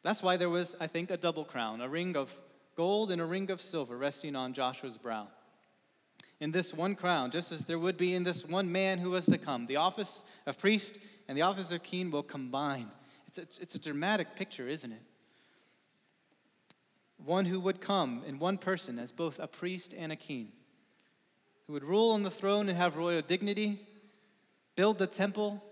That's 0.02 0.22
why 0.22 0.36
there 0.36 0.48
was, 0.48 0.76
I 0.80 0.86
think, 0.86 1.10
a 1.10 1.16
double 1.16 1.44
crown, 1.44 1.80
a 1.80 1.88
ring 1.88 2.16
of 2.16 2.36
gold 2.76 3.10
and 3.10 3.20
a 3.20 3.24
ring 3.24 3.50
of 3.50 3.60
silver 3.60 3.96
resting 3.96 4.34
on 4.34 4.54
Joshua's 4.54 4.96
brow. 4.96 5.28
In 6.40 6.52
this 6.52 6.72
one 6.72 6.94
crown, 6.94 7.30
just 7.30 7.50
as 7.50 7.66
there 7.66 7.78
would 7.78 7.96
be 7.96 8.14
in 8.14 8.22
this 8.22 8.44
one 8.44 8.70
man 8.70 8.98
who 8.98 9.10
was 9.10 9.26
to 9.26 9.38
come, 9.38 9.66
the 9.66 9.76
office 9.76 10.22
of 10.46 10.56
priest 10.56 10.96
and 11.26 11.36
the 11.36 11.42
office 11.42 11.72
of 11.72 11.82
king 11.82 12.10
will 12.10 12.22
combine. 12.22 12.88
It's 13.26 13.38
a, 13.38 13.62
it's 13.62 13.74
a 13.74 13.78
dramatic 13.78 14.36
picture, 14.36 14.68
isn't 14.68 14.92
it? 14.92 15.02
One 17.24 17.44
who 17.44 17.58
would 17.58 17.80
come 17.80 18.22
in 18.26 18.38
one 18.38 18.56
person 18.56 19.00
as 19.00 19.10
both 19.10 19.40
a 19.40 19.48
priest 19.48 19.92
and 19.96 20.12
a 20.12 20.16
king, 20.16 20.52
who 21.66 21.72
would 21.72 21.82
rule 21.82 22.12
on 22.12 22.22
the 22.22 22.30
throne 22.30 22.68
and 22.68 22.78
have 22.78 22.96
royal 22.96 23.20
dignity, 23.20 23.80
build 24.76 24.98
the 24.98 25.08
temple, 25.08 25.62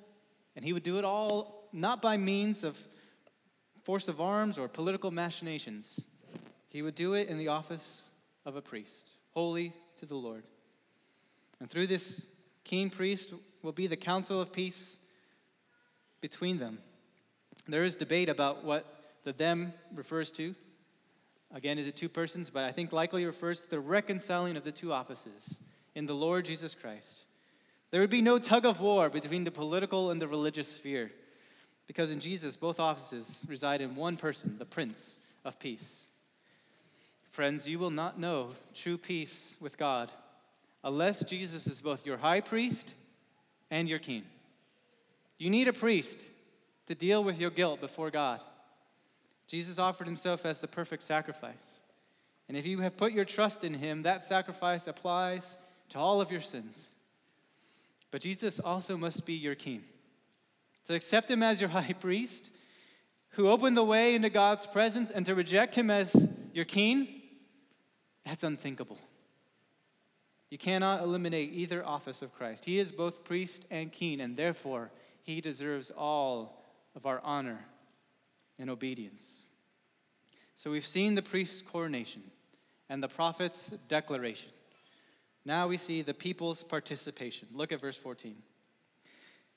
and 0.56 0.64
he 0.64 0.72
would 0.72 0.82
do 0.82 0.98
it 0.98 1.04
all 1.04 1.68
not 1.72 2.02
by 2.02 2.16
means 2.16 2.64
of 2.64 2.76
force 3.84 4.08
of 4.08 4.20
arms 4.20 4.58
or 4.58 4.66
political 4.66 5.12
machinations. 5.12 6.04
He 6.70 6.82
would 6.82 6.96
do 6.96 7.14
it 7.14 7.28
in 7.28 7.38
the 7.38 7.48
office 7.48 8.02
of 8.44 8.56
a 8.56 8.60
priest, 8.60 9.12
holy 9.32 9.72
to 9.96 10.06
the 10.06 10.16
Lord. 10.16 10.42
And 11.60 11.70
through 11.70 11.86
this 11.86 12.28
king 12.64 12.90
priest 12.90 13.32
will 13.62 13.72
be 13.72 13.86
the 13.86 13.96
counsel 13.96 14.40
of 14.40 14.52
peace 14.52 14.98
between 16.20 16.58
them. 16.58 16.78
There 17.66 17.84
is 17.84 17.96
debate 17.96 18.28
about 18.28 18.64
what 18.64 18.84
the 19.24 19.32
them 19.32 19.72
refers 19.94 20.30
to. 20.32 20.54
Again, 21.54 21.78
is 21.78 21.86
it 21.86 21.96
two 21.96 22.08
persons? 22.08 22.50
But 22.50 22.64
I 22.64 22.72
think 22.72 22.92
likely 22.92 23.24
refers 23.24 23.62
to 23.62 23.70
the 23.70 23.80
reconciling 23.80 24.56
of 24.56 24.64
the 24.64 24.72
two 24.72 24.92
offices 24.92 25.60
in 25.94 26.06
the 26.06 26.14
Lord 26.14 26.44
Jesus 26.44 26.74
Christ. 26.74 27.24
There 27.90 28.00
would 28.00 28.10
be 28.10 28.20
no 28.20 28.38
tug 28.38 28.66
of 28.66 28.80
war 28.80 29.08
between 29.08 29.44
the 29.44 29.50
political 29.50 30.10
and 30.10 30.20
the 30.20 30.28
religious 30.28 30.68
sphere, 30.68 31.12
because 31.86 32.10
in 32.10 32.20
Jesus, 32.20 32.56
both 32.56 32.80
offices 32.80 33.44
reside 33.48 33.80
in 33.80 33.96
one 33.96 34.16
person, 34.16 34.58
the 34.58 34.66
Prince 34.66 35.20
of 35.44 35.58
Peace. 35.58 36.08
Friends, 37.30 37.68
you 37.68 37.78
will 37.78 37.90
not 37.90 38.18
know 38.18 38.50
true 38.74 38.98
peace 38.98 39.56
with 39.60 39.78
God 39.78 40.10
unless 40.86 41.24
Jesus 41.24 41.66
is 41.66 41.82
both 41.82 42.06
your 42.06 42.16
high 42.16 42.40
priest 42.40 42.94
and 43.72 43.88
your 43.88 43.98
king. 43.98 44.22
You 45.36 45.50
need 45.50 45.66
a 45.66 45.72
priest 45.72 46.22
to 46.86 46.94
deal 46.94 47.24
with 47.24 47.40
your 47.40 47.50
guilt 47.50 47.80
before 47.80 48.10
God. 48.12 48.40
Jesus 49.48 49.80
offered 49.80 50.06
himself 50.06 50.46
as 50.46 50.60
the 50.60 50.68
perfect 50.68 51.02
sacrifice. 51.02 51.80
And 52.48 52.56
if 52.56 52.64
you 52.64 52.80
have 52.80 52.96
put 52.96 53.12
your 53.12 53.24
trust 53.24 53.64
in 53.64 53.74
him, 53.74 54.04
that 54.04 54.24
sacrifice 54.24 54.86
applies 54.86 55.58
to 55.88 55.98
all 55.98 56.20
of 56.20 56.30
your 56.30 56.40
sins. 56.40 56.88
But 58.12 58.20
Jesus 58.20 58.60
also 58.60 58.96
must 58.96 59.26
be 59.26 59.34
your 59.34 59.56
king. 59.56 59.82
To 60.86 60.94
accept 60.94 61.28
him 61.28 61.42
as 61.42 61.60
your 61.60 61.70
high 61.78 61.94
priest, 61.94 62.48
who 63.30 63.50
opened 63.50 63.76
the 63.76 63.84
way 63.84 64.14
into 64.14 64.30
God's 64.30 64.66
presence, 64.66 65.10
and 65.10 65.26
to 65.26 65.34
reject 65.34 65.74
him 65.74 65.90
as 65.90 66.28
your 66.52 66.64
king, 66.64 67.08
that's 68.24 68.44
unthinkable. 68.44 68.98
You 70.50 70.58
cannot 70.58 71.02
eliminate 71.02 71.52
either 71.52 71.84
office 71.84 72.22
of 72.22 72.34
Christ. 72.34 72.64
He 72.64 72.78
is 72.78 72.92
both 72.92 73.24
priest 73.24 73.66
and 73.70 73.92
king, 73.92 74.20
and 74.20 74.36
therefore 74.36 74.90
he 75.22 75.40
deserves 75.40 75.90
all 75.90 76.62
of 76.94 77.04
our 77.04 77.20
honor 77.24 77.64
and 78.58 78.70
obedience. 78.70 79.42
So 80.54 80.70
we've 80.70 80.86
seen 80.86 81.14
the 81.14 81.22
priest's 81.22 81.62
coronation 81.62 82.22
and 82.88 83.02
the 83.02 83.08
prophet's 83.08 83.70
declaration. 83.88 84.50
Now 85.44 85.68
we 85.68 85.76
see 85.76 86.02
the 86.02 86.14
people's 86.14 86.62
participation. 86.62 87.48
Look 87.52 87.72
at 87.72 87.80
verse 87.80 87.96
14. 87.96 88.36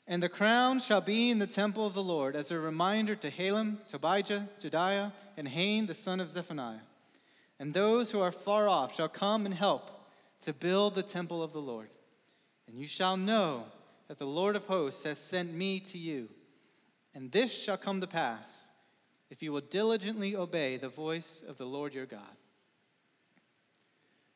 And 0.08 0.24
the 0.24 0.30
crown 0.30 0.80
shall 0.80 1.02
be 1.02 1.30
in 1.30 1.38
the 1.38 1.48
temple 1.48 1.86
of 1.86 1.94
the 1.94 2.04
Lord 2.04 2.36
as 2.36 2.52
a 2.52 2.58
reminder 2.58 3.16
to 3.16 3.30
Helem, 3.30 3.78
Tobijah, 3.88 4.48
Jedaiah, 4.60 5.14
and 5.38 5.48
Hain 5.48 5.86
the 5.86 5.94
son 5.94 6.20
of 6.20 6.32
Zephaniah. 6.32 6.80
And 7.60 7.74
those 7.74 8.12
who 8.12 8.20
are 8.20 8.32
far 8.32 8.68
off 8.68 8.96
shall 8.96 9.08
come 9.08 9.46
and 9.46 9.54
help 9.54 9.99
to 10.42 10.54
build 10.54 10.96
the 10.96 11.04
temple 11.04 11.44
of 11.44 11.54
the 11.54 11.62
Lord. 11.62 11.90
And 12.68 12.78
you 12.78 12.88
shall 12.88 13.18
know 13.18 13.66
that 14.08 14.18
the 14.18 14.26
Lord 14.26 14.56
of 14.56 14.66
hosts 14.66 15.04
has 15.04 15.20
sent 15.20 15.54
me 15.54 15.80
to 15.82 15.98
you. 15.98 16.30
And 17.14 17.32
this 17.32 17.56
shall 17.56 17.78
come 17.78 18.02
to 18.02 18.08
pass 18.08 18.70
if 19.30 19.44
you 19.44 19.52
will 19.52 19.62
diligently 19.62 20.36
obey 20.36 20.78
the 20.78 20.90
voice 20.90 21.44
of 21.48 21.58
the 21.58 21.66
Lord 21.66 21.94
your 21.94 22.06
God. 22.06 22.22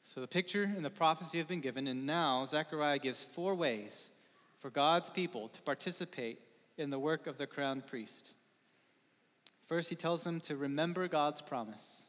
So 0.02 0.22
the 0.22 0.28
picture 0.28 0.64
and 0.64 0.84
the 0.84 0.90
prophecy 0.90 1.38
have 1.38 1.48
been 1.48 1.62
given, 1.62 1.88
and 1.88 2.06
now 2.06 2.46
Zechariah 2.46 3.00
gives 3.00 3.24
four 3.24 3.56
ways 3.56 4.12
for 4.60 4.70
God's 4.70 5.10
people 5.10 5.48
to 5.50 5.62
participate 5.62 6.40
in 6.78 6.90
the 6.90 7.00
work 7.00 7.26
of 7.26 7.38
the 7.38 7.48
crowned 7.48 7.88
priest. 7.88 8.34
First, 9.66 9.90
he 9.90 9.96
tells 9.96 10.24
them 10.24 10.40
to 10.42 10.56
remember 10.58 11.08
God's 11.08 11.42
promise. 11.42 12.04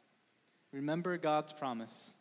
Remember 0.72 1.16
God's 1.16 1.52
promise. 1.52 2.14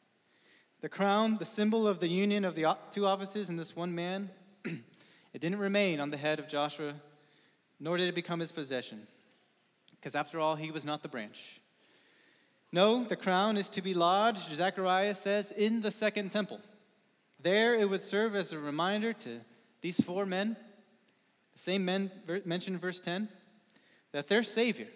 The 0.84 0.90
crown, 0.90 1.38
the 1.38 1.46
symbol 1.46 1.88
of 1.88 2.00
the 2.00 2.10
union 2.10 2.44
of 2.44 2.56
the 2.56 2.76
two 2.92 3.06
offices 3.06 3.50
in 3.50 3.56
this 3.56 3.74
one 3.74 3.96
man, 3.96 4.30
it 4.66 5.40
didn't 5.40 5.60
remain 5.60 6.02
on 6.02 6.10
the 6.10 6.18
head 6.18 6.40
of 6.40 6.50
Joshua, 6.50 6.96
nor 7.80 7.96
did 7.96 8.10
it 8.10 8.16
become 8.16 8.42
his 8.42 8.52
possession, 8.52 9.08
because 9.92 10.14
after 10.14 10.42
all, 10.42 10.58
he 10.58 10.72
was 10.72 10.84
not 10.84 11.02
the 11.02 11.08
branch. 11.08 11.62
No, 12.74 13.06
the 13.06 13.16
crown 13.16 13.56
is 13.56 13.70
to 13.70 13.82
be 13.82 13.94
lodged, 13.94 14.54
Zechariah 14.54 15.14
says, 15.14 15.54
in 15.54 15.80
the 15.80 15.90
second 15.90 16.32
temple. 16.32 16.60
There 17.42 17.76
it 17.76 17.90
would 17.90 18.02
serve 18.02 18.36
as 18.36 18.52
a 18.52 18.60
reminder 18.60 19.14
to 19.14 19.40
these 19.80 20.02
four 20.02 20.26
men, 20.26 20.58
the 21.54 21.60
same 21.60 21.86
men 21.86 22.12
mentioned 22.44 22.74
in 22.74 22.82
verse 22.82 23.00
10, 23.00 23.30
that 24.12 24.28
their 24.28 24.44
Savior, 24.44 24.90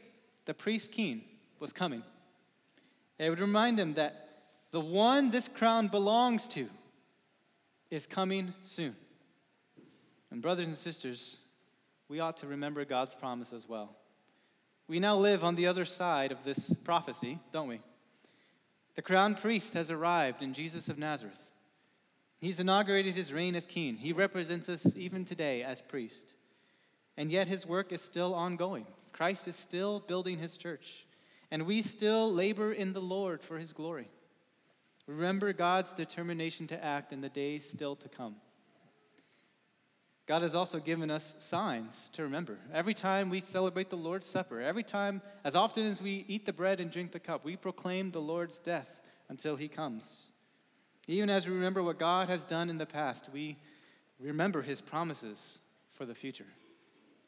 the 0.44 0.54
priest 0.54 0.92
king, 0.92 1.24
was 1.62 1.72
coming. 1.72 2.04
It 3.18 3.30
would 3.30 3.40
remind 3.40 3.80
them 3.80 3.94
that 3.94 4.27
the 4.78 4.82
one 4.82 5.32
this 5.32 5.48
crown 5.48 5.88
belongs 5.88 6.48
to 6.48 6.70
is 7.90 8.06
coming 8.06 8.54
soon. 8.62 8.96
And, 10.30 10.40
brothers 10.40 10.68
and 10.68 10.76
sisters, 10.76 11.40
we 12.08 12.20
ought 12.20 12.38
to 12.38 12.48
remember 12.48 12.86
God's 12.86 13.16
promise 13.16 13.54
as 13.54 13.68
well. 13.68 13.96
We 14.88 15.00
now 15.00 15.18
live 15.18 15.44
on 15.44 15.56
the 15.56 15.66
other 15.66 15.84
side 15.84 16.32
of 16.32 16.44
this 16.44 16.76
prophecy, 16.84 17.40
don't 17.52 17.68
we? 17.68 17.82
The 18.94 19.02
crowned 19.02 19.38
priest 19.38 19.74
has 19.74 19.90
arrived 19.90 20.44
in 20.44 20.54
Jesus 20.54 20.90
of 20.90 21.00
Nazareth. 21.00 21.50
He's 22.40 22.60
inaugurated 22.60 23.16
his 23.16 23.34
reign 23.34 23.56
as 23.56 23.66
king. 23.66 23.98
He 23.98 24.14
represents 24.14 24.70
us 24.70 24.96
even 24.96 25.26
today 25.26 25.64
as 25.64 25.82
priest. 25.82 26.36
And 27.18 27.32
yet 27.32 27.48
his 27.48 27.66
work 27.66 27.92
is 27.92 28.02
still 28.02 28.36
ongoing. 28.36 28.86
Christ 29.12 29.48
is 29.48 29.56
still 29.56 30.02
building 30.02 30.38
his 30.38 30.56
church. 30.56 31.08
And 31.50 31.66
we 31.66 31.82
still 31.82 32.32
labor 32.32 32.72
in 32.72 32.94
the 32.94 33.02
Lord 33.02 33.42
for 33.42 33.58
his 33.58 33.74
glory. 33.74 34.10
Remember 35.08 35.54
God's 35.54 35.94
determination 35.94 36.68
to 36.68 36.84
act 36.84 37.14
in 37.14 37.22
the 37.22 37.30
days 37.30 37.68
still 37.68 37.96
to 37.96 38.10
come. 38.10 38.36
God 40.28 40.42
has 40.42 40.56
also 40.56 40.80
given 40.80 41.10
us 41.10 41.38
signs 41.40 42.10
to 42.10 42.24
remember. 42.24 42.58
Every 42.74 42.94
time 42.94 43.30
we 43.30 43.40
celebrate 43.40 43.90
the 43.90 43.96
Lord's 43.96 44.28
Supper, 44.28 44.60
every 44.60 44.84
time, 44.84 45.22
as 45.46 45.56
often 45.56 45.86
as 45.86 46.02
we 46.02 46.26
eat 46.28 46.46
the 46.46 46.52
bread 46.52 46.82
and 46.82 46.92
drink 46.92 47.14
the 47.14 47.20
cup, 47.20 47.46
we 47.46 47.56
proclaim 47.56 48.12
the 48.12 48.20
Lord's 48.20 48.60
death 48.60 48.90
until 49.30 49.56
he 49.56 49.70
comes. 49.70 50.28
Even 51.08 51.30
as 51.30 51.48
we 51.48 51.56
remember 51.56 51.82
what 51.82 51.98
God 51.98 52.28
has 52.28 52.44
done 52.44 52.70
in 52.70 52.78
the 52.78 52.86
past, 52.86 53.30
we 53.32 53.56
remember 54.20 54.62
his 54.62 54.82
promises 54.82 55.60
for 55.92 56.06
the 56.06 56.16
future. 56.16 56.48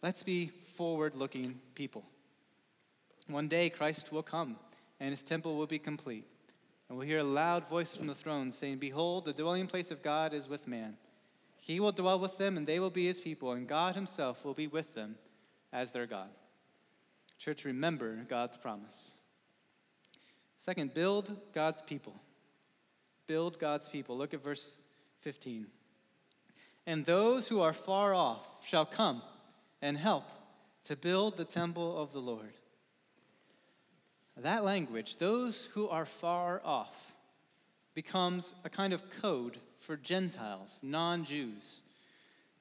Let's 0.03 0.21
be 0.21 0.47
forward 0.75 1.15
looking 1.15 1.61
people. 1.75 2.03
One 3.27 3.47
day 3.47 3.69
Christ 3.69 4.11
will 4.11 4.23
come 4.23 4.57
and 4.99 5.11
his 5.11 5.23
temple 5.23 5.55
will 5.55 5.67
be 5.67 5.79
complete. 5.79 6.25
And 6.89 6.97
we'll 6.97 7.07
hear 7.07 7.19
a 7.19 7.23
loud 7.23 7.69
voice 7.69 7.95
from 7.95 8.07
the 8.07 8.15
throne 8.15 8.49
saying, 8.49 8.79
Behold, 8.79 9.25
the 9.25 9.33
dwelling 9.33 9.67
place 9.67 9.91
of 9.91 10.01
God 10.01 10.33
is 10.33 10.49
with 10.49 10.67
man. 10.67 10.97
He 11.55 11.79
will 11.79 11.91
dwell 11.91 12.19
with 12.19 12.37
them, 12.37 12.57
and 12.57 12.65
they 12.65 12.79
will 12.79 12.89
be 12.89 13.05
his 13.05 13.21
people, 13.21 13.51
and 13.51 13.67
God 13.67 13.93
himself 13.95 14.43
will 14.43 14.55
be 14.55 14.67
with 14.67 14.93
them 14.93 15.15
as 15.71 15.91
their 15.91 16.07
God. 16.07 16.29
Church, 17.37 17.63
remember 17.63 18.25
God's 18.27 18.57
promise. 18.57 19.11
Second, 20.57 20.93
build 20.93 21.35
God's 21.53 21.81
people. 21.81 22.15
Build 23.27 23.59
God's 23.59 23.87
people. 23.87 24.17
Look 24.17 24.33
at 24.33 24.43
verse 24.43 24.81
15. 25.21 25.67
And 26.87 27.05
those 27.05 27.47
who 27.47 27.61
are 27.61 27.73
far 27.73 28.15
off 28.15 28.65
shall 28.65 28.85
come 28.85 29.21
and 29.81 29.97
help 29.97 30.25
to 30.85 30.95
build 30.95 31.37
the 31.37 31.45
temple 31.45 31.97
of 32.01 32.13
the 32.13 32.19
Lord 32.19 32.53
that 34.43 34.63
language, 34.63 35.17
those 35.17 35.65
who 35.73 35.87
are 35.89 36.05
far 36.05 36.61
off, 36.63 37.15
becomes 37.93 38.53
a 38.63 38.69
kind 38.69 38.93
of 38.93 39.03
code 39.21 39.57
for 39.77 39.97
Gentiles, 39.97 40.79
non 40.83 41.25
Jews. 41.25 41.81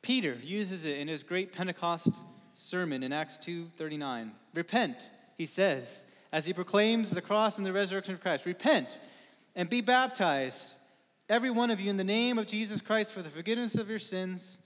Peter 0.03 0.39
uses 0.43 0.85
it 0.85 0.99
in 0.99 1.09
his 1.09 1.23
great 1.23 1.53
Pentecost 1.53 2.11
sermon 2.55 3.03
in 3.03 3.13
Acts 3.13 3.39
2:39. 3.39 4.33
Repent, 4.55 5.09
he 5.37 5.47
says, 5.47 6.05
as 6.33 6.47
he 6.47 6.53
proclaims 6.53 7.11
the 7.11 7.23
cross 7.23 7.59
and 7.59 7.67
the 7.67 7.73
resurrection 7.73 8.15
of 8.15 8.21
Christ. 8.21 8.47
Repent 8.47 8.99
and 9.55 9.69
be 9.69 9.81
baptized, 9.81 10.75
every 11.29 11.51
one 11.51 11.71
of 11.71 11.81
you, 11.81 11.91
in 11.91 11.97
the 11.97 12.05
name 12.05 12.39
of 12.39 12.47
Jesus 12.47 12.81
Christ 12.81 13.13
for 13.13 13.23
the 13.23 13.31
forgiveness 13.31 13.75
of 13.77 13.89
your 13.89 13.99
sins, 13.99 14.59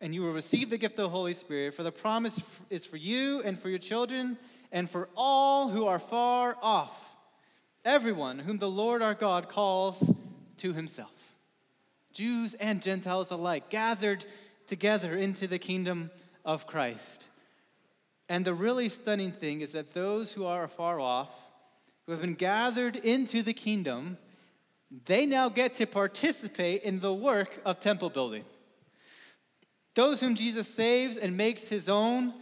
and 0.00 0.14
you 0.14 0.22
will 0.22 0.32
receive 0.32 0.70
the 0.70 0.78
gift 0.78 0.94
of 0.94 1.04
the 1.04 1.08
Holy 1.08 1.32
Spirit. 1.32 1.74
For 1.74 1.82
the 1.82 1.92
promise 1.92 2.40
is 2.70 2.86
for 2.86 2.96
you 2.96 3.42
and 3.42 3.58
for 3.58 3.68
your 3.68 3.78
children 3.78 4.38
and 4.72 4.88
for 4.88 5.08
all 5.16 5.68
who 5.68 5.86
are 5.86 5.98
far 5.98 6.56
off, 6.62 7.16
everyone 7.84 8.38
whom 8.38 8.58
the 8.58 8.70
Lord 8.70 9.02
our 9.02 9.14
God 9.14 9.48
calls 9.48 10.12
to 10.58 10.72
himself. 10.72 11.10
Jews 12.12 12.54
and 12.54 12.82
Gentiles 12.82 13.30
alike 13.30 13.70
gathered 13.70 14.24
together 14.66 15.16
into 15.16 15.46
the 15.46 15.58
kingdom 15.58 16.10
of 16.44 16.66
Christ. 16.66 17.26
And 18.28 18.44
the 18.44 18.54
really 18.54 18.88
stunning 18.88 19.32
thing 19.32 19.60
is 19.60 19.72
that 19.72 19.94
those 19.94 20.32
who 20.32 20.44
are 20.44 20.68
far 20.68 21.00
off, 21.00 21.30
who 22.04 22.12
have 22.12 22.20
been 22.20 22.34
gathered 22.34 22.96
into 22.96 23.42
the 23.42 23.54
kingdom, 23.54 24.18
they 25.06 25.26
now 25.26 25.48
get 25.48 25.74
to 25.74 25.86
participate 25.86 26.82
in 26.82 27.00
the 27.00 27.12
work 27.12 27.60
of 27.64 27.80
temple 27.80 28.10
building. 28.10 28.44
Those 29.94 30.20
whom 30.20 30.34
Jesus 30.34 30.68
saves 30.68 31.16
and 31.16 31.36
makes 31.36 31.68
his 31.68 31.88
own, 31.88 32.34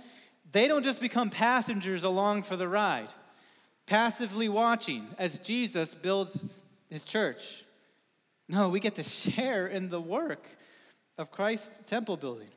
they 0.52 0.68
don't 0.68 0.84
just 0.84 1.00
become 1.00 1.30
passengers 1.30 2.04
along 2.04 2.44
for 2.44 2.56
the 2.56 2.68
ride, 2.68 3.12
passively 3.86 4.48
watching 4.48 5.06
as 5.18 5.38
Jesus 5.38 5.94
builds 5.94 6.44
his 6.88 7.04
church. 7.04 7.64
No, 8.48 8.68
we 8.68 8.80
get 8.80 8.94
to 8.96 9.02
share 9.02 9.66
in 9.66 9.88
the 9.88 10.00
work 10.00 10.56
of 11.18 11.30
Christ's 11.30 11.88
temple 11.88 12.16
building. 12.16 12.48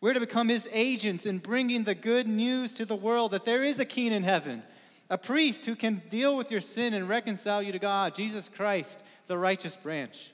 We're 0.00 0.14
to 0.14 0.20
become 0.20 0.48
his 0.48 0.68
agents 0.72 1.26
in 1.26 1.38
bringing 1.38 1.84
the 1.84 1.94
good 1.94 2.26
news 2.26 2.74
to 2.74 2.84
the 2.84 2.96
world 2.96 3.32
that 3.32 3.44
there 3.44 3.62
is 3.62 3.78
a 3.78 3.84
king 3.84 4.12
in 4.12 4.22
heaven, 4.22 4.62
a 5.08 5.18
priest 5.18 5.64
who 5.64 5.76
can 5.76 6.02
deal 6.08 6.36
with 6.36 6.50
your 6.50 6.60
sin 6.60 6.94
and 6.94 7.08
reconcile 7.08 7.62
you 7.62 7.72
to 7.72 7.78
God, 7.78 8.14
Jesus 8.14 8.48
Christ, 8.48 9.02
the 9.26 9.38
righteous 9.38 9.76
branch. 9.76 10.32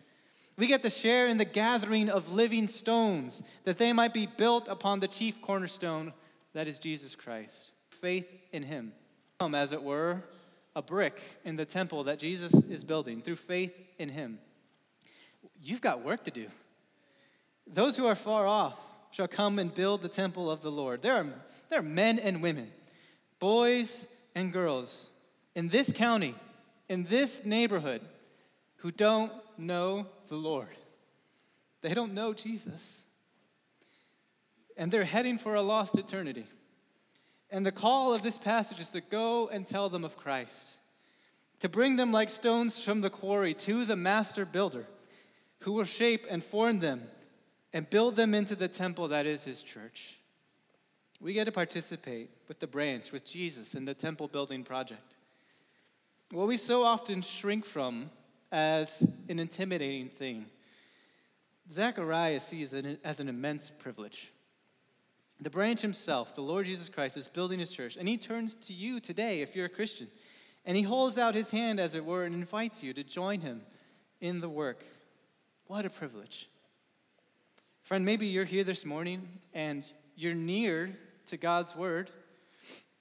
We 0.56 0.66
get 0.66 0.82
to 0.82 0.90
share 0.90 1.28
in 1.28 1.38
the 1.38 1.44
gathering 1.44 2.08
of 2.08 2.32
living 2.32 2.66
stones 2.66 3.44
that 3.64 3.78
they 3.78 3.92
might 3.92 4.12
be 4.12 4.26
built 4.26 4.68
upon 4.68 5.00
the 5.00 5.08
chief 5.08 5.40
cornerstone 5.40 6.12
that 6.54 6.68
is 6.68 6.78
Jesus 6.78 7.14
Christ. 7.14 7.72
Faith 8.00 8.28
in 8.52 8.62
him. 8.62 8.92
Come, 9.38 9.54
as 9.54 9.72
it 9.72 9.82
were, 9.82 10.22
a 10.74 10.82
brick 10.82 11.20
in 11.44 11.56
the 11.56 11.64
temple 11.64 12.04
that 12.04 12.18
Jesus 12.18 12.54
is 12.64 12.84
building 12.84 13.22
through 13.22 13.36
faith 13.36 13.72
in 13.98 14.08
him. 14.08 14.38
You've 15.60 15.80
got 15.80 16.04
work 16.04 16.24
to 16.24 16.30
do. 16.30 16.46
Those 17.66 17.96
who 17.96 18.06
are 18.06 18.14
far 18.14 18.46
off 18.46 18.78
shall 19.10 19.28
come 19.28 19.58
and 19.58 19.72
build 19.72 20.02
the 20.02 20.08
temple 20.08 20.50
of 20.50 20.62
the 20.62 20.70
Lord. 20.70 21.02
There 21.02 21.14
are, 21.14 21.26
there 21.70 21.80
are 21.80 21.82
men 21.82 22.18
and 22.18 22.42
women, 22.42 22.70
boys 23.38 24.08
and 24.34 24.52
girls 24.52 25.10
in 25.54 25.68
this 25.68 25.92
county, 25.92 26.34
in 26.88 27.04
this 27.04 27.44
neighborhood, 27.44 28.02
who 28.76 28.90
don't 28.90 29.32
know 29.56 30.06
the 30.28 30.36
Lord. 30.36 30.76
They 31.80 31.94
don't 31.94 32.14
know 32.14 32.32
Jesus. 32.32 33.04
And 34.78 34.90
they're 34.90 35.04
heading 35.04 35.36
for 35.36 35.54
a 35.54 35.60
lost 35.60 35.98
eternity. 35.98 36.46
And 37.50 37.66
the 37.66 37.72
call 37.72 38.14
of 38.14 38.22
this 38.22 38.38
passage 38.38 38.80
is 38.80 38.92
to 38.92 39.00
go 39.02 39.48
and 39.48 39.66
tell 39.66 39.90
them 39.90 40.04
of 40.04 40.16
Christ, 40.16 40.78
to 41.60 41.68
bring 41.68 41.96
them 41.96 42.12
like 42.12 42.30
stones 42.30 42.78
from 42.78 43.02
the 43.02 43.10
quarry 43.10 43.52
to 43.54 43.84
the 43.84 43.96
master 43.96 44.46
builder 44.46 44.86
who 45.60 45.72
will 45.72 45.84
shape 45.84 46.24
and 46.30 46.42
form 46.42 46.78
them 46.78 47.02
and 47.72 47.90
build 47.90 48.16
them 48.16 48.34
into 48.34 48.54
the 48.54 48.68
temple 48.68 49.08
that 49.08 49.26
is 49.26 49.44
his 49.44 49.62
church. 49.62 50.16
We 51.20 51.32
get 51.32 51.44
to 51.44 51.52
participate 51.52 52.30
with 52.46 52.60
the 52.60 52.66
branch, 52.66 53.10
with 53.10 53.24
Jesus 53.24 53.74
in 53.74 53.84
the 53.84 53.94
temple 53.94 54.28
building 54.28 54.62
project. 54.62 55.16
What 56.30 56.46
we 56.46 56.56
so 56.56 56.84
often 56.84 57.22
shrink 57.22 57.64
from 57.64 58.10
as 58.52 59.06
an 59.28 59.38
intimidating 59.38 60.08
thing, 60.08 60.46
Zechariah 61.70 62.40
sees 62.40 62.72
it 62.72 63.00
as 63.02 63.18
an 63.18 63.28
immense 63.28 63.70
privilege. 63.70 64.30
The 65.40 65.50
branch 65.50 65.82
himself, 65.82 66.34
the 66.34 66.42
Lord 66.42 66.66
Jesus 66.66 66.88
Christ, 66.88 67.16
is 67.16 67.28
building 67.28 67.60
his 67.60 67.70
church, 67.70 67.96
and 67.96 68.08
he 68.08 68.16
turns 68.16 68.54
to 68.66 68.72
you 68.72 68.98
today 68.98 69.40
if 69.40 69.54
you're 69.54 69.66
a 69.66 69.70
Christian. 69.70 70.08
And 70.64 70.76
he 70.76 70.82
holds 70.82 71.16
out 71.16 71.34
his 71.34 71.50
hand, 71.50 71.78
as 71.78 71.94
it 71.94 72.04
were, 72.04 72.24
and 72.24 72.34
invites 72.34 72.82
you 72.82 72.92
to 72.92 73.04
join 73.04 73.40
him 73.40 73.62
in 74.20 74.40
the 74.40 74.48
work. 74.48 74.84
What 75.66 75.86
a 75.86 75.90
privilege. 75.90 76.48
Friend, 77.82 78.04
maybe 78.04 78.26
you're 78.26 78.44
here 78.44 78.64
this 78.64 78.84
morning 78.84 79.26
and 79.54 79.84
you're 80.16 80.34
near 80.34 80.90
to 81.26 81.36
God's 81.36 81.74
word, 81.74 82.10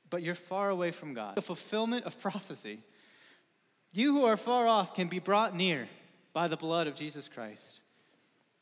but 0.09 0.21
you're 0.21 0.35
far 0.35 0.69
away 0.69 0.91
from 0.91 1.13
God. 1.13 1.35
The 1.35 1.41
fulfillment 1.41 2.05
of 2.05 2.19
prophecy. 2.21 2.79
You 3.93 4.13
who 4.13 4.25
are 4.25 4.37
far 4.37 4.67
off 4.67 4.93
can 4.93 5.07
be 5.07 5.19
brought 5.19 5.55
near 5.55 5.89
by 6.31 6.47
the 6.47 6.55
blood 6.55 6.87
of 6.87 6.95
Jesus 6.95 7.27
Christ. 7.27 7.81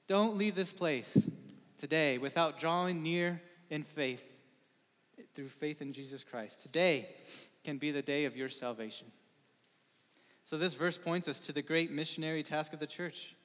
Don't 0.08 0.38
leave 0.38 0.56
this 0.56 0.72
place 0.72 1.30
today 1.78 2.18
without 2.18 2.58
drawing 2.58 3.04
near 3.04 3.42
in 3.70 3.84
faith 3.84 4.24
through 5.34 5.48
faith 5.48 5.82
in 5.82 5.94
Jesus 5.94 6.24
Christ. 6.24 6.62
Today 6.62 7.10
can 7.64 7.78
be 7.78 7.92
the 7.92 8.02
day 8.02 8.26
of 8.26 8.36
your 8.36 8.50
salvation. 8.50 9.08
So, 10.44 10.58
this 10.58 10.76
verse 10.76 10.98
points 10.98 11.28
us 11.28 11.40
to 11.42 11.54
the 11.54 11.62
great 11.62 11.92
missionary 11.92 12.44
task 12.44 12.74
of 12.74 12.80
the 12.80 12.88
church 12.88 13.36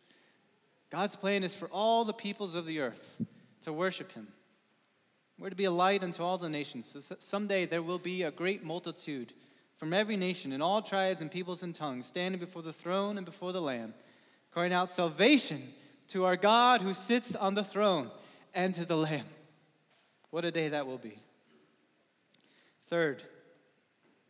God's 0.91 1.15
plan 1.15 1.45
is 1.45 1.55
for 1.55 1.69
all 1.69 2.05
the 2.05 2.13
peoples 2.13 2.55
of 2.55 2.67
the 2.67 2.81
earth 2.81 3.21
to 3.63 3.73
worship 3.73 4.13
him. 4.13 4.29
We're 5.39 5.51
to 5.51 5.57
be 5.57 5.65
a 5.65 5.71
light 5.71 6.03
unto 6.03 6.23
all 6.23 6.37
the 6.37 6.49
nations. 6.49 6.87
So 6.87 7.17
someday 7.19 7.65
there 7.65 7.83
will 7.83 7.99
be 7.99 8.25
a 8.25 8.31
great 8.31 8.65
multitude 8.65 9.33
from 9.77 9.95
every 9.95 10.17
nation 10.17 10.53
and 10.53 10.63
all 10.63 10.83
tribes 10.83 11.23
and 11.23 11.31
peoples 11.31 11.63
and 11.63 11.75
tongues 11.75 12.07
standing 12.07 12.41
before 12.41 12.63
the 12.63 12.73
throne 12.73 13.17
and 13.17 13.25
before 13.25 13.53
the 13.53 13.63
Lamb, 13.63 13.95
crying 14.51 14.73
out 14.73 14.93
salvation 14.93 15.73
to 16.09 16.25
our 16.25 16.37
God 16.37 16.83
who 16.83 16.93
sits 16.93 17.35
on 17.35 17.55
the 17.55 17.65
throne 17.65 18.11
and 18.53 18.75
to 18.75 18.85
the 18.85 18.97
Lamb. 18.97 19.25
What 20.31 20.45
a 20.45 20.51
day 20.51 20.69
that 20.69 20.87
will 20.87 20.99
be. 20.99 21.19
Third, 22.89 23.23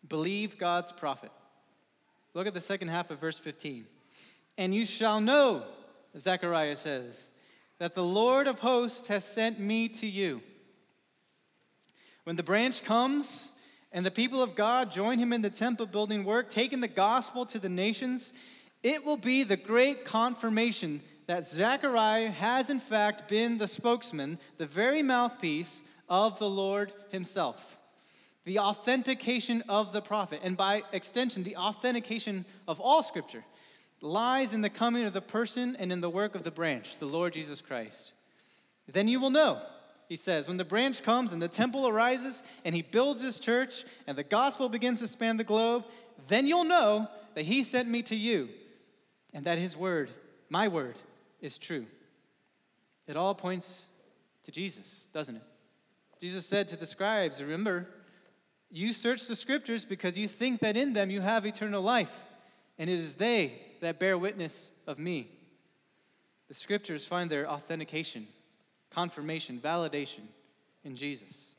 believe 0.07 0.59
God's 0.59 0.92
prophet. 0.92 1.30
Look 2.34 2.46
at 2.46 2.55
the 2.55 2.61
second 2.61 2.88
half 2.88 3.11
of 3.11 3.18
verse 3.18 3.38
15. 3.38 3.86
And 4.59 4.74
you 4.74 4.86
shall 4.86 5.20
know 5.20 5.64
Zechariah 6.18 6.76
says, 6.76 7.32
that 7.78 7.94
the 7.94 8.05
Lord 8.05 8.46
of 8.46 8.61
hosts 8.61 9.09
has 9.09 9.24
sent 9.24 9.59
me 9.59 9.88
to 9.88 10.07
you. 10.07 10.42
When 12.24 12.36
the 12.36 12.42
branch 12.42 12.84
comes 12.84 13.53
and 13.90 14.05
the 14.05 14.11
people 14.11 14.42
of 14.42 14.55
God 14.55 14.90
join 14.90 15.18
him 15.18 15.32
in 15.32 15.42
the 15.42 15.51
temple 15.51 15.86
building 15.86 16.24
work, 16.24 16.51
taking 16.51 16.80
the 16.80 16.88
gospel 16.88 17.46
to 17.46 17.59
the 17.59 17.68
nations, 17.68 18.32
it 18.82 19.05
will 19.05 19.16
be 19.16 19.42
the 19.42 19.57
great 19.57 20.05
confirmation 20.05 21.01
that 21.26 21.44
Zechariah 21.44 22.30
has, 22.30 22.70
in 22.70 22.80
fact, 22.80 23.28
been 23.28 23.57
the 23.59 23.68
spokesman, 23.68 24.38
the 24.59 24.66
very 24.66 25.03
mouthpiece 25.03 25.82
of 26.11 26.39
the 26.39 26.51
Lord 26.51 26.93
himself. 27.11 27.79
The 28.45 28.59
authentication 28.59 29.63
of 29.69 29.93
the 29.93 30.03
prophet, 30.03 30.41
and 30.43 30.57
by 30.57 30.83
extension, 30.93 31.45
the 31.45 31.57
authentication 31.57 32.45
of 32.67 32.81
all 32.81 33.03
scripture 33.03 33.45
lies 34.01 34.53
in 34.53 34.63
the 34.63 34.71
coming 34.71 35.05
of 35.05 35.13
the 35.13 35.21
person 35.21 35.77
and 35.79 35.93
in 35.93 36.01
the 36.01 36.11
work 36.11 36.35
of 36.35 36.43
the 36.43 36.51
branch, 36.51 36.99
the 36.99 37.07
Lord 37.07 37.35
Jesus 37.35 37.61
Christ. 37.61 38.13
Then 38.89 39.09
you 39.09 39.21
will 39.21 39.31
know, 39.31 39.63
he 40.09 40.17
says, 40.17 40.49
when 40.49 40.57
the 40.57 40.65
branch 40.65 41.03
comes 41.03 41.33
and 41.33 41.41
the 41.41 41.49
temple 41.49 41.87
arises 41.87 42.43
and 42.65 42.75
he 42.75 42.83
builds 42.83 43.21
his 43.21 43.39
church 43.39 43.85
and 44.07 44.19
the 44.19 44.25
gospel 44.25 44.69
begins 44.69 44.99
to 45.01 45.07
span 45.07 45.37
the 45.37 45.45
globe, 45.45 45.85
then 46.27 46.47
you'll 46.47 46.65
know 46.65 47.09
that 47.35 47.45
he 47.45 47.63
sent 47.63 47.89
me 47.89 48.03
to 48.03 48.17
you 48.17 48.49
and 49.33 49.45
that 49.45 49.59
his 49.59 49.77
word, 49.77 50.11
my 50.49 50.67
word, 50.67 50.97
is 51.41 51.59
true. 51.59 51.87
It 53.07 53.17
all 53.17 53.35
points 53.35 53.89
to 54.45 54.51
Jesus, 54.51 55.07
doesn't 55.13 55.37
it? 55.37 55.43
Jesus 56.21 56.47
said 56.47 56.68
to 56.68 56.77
the 56.77 56.87
scribes, 56.87 57.43
Remember, 57.43 57.89
you 58.71 58.93
search 58.93 59.27
the 59.27 59.35
scriptures 59.35 59.85
because 59.85 60.18
you 60.18 60.29
think 60.29 60.61
that 60.61 60.77
in 60.77 60.93
them 60.93 61.11
you 61.11 61.23
have 61.23 61.47
eternal 61.47 61.83
life, 61.83 62.25
and 62.79 62.91
it 62.91 62.99
is 62.99 63.14
they 63.14 63.61
that 63.81 63.99
bear 63.99 64.18
witness 64.18 64.71
of 64.87 64.99
me. 64.99 65.29
The 66.49 66.55
scriptures 66.55 67.05
find 67.05 67.31
their 67.31 67.49
authentication, 67.49 68.29
confirmation, 68.91 69.59
validation 69.59 70.25
in 70.85 70.95
Jesus. 70.95 71.55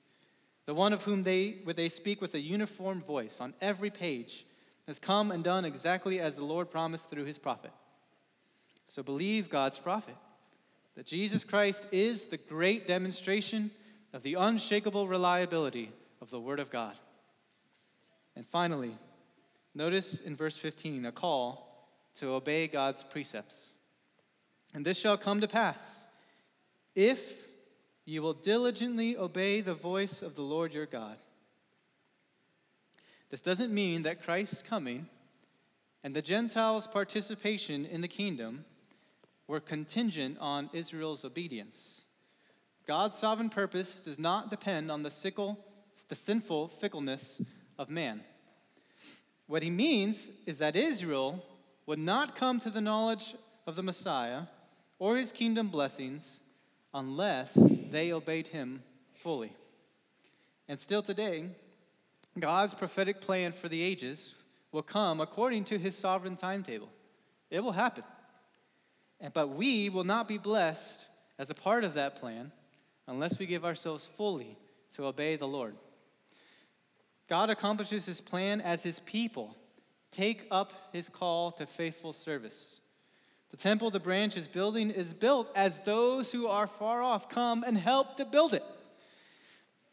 The 0.68 0.76
one 0.76 0.94
of 0.94 1.04
whom 1.04 1.24
they, 1.24 1.58
they 1.76 1.90
speak 1.90 2.22
with 2.22 2.36
a 2.36 2.40
uniform 2.40 3.02
voice 3.02 3.42
on 3.42 3.54
every 3.62 3.90
page 3.90 4.46
has 4.86 5.00
come 5.00 5.32
and 5.32 5.44
done 5.44 5.66
exactly 5.66 6.20
as 6.20 6.36
the 6.36 6.44
Lord 6.44 6.70
promised 6.70 7.10
through 7.10 7.26
his 7.26 7.38
prophet. 7.38 7.72
So 8.86 9.02
believe 9.02 9.50
God's 9.50 9.80
prophet 9.80 10.16
that 10.96 11.06
Jesus 11.06 11.44
Christ 11.44 11.88
is 11.92 12.28
the 12.28 12.38
great 12.38 12.86
demonstration 12.86 13.72
of 14.14 14.24
the 14.24 14.36
unshakable 14.36 15.08
reliability 15.08 15.92
of 16.22 16.30
the 16.30 16.40
Word 16.40 16.60
of 16.60 16.70
God. 16.70 16.96
And 18.36 18.46
finally, 18.46 18.98
notice 19.74 20.20
in 20.20 20.36
verse 20.36 20.58
15 20.58 21.06
a 21.06 21.12
call 21.12 21.88
to 22.16 22.30
obey 22.34 22.68
God's 22.68 23.04
precepts. 23.04 23.72
And 24.74 24.86
this 24.86 25.00
shall 25.00 25.18
come 25.18 25.42
to 25.42 25.48
pass 25.48 26.08
if 26.96 27.48
you 28.06 28.22
will 28.22 28.34
diligently 28.34 29.16
obey 29.16 29.62
the 29.62 29.74
voice 29.74 30.22
of 30.22 30.36
the 30.36 30.42
Lord 30.42 30.74
your 30.74 30.86
God. 30.86 31.18
This 33.30 33.42
doesn't 33.42 33.74
mean 33.74 34.04
that 34.04 34.24
Christ's 34.24 34.62
coming 34.62 35.08
and 36.04 36.14
the 36.14 36.22
Gentiles' 36.22 36.88
participation 36.88 37.86
in 37.86 38.02
the 38.02 38.08
kingdom 38.08 38.66
were 39.48 39.60
contingent 39.60 40.38
on 40.40 40.70
Israel's 40.74 41.24
obedience. 41.24 42.06
God's 42.92 43.20
sovereign 43.20 43.50
purpose 43.50 44.02
does 44.02 44.20
not 44.20 44.50
depend 44.50 44.92
on 44.92 45.02
the, 45.02 45.10
sickle, 45.10 45.58
the 46.10 46.14
sinful 46.14 46.68
fickleness 46.68 47.42
of 47.80 47.90
man. 47.90 48.20
What 49.48 49.64
he 49.64 49.70
means 49.70 50.30
is 50.46 50.58
that 50.58 50.76
Israel 50.76 51.42
would 51.86 52.00
not 52.00 52.36
come 52.36 52.60
to 52.60 52.70
the 52.70 52.82
knowledge 52.82 53.34
of 53.66 53.78
the 53.78 53.82
Messiah 53.82 54.42
or 55.00 55.16
his 55.16 55.32
kingdom 55.32 55.70
blessings 55.70 56.42
unless 56.94 57.54
they 57.54 58.12
obeyed 58.12 58.48
him 58.48 58.84
fully. 59.14 59.54
And 60.68 60.78
still 60.78 61.02
today, 61.02 61.46
God's 62.38 62.74
prophetic 62.74 63.22
plan 63.22 63.54
for 63.54 63.70
the 63.70 63.82
ages 63.82 64.36
will 64.74 64.84
come 64.84 65.22
according 65.22 65.64
to 65.64 65.80
his 65.80 65.98
sovereign 65.98 66.36
timetable. 66.36 66.90
It 67.50 67.62
will 67.62 67.72
happen. 67.72 68.04
But 69.32 69.48
we 69.48 69.88
will 69.88 70.04
not 70.04 70.28
be 70.28 70.38
blessed 70.38 71.08
as 71.40 71.50
a 71.50 71.56
part 71.56 71.86
of 71.86 71.94
that 71.94 72.18
plan 72.18 72.52
unless 73.12 73.38
we 73.38 73.46
give 73.46 73.66
ourselves 73.66 74.10
fully 74.18 74.58
to 74.96 75.06
obey 75.06 75.36
the 75.36 75.48
Lord. 75.48 75.76
God 77.28 77.50
accomplishes 77.50 78.06
his 78.06 78.22
plan 78.22 78.62
as 78.62 78.84
his 78.84 79.00
people 79.00 79.56
take 80.12 80.48
up 80.52 80.74
his 80.92 81.10
call 81.10 81.52
to 81.52 81.66
faithful 81.66 82.14
service. 82.14 82.82
The 83.52 83.58
temple 83.58 83.92
the 83.92 84.00
branch 84.00 84.38
is 84.38 84.48
building 84.48 84.92
is 84.92 85.14
built 85.14 85.52
as 85.56 85.82
those 85.82 86.32
who 86.32 86.48
are 86.48 86.68
far 86.68 87.04
off 87.04 87.30
come 87.30 87.64
and 87.66 87.78
help 87.78 88.18
to 88.18 88.26
build 88.26 88.54
it. 88.54 88.64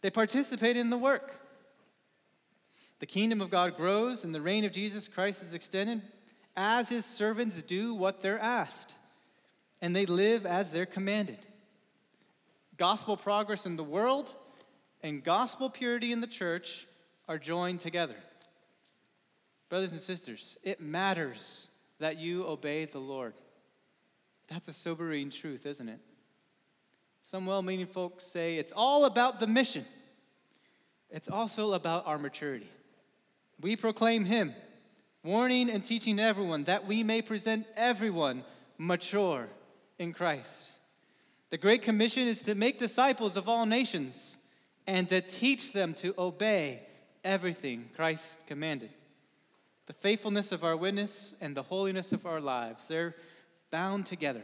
They 0.01 0.11
participate 0.11 0.77
in 0.77 0.91
the 0.91 0.99
work. 0.99 1.41
The 3.01 3.07
kingdom 3.07 3.41
of 3.41 3.51
God 3.51 3.77
grows 3.77 4.25
and 4.25 4.35
the 4.35 4.41
reign 4.41 4.65
of 4.65 4.73
Jesus 4.73 5.09
Christ 5.09 5.43
is 5.43 5.55
extended 5.55 6.03
as 6.57 6.89
his 6.89 7.05
servants 7.05 7.63
do 7.63 7.95
what 7.95 8.21
they're 8.21 8.41
asked, 8.41 8.95
and 9.81 9.95
they 9.95 10.07
live 10.07 10.45
as 10.45 10.73
they're 10.73 10.87
commanded. 10.87 11.39
Gospel 12.79 13.17
progress 13.17 13.67
in 13.67 13.77
the 13.77 13.85
world 13.85 14.33
and 15.03 15.23
gospel 15.23 15.69
purity 15.69 16.13
in 16.13 16.21
the 16.21 16.27
church 16.29 16.87
are 17.29 17.39
joined 17.39 17.81
together. 17.81 18.15
Brothers 19.69 19.93
and 19.93 20.01
sisters, 20.01 20.57
it 20.63 20.81
matters 20.81 21.69
that 21.99 22.19
you 22.19 22.47
obey 22.47 22.85
the 22.85 23.01
Lord. 23.01 23.35
That's 24.47 24.69
a 24.69 24.73
sobering 24.73 25.31
truth, 25.31 25.67
isn't 25.67 25.89
it? 25.89 26.01
Some 27.23 27.47
well 27.47 27.63
meaning 27.63 27.87
folks 27.87 28.25
say 28.25 28.57
it's 28.57 28.73
all 28.73 29.05
about 29.05 29.41
the 29.41 29.47
mission, 29.47 29.85
it's 31.11 31.29
also 31.29 31.73
about 31.73 32.07
our 32.07 32.17
maturity. 32.17 32.71
We 33.61 33.75
proclaim 33.75 34.25
Him, 34.25 34.55
warning 35.25 35.69
and 35.69 35.85
teaching 35.85 36.21
everyone 36.21 36.65
that 36.65 36.87
we 36.87 37.03
may 37.03 37.23
present 37.23 37.67
everyone 37.77 38.45
mature 38.79 39.49
in 39.99 40.13
Christ. 40.13 40.78
The 41.51 41.59
Great 41.59 41.83
Commission 41.83 42.29
is 42.29 42.43
to 42.43 42.55
make 42.55 42.79
disciples 42.79 43.37
of 43.37 43.49
all 43.49 43.65
nations 43.65 44.39
and 44.87 45.09
to 45.09 45.21
teach 45.21 45.73
them 45.73 45.95
to 45.95 46.15
obey 46.19 46.83
everything 47.25 47.89
Christ 47.97 48.47
commanded. 48.47 48.91
The 49.87 49.95
faithfulness 49.95 50.53
of 50.53 50.63
our 50.63 50.77
witness 50.77 51.35
and 51.41 51.57
the 51.57 51.63
holiness 51.63 52.13
of 52.13 52.27
our 52.27 52.41
lives, 52.41 52.89
they're 52.89 53.15
bound 53.71 54.05
together. 54.05 54.43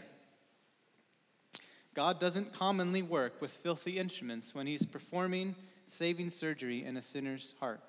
God 1.95 2.19
doesn't 2.19 2.53
commonly 2.53 3.03
work 3.03 3.41
with 3.41 3.51
filthy 3.51 3.99
instruments 3.99 4.55
when 4.55 4.67
he's 4.67 4.87
performing 4.87 5.55
saving 5.87 6.31
surgery 6.31 6.85
in 6.85 6.97
a 6.97 7.03
sinner's 7.03 7.55
heart. 7.61 7.81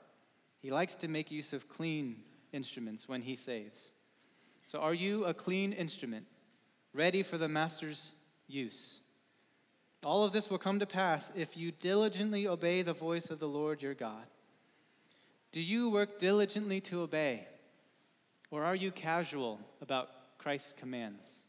He 0.61 0.71
likes 0.71 0.95
to 0.97 1.07
make 1.07 1.31
use 1.31 1.53
of 1.53 1.69
clean 1.69 2.17
instruments 2.51 3.07
when 3.07 3.21
he 3.21 3.35
saves. 3.35 3.91
So, 4.65 4.79
are 4.79 4.93
you 4.93 5.25
a 5.25 5.33
clean 5.33 5.73
instrument, 5.73 6.25
ready 6.93 7.23
for 7.23 7.37
the 7.37 7.47
master's 7.47 8.13
use? 8.47 9.01
All 10.05 10.23
of 10.23 10.31
this 10.31 10.51
will 10.51 10.59
come 10.59 10.77
to 10.79 10.85
pass 10.85 11.31
if 11.35 11.57
you 11.57 11.71
diligently 11.71 12.47
obey 12.47 12.83
the 12.83 12.93
voice 12.93 13.31
of 13.31 13.39
the 13.39 13.47
Lord 13.47 13.81
your 13.81 13.95
God. 13.95 14.27
Do 15.51 15.59
you 15.59 15.89
work 15.89 16.19
diligently 16.19 16.79
to 16.81 17.01
obey? 17.01 17.47
Or 18.51 18.63
are 18.63 18.75
you 18.75 18.91
casual 18.91 19.59
about 19.81 20.09
Christ's 20.37 20.73
commands? 20.73 21.47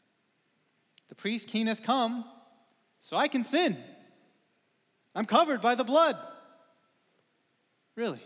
The 1.07 1.13
priest 1.13 1.47
king 1.47 1.67
has 1.67 1.79
come, 1.79 2.25
so 2.99 3.15
I 3.15 3.27
can 3.27 3.43
sin. 3.43 3.77
I'm 5.13 5.25
covered 5.25 5.61
by 5.61 5.75
the 5.75 5.83
blood. 5.83 6.17
Really? 7.95 8.23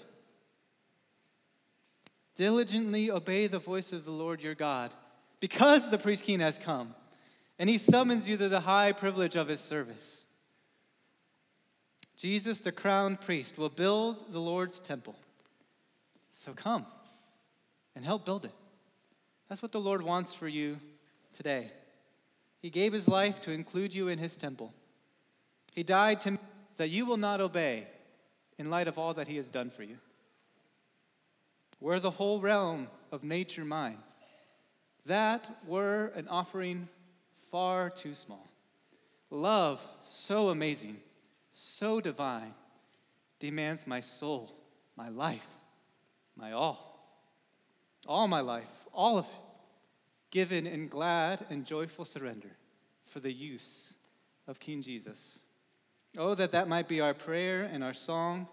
Diligently 2.37 3.11
obey 3.11 3.47
the 3.47 3.59
voice 3.59 3.91
of 3.91 4.05
the 4.05 4.11
Lord 4.11 4.41
your 4.41 4.55
God, 4.55 4.93
because 5.41 5.89
the 5.89 5.97
priest 5.97 6.23
king 6.23 6.39
has 6.39 6.57
come, 6.57 6.95
and 7.59 7.69
he 7.69 7.77
summons 7.77 8.29
you 8.29 8.37
to 8.37 8.47
the 8.47 8.61
high 8.61 8.93
privilege 8.93 9.35
of 9.35 9.49
his 9.49 9.59
service. 9.59 10.20
Jesus, 12.21 12.59
the 12.59 12.71
crowned 12.71 13.19
priest, 13.19 13.57
will 13.57 13.69
build 13.69 14.31
the 14.31 14.39
Lord's 14.39 14.79
temple. 14.79 15.15
So 16.33 16.53
come 16.53 16.85
and 17.95 18.05
help 18.05 18.25
build 18.25 18.45
it. 18.45 18.53
That's 19.49 19.63
what 19.63 19.71
the 19.71 19.79
Lord 19.79 20.03
wants 20.03 20.31
for 20.31 20.47
you 20.47 20.77
today. 21.33 21.71
He 22.61 22.69
gave 22.69 22.93
his 22.93 23.07
life 23.07 23.41
to 23.41 23.51
include 23.51 23.95
you 23.95 24.07
in 24.07 24.19
his 24.19 24.37
temple. 24.37 24.71
He 25.73 25.81
died 25.81 26.21
to 26.21 26.37
that 26.77 26.91
you 26.91 27.07
will 27.07 27.17
not 27.17 27.41
obey 27.41 27.87
in 28.59 28.69
light 28.69 28.87
of 28.87 28.99
all 28.99 29.15
that 29.15 29.27
he 29.27 29.37
has 29.37 29.49
done 29.49 29.71
for 29.71 29.81
you. 29.81 29.97
Were 31.79 31.99
the 31.99 32.11
whole 32.11 32.39
realm 32.39 32.87
of 33.11 33.23
nature 33.23 33.65
mine, 33.65 33.97
that 35.07 35.49
were 35.65 36.11
an 36.15 36.27
offering 36.27 36.87
far 37.49 37.89
too 37.89 38.13
small. 38.13 38.47
Love 39.31 39.83
so 40.03 40.49
amazing, 40.49 40.97
so 41.51 41.99
divine, 41.99 42.53
demands 43.39 43.85
my 43.85 43.99
soul, 43.99 44.55
my 44.95 45.09
life, 45.09 45.47
my 46.35 46.53
all. 46.53 46.87
All 48.07 48.27
my 48.27 48.39
life, 48.39 48.71
all 48.93 49.17
of 49.17 49.25
it, 49.25 49.31
given 50.31 50.65
in 50.65 50.87
glad 50.87 51.45
and 51.49 51.65
joyful 51.65 52.05
surrender 52.05 52.51
for 53.05 53.19
the 53.19 53.31
use 53.31 53.95
of 54.47 54.59
King 54.59 54.81
Jesus. 54.81 55.41
Oh, 56.17 56.33
that 56.35 56.51
that 56.51 56.67
might 56.67 56.87
be 56.87 56.99
our 56.99 57.13
prayer 57.13 57.63
and 57.63 57.83
our 57.83 57.93
song 57.93 58.47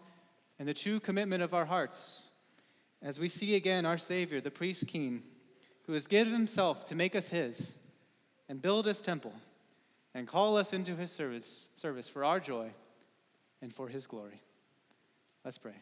and 0.58 0.68
the 0.68 0.74
true 0.74 1.00
commitment 1.00 1.42
of 1.42 1.54
our 1.54 1.64
hearts 1.64 2.24
as 3.00 3.20
we 3.20 3.28
see 3.28 3.54
again 3.54 3.86
our 3.86 3.96
Savior, 3.96 4.40
the 4.40 4.50
priest 4.50 4.86
king, 4.86 5.22
who 5.86 5.92
has 5.92 6.06
given 6.06 6.32
himself 6.32 6.84
to 6.86 6.94
make 6.94 7.14
us 7.14 7.28
his 7.28 7.74
and 8.48 8.60
build 8.60 8.86
his 8.86 9.00
temple 9.00 9.32
and 10.14 10.26
call 10.26 10.56
us 10.56 10.72
into 10.72 10.96
his 10.96 11.10
service, 11.10 11.70
service 11.74 12.08
for 12.08 12.24
our 12.24 12.40
joy 12.40 12.70
and 13.60 13.74
for 13.74 13.88
his 13.88 14.06
glory. 14.06 14.40
Let's 15.44 15.58
pray. 15.58 15.74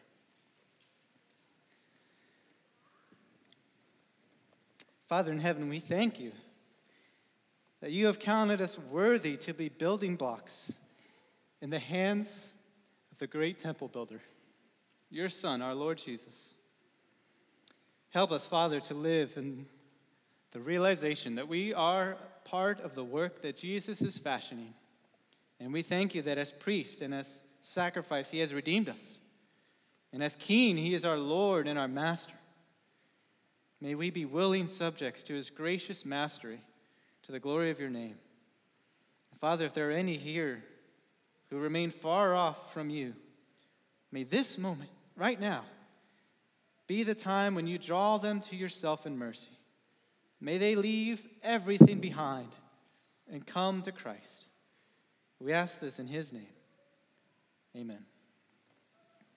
Father 5.07 5.31
in 5.31 5.39
heaven, 5.39 5.69
we 5.69 5.79
thank 5.79 6.19
you 6.19 6.31
that 7.79 7.91
you 7.91 8.07
have 8.07 8.19
counted 8.19 8.61
us 8.61 8.77
worthy 8.77 9.37
to 9.37 9.53
be 9.53 9.69
building 9.69 10.15
blocks 10.15 10.79
in 11.61 11.69
the 11.69 11.79
hands 11.79 12.51
of 13.11 13.19
the 13.19 13.27
great 13.27 13.59
temple 13.59 13.87
builder, 13.87 14.19
your 15.09 15.29
Son, 15.29 15.61
our 15.61 15.73
Lord 15.73 15.97
Jesus. 15.97 16.55
Help 18.09 18.31
us, 18.31 18.47
Father, 18.47 18.79
to 18.81 18.93
live 18.93 19.33
in 19.37 19.65
the 20.51 20.59
realization 20.59 21.35
that 21.35 21.47
we 21.47 21.73
are 21.73 22.17
part 22.43 22.79
of 22.79 22.95
the 22.95 23.03
work 23.03 23.41
that 23.41 23.55
Jesus 23.55 24.01
is 24.01 24.17
fashioning. 24.17 24.73
And 25.59 25.71
we 25.71 25.81
thank 25.81 26.15
you 26.15 26.21
that 26.23 26.37
as 26.37 26.51
priest 26.51 27.01
and 27.01 27.13
as 27.13 27.43
sacrifice, 27.59 28.31
he 28.31 28.39
has 28.39 28.53
redeemed 28.53 28.89
us. 28.89 29.19
And 30.13 30.23
as 30.23 30.35
king, 30.35 30.77
he 30.77 30.93
is 30.93 31.05
our 31.05 31.17
Lord 31.17 31.67
and 31.67 31.77
our 31.77 31.87
master. 31.87 32.35
May 33.79 33.95
we 33.95 34.09
be 34.09 34.25
willing 34.25 34.67
subjects 34.67 35.23
to 35.23 35.33
his 35.33 35.49
gracious 35.49 36.05
mastery 36.05 36.61
to 37.23 37.31
the 37.31 37.39
glory 37.39 37.69
of 37.69 37.79
your 37.79 37.89
name. 37.89 38.15
Father, 39.39 39.65
if 39.65 39.73
there 39.73 39.89
are 39.89 39.93
any 39.93 40.17
here 40.17 40.63
who 41.49 41.59
remain 41.59 41.91
far 41.91 42.33
off 42.33 42.73
from 42.73 42.89
you, 42.89 43.13
may 44.11 44.23
this 44.23 44.57
moment, 44.57 44.89
right 45.15 45.39
now, 45.39 45.63
be 46.87 47.03
the 47.03 47.13
time 47.13 47.53
when 47.53 47.67
you 47.67 47.77
draw 47.77 48.17
them 48.17 48.39
to 48.39 48.55
yourself 48.55 49.05
in 49.05 49.17
mercy. 49.17 49.51
May 50.39 50.57
they 50.57 50.75
leave 50.75 51.27
everything 51.43 51.99
behind 51.99 52.49
and 53.31 53.45
come 53.45 53.81
to 53.83 53.91
Christ. 53.91 54.45
We 55.39 55.53
ask 55.53 55.79
this 55.79 55.99
in 55.99 56.07
his 56.07 56.33
name. 56.33 56.47
Amen. 57.77 58.16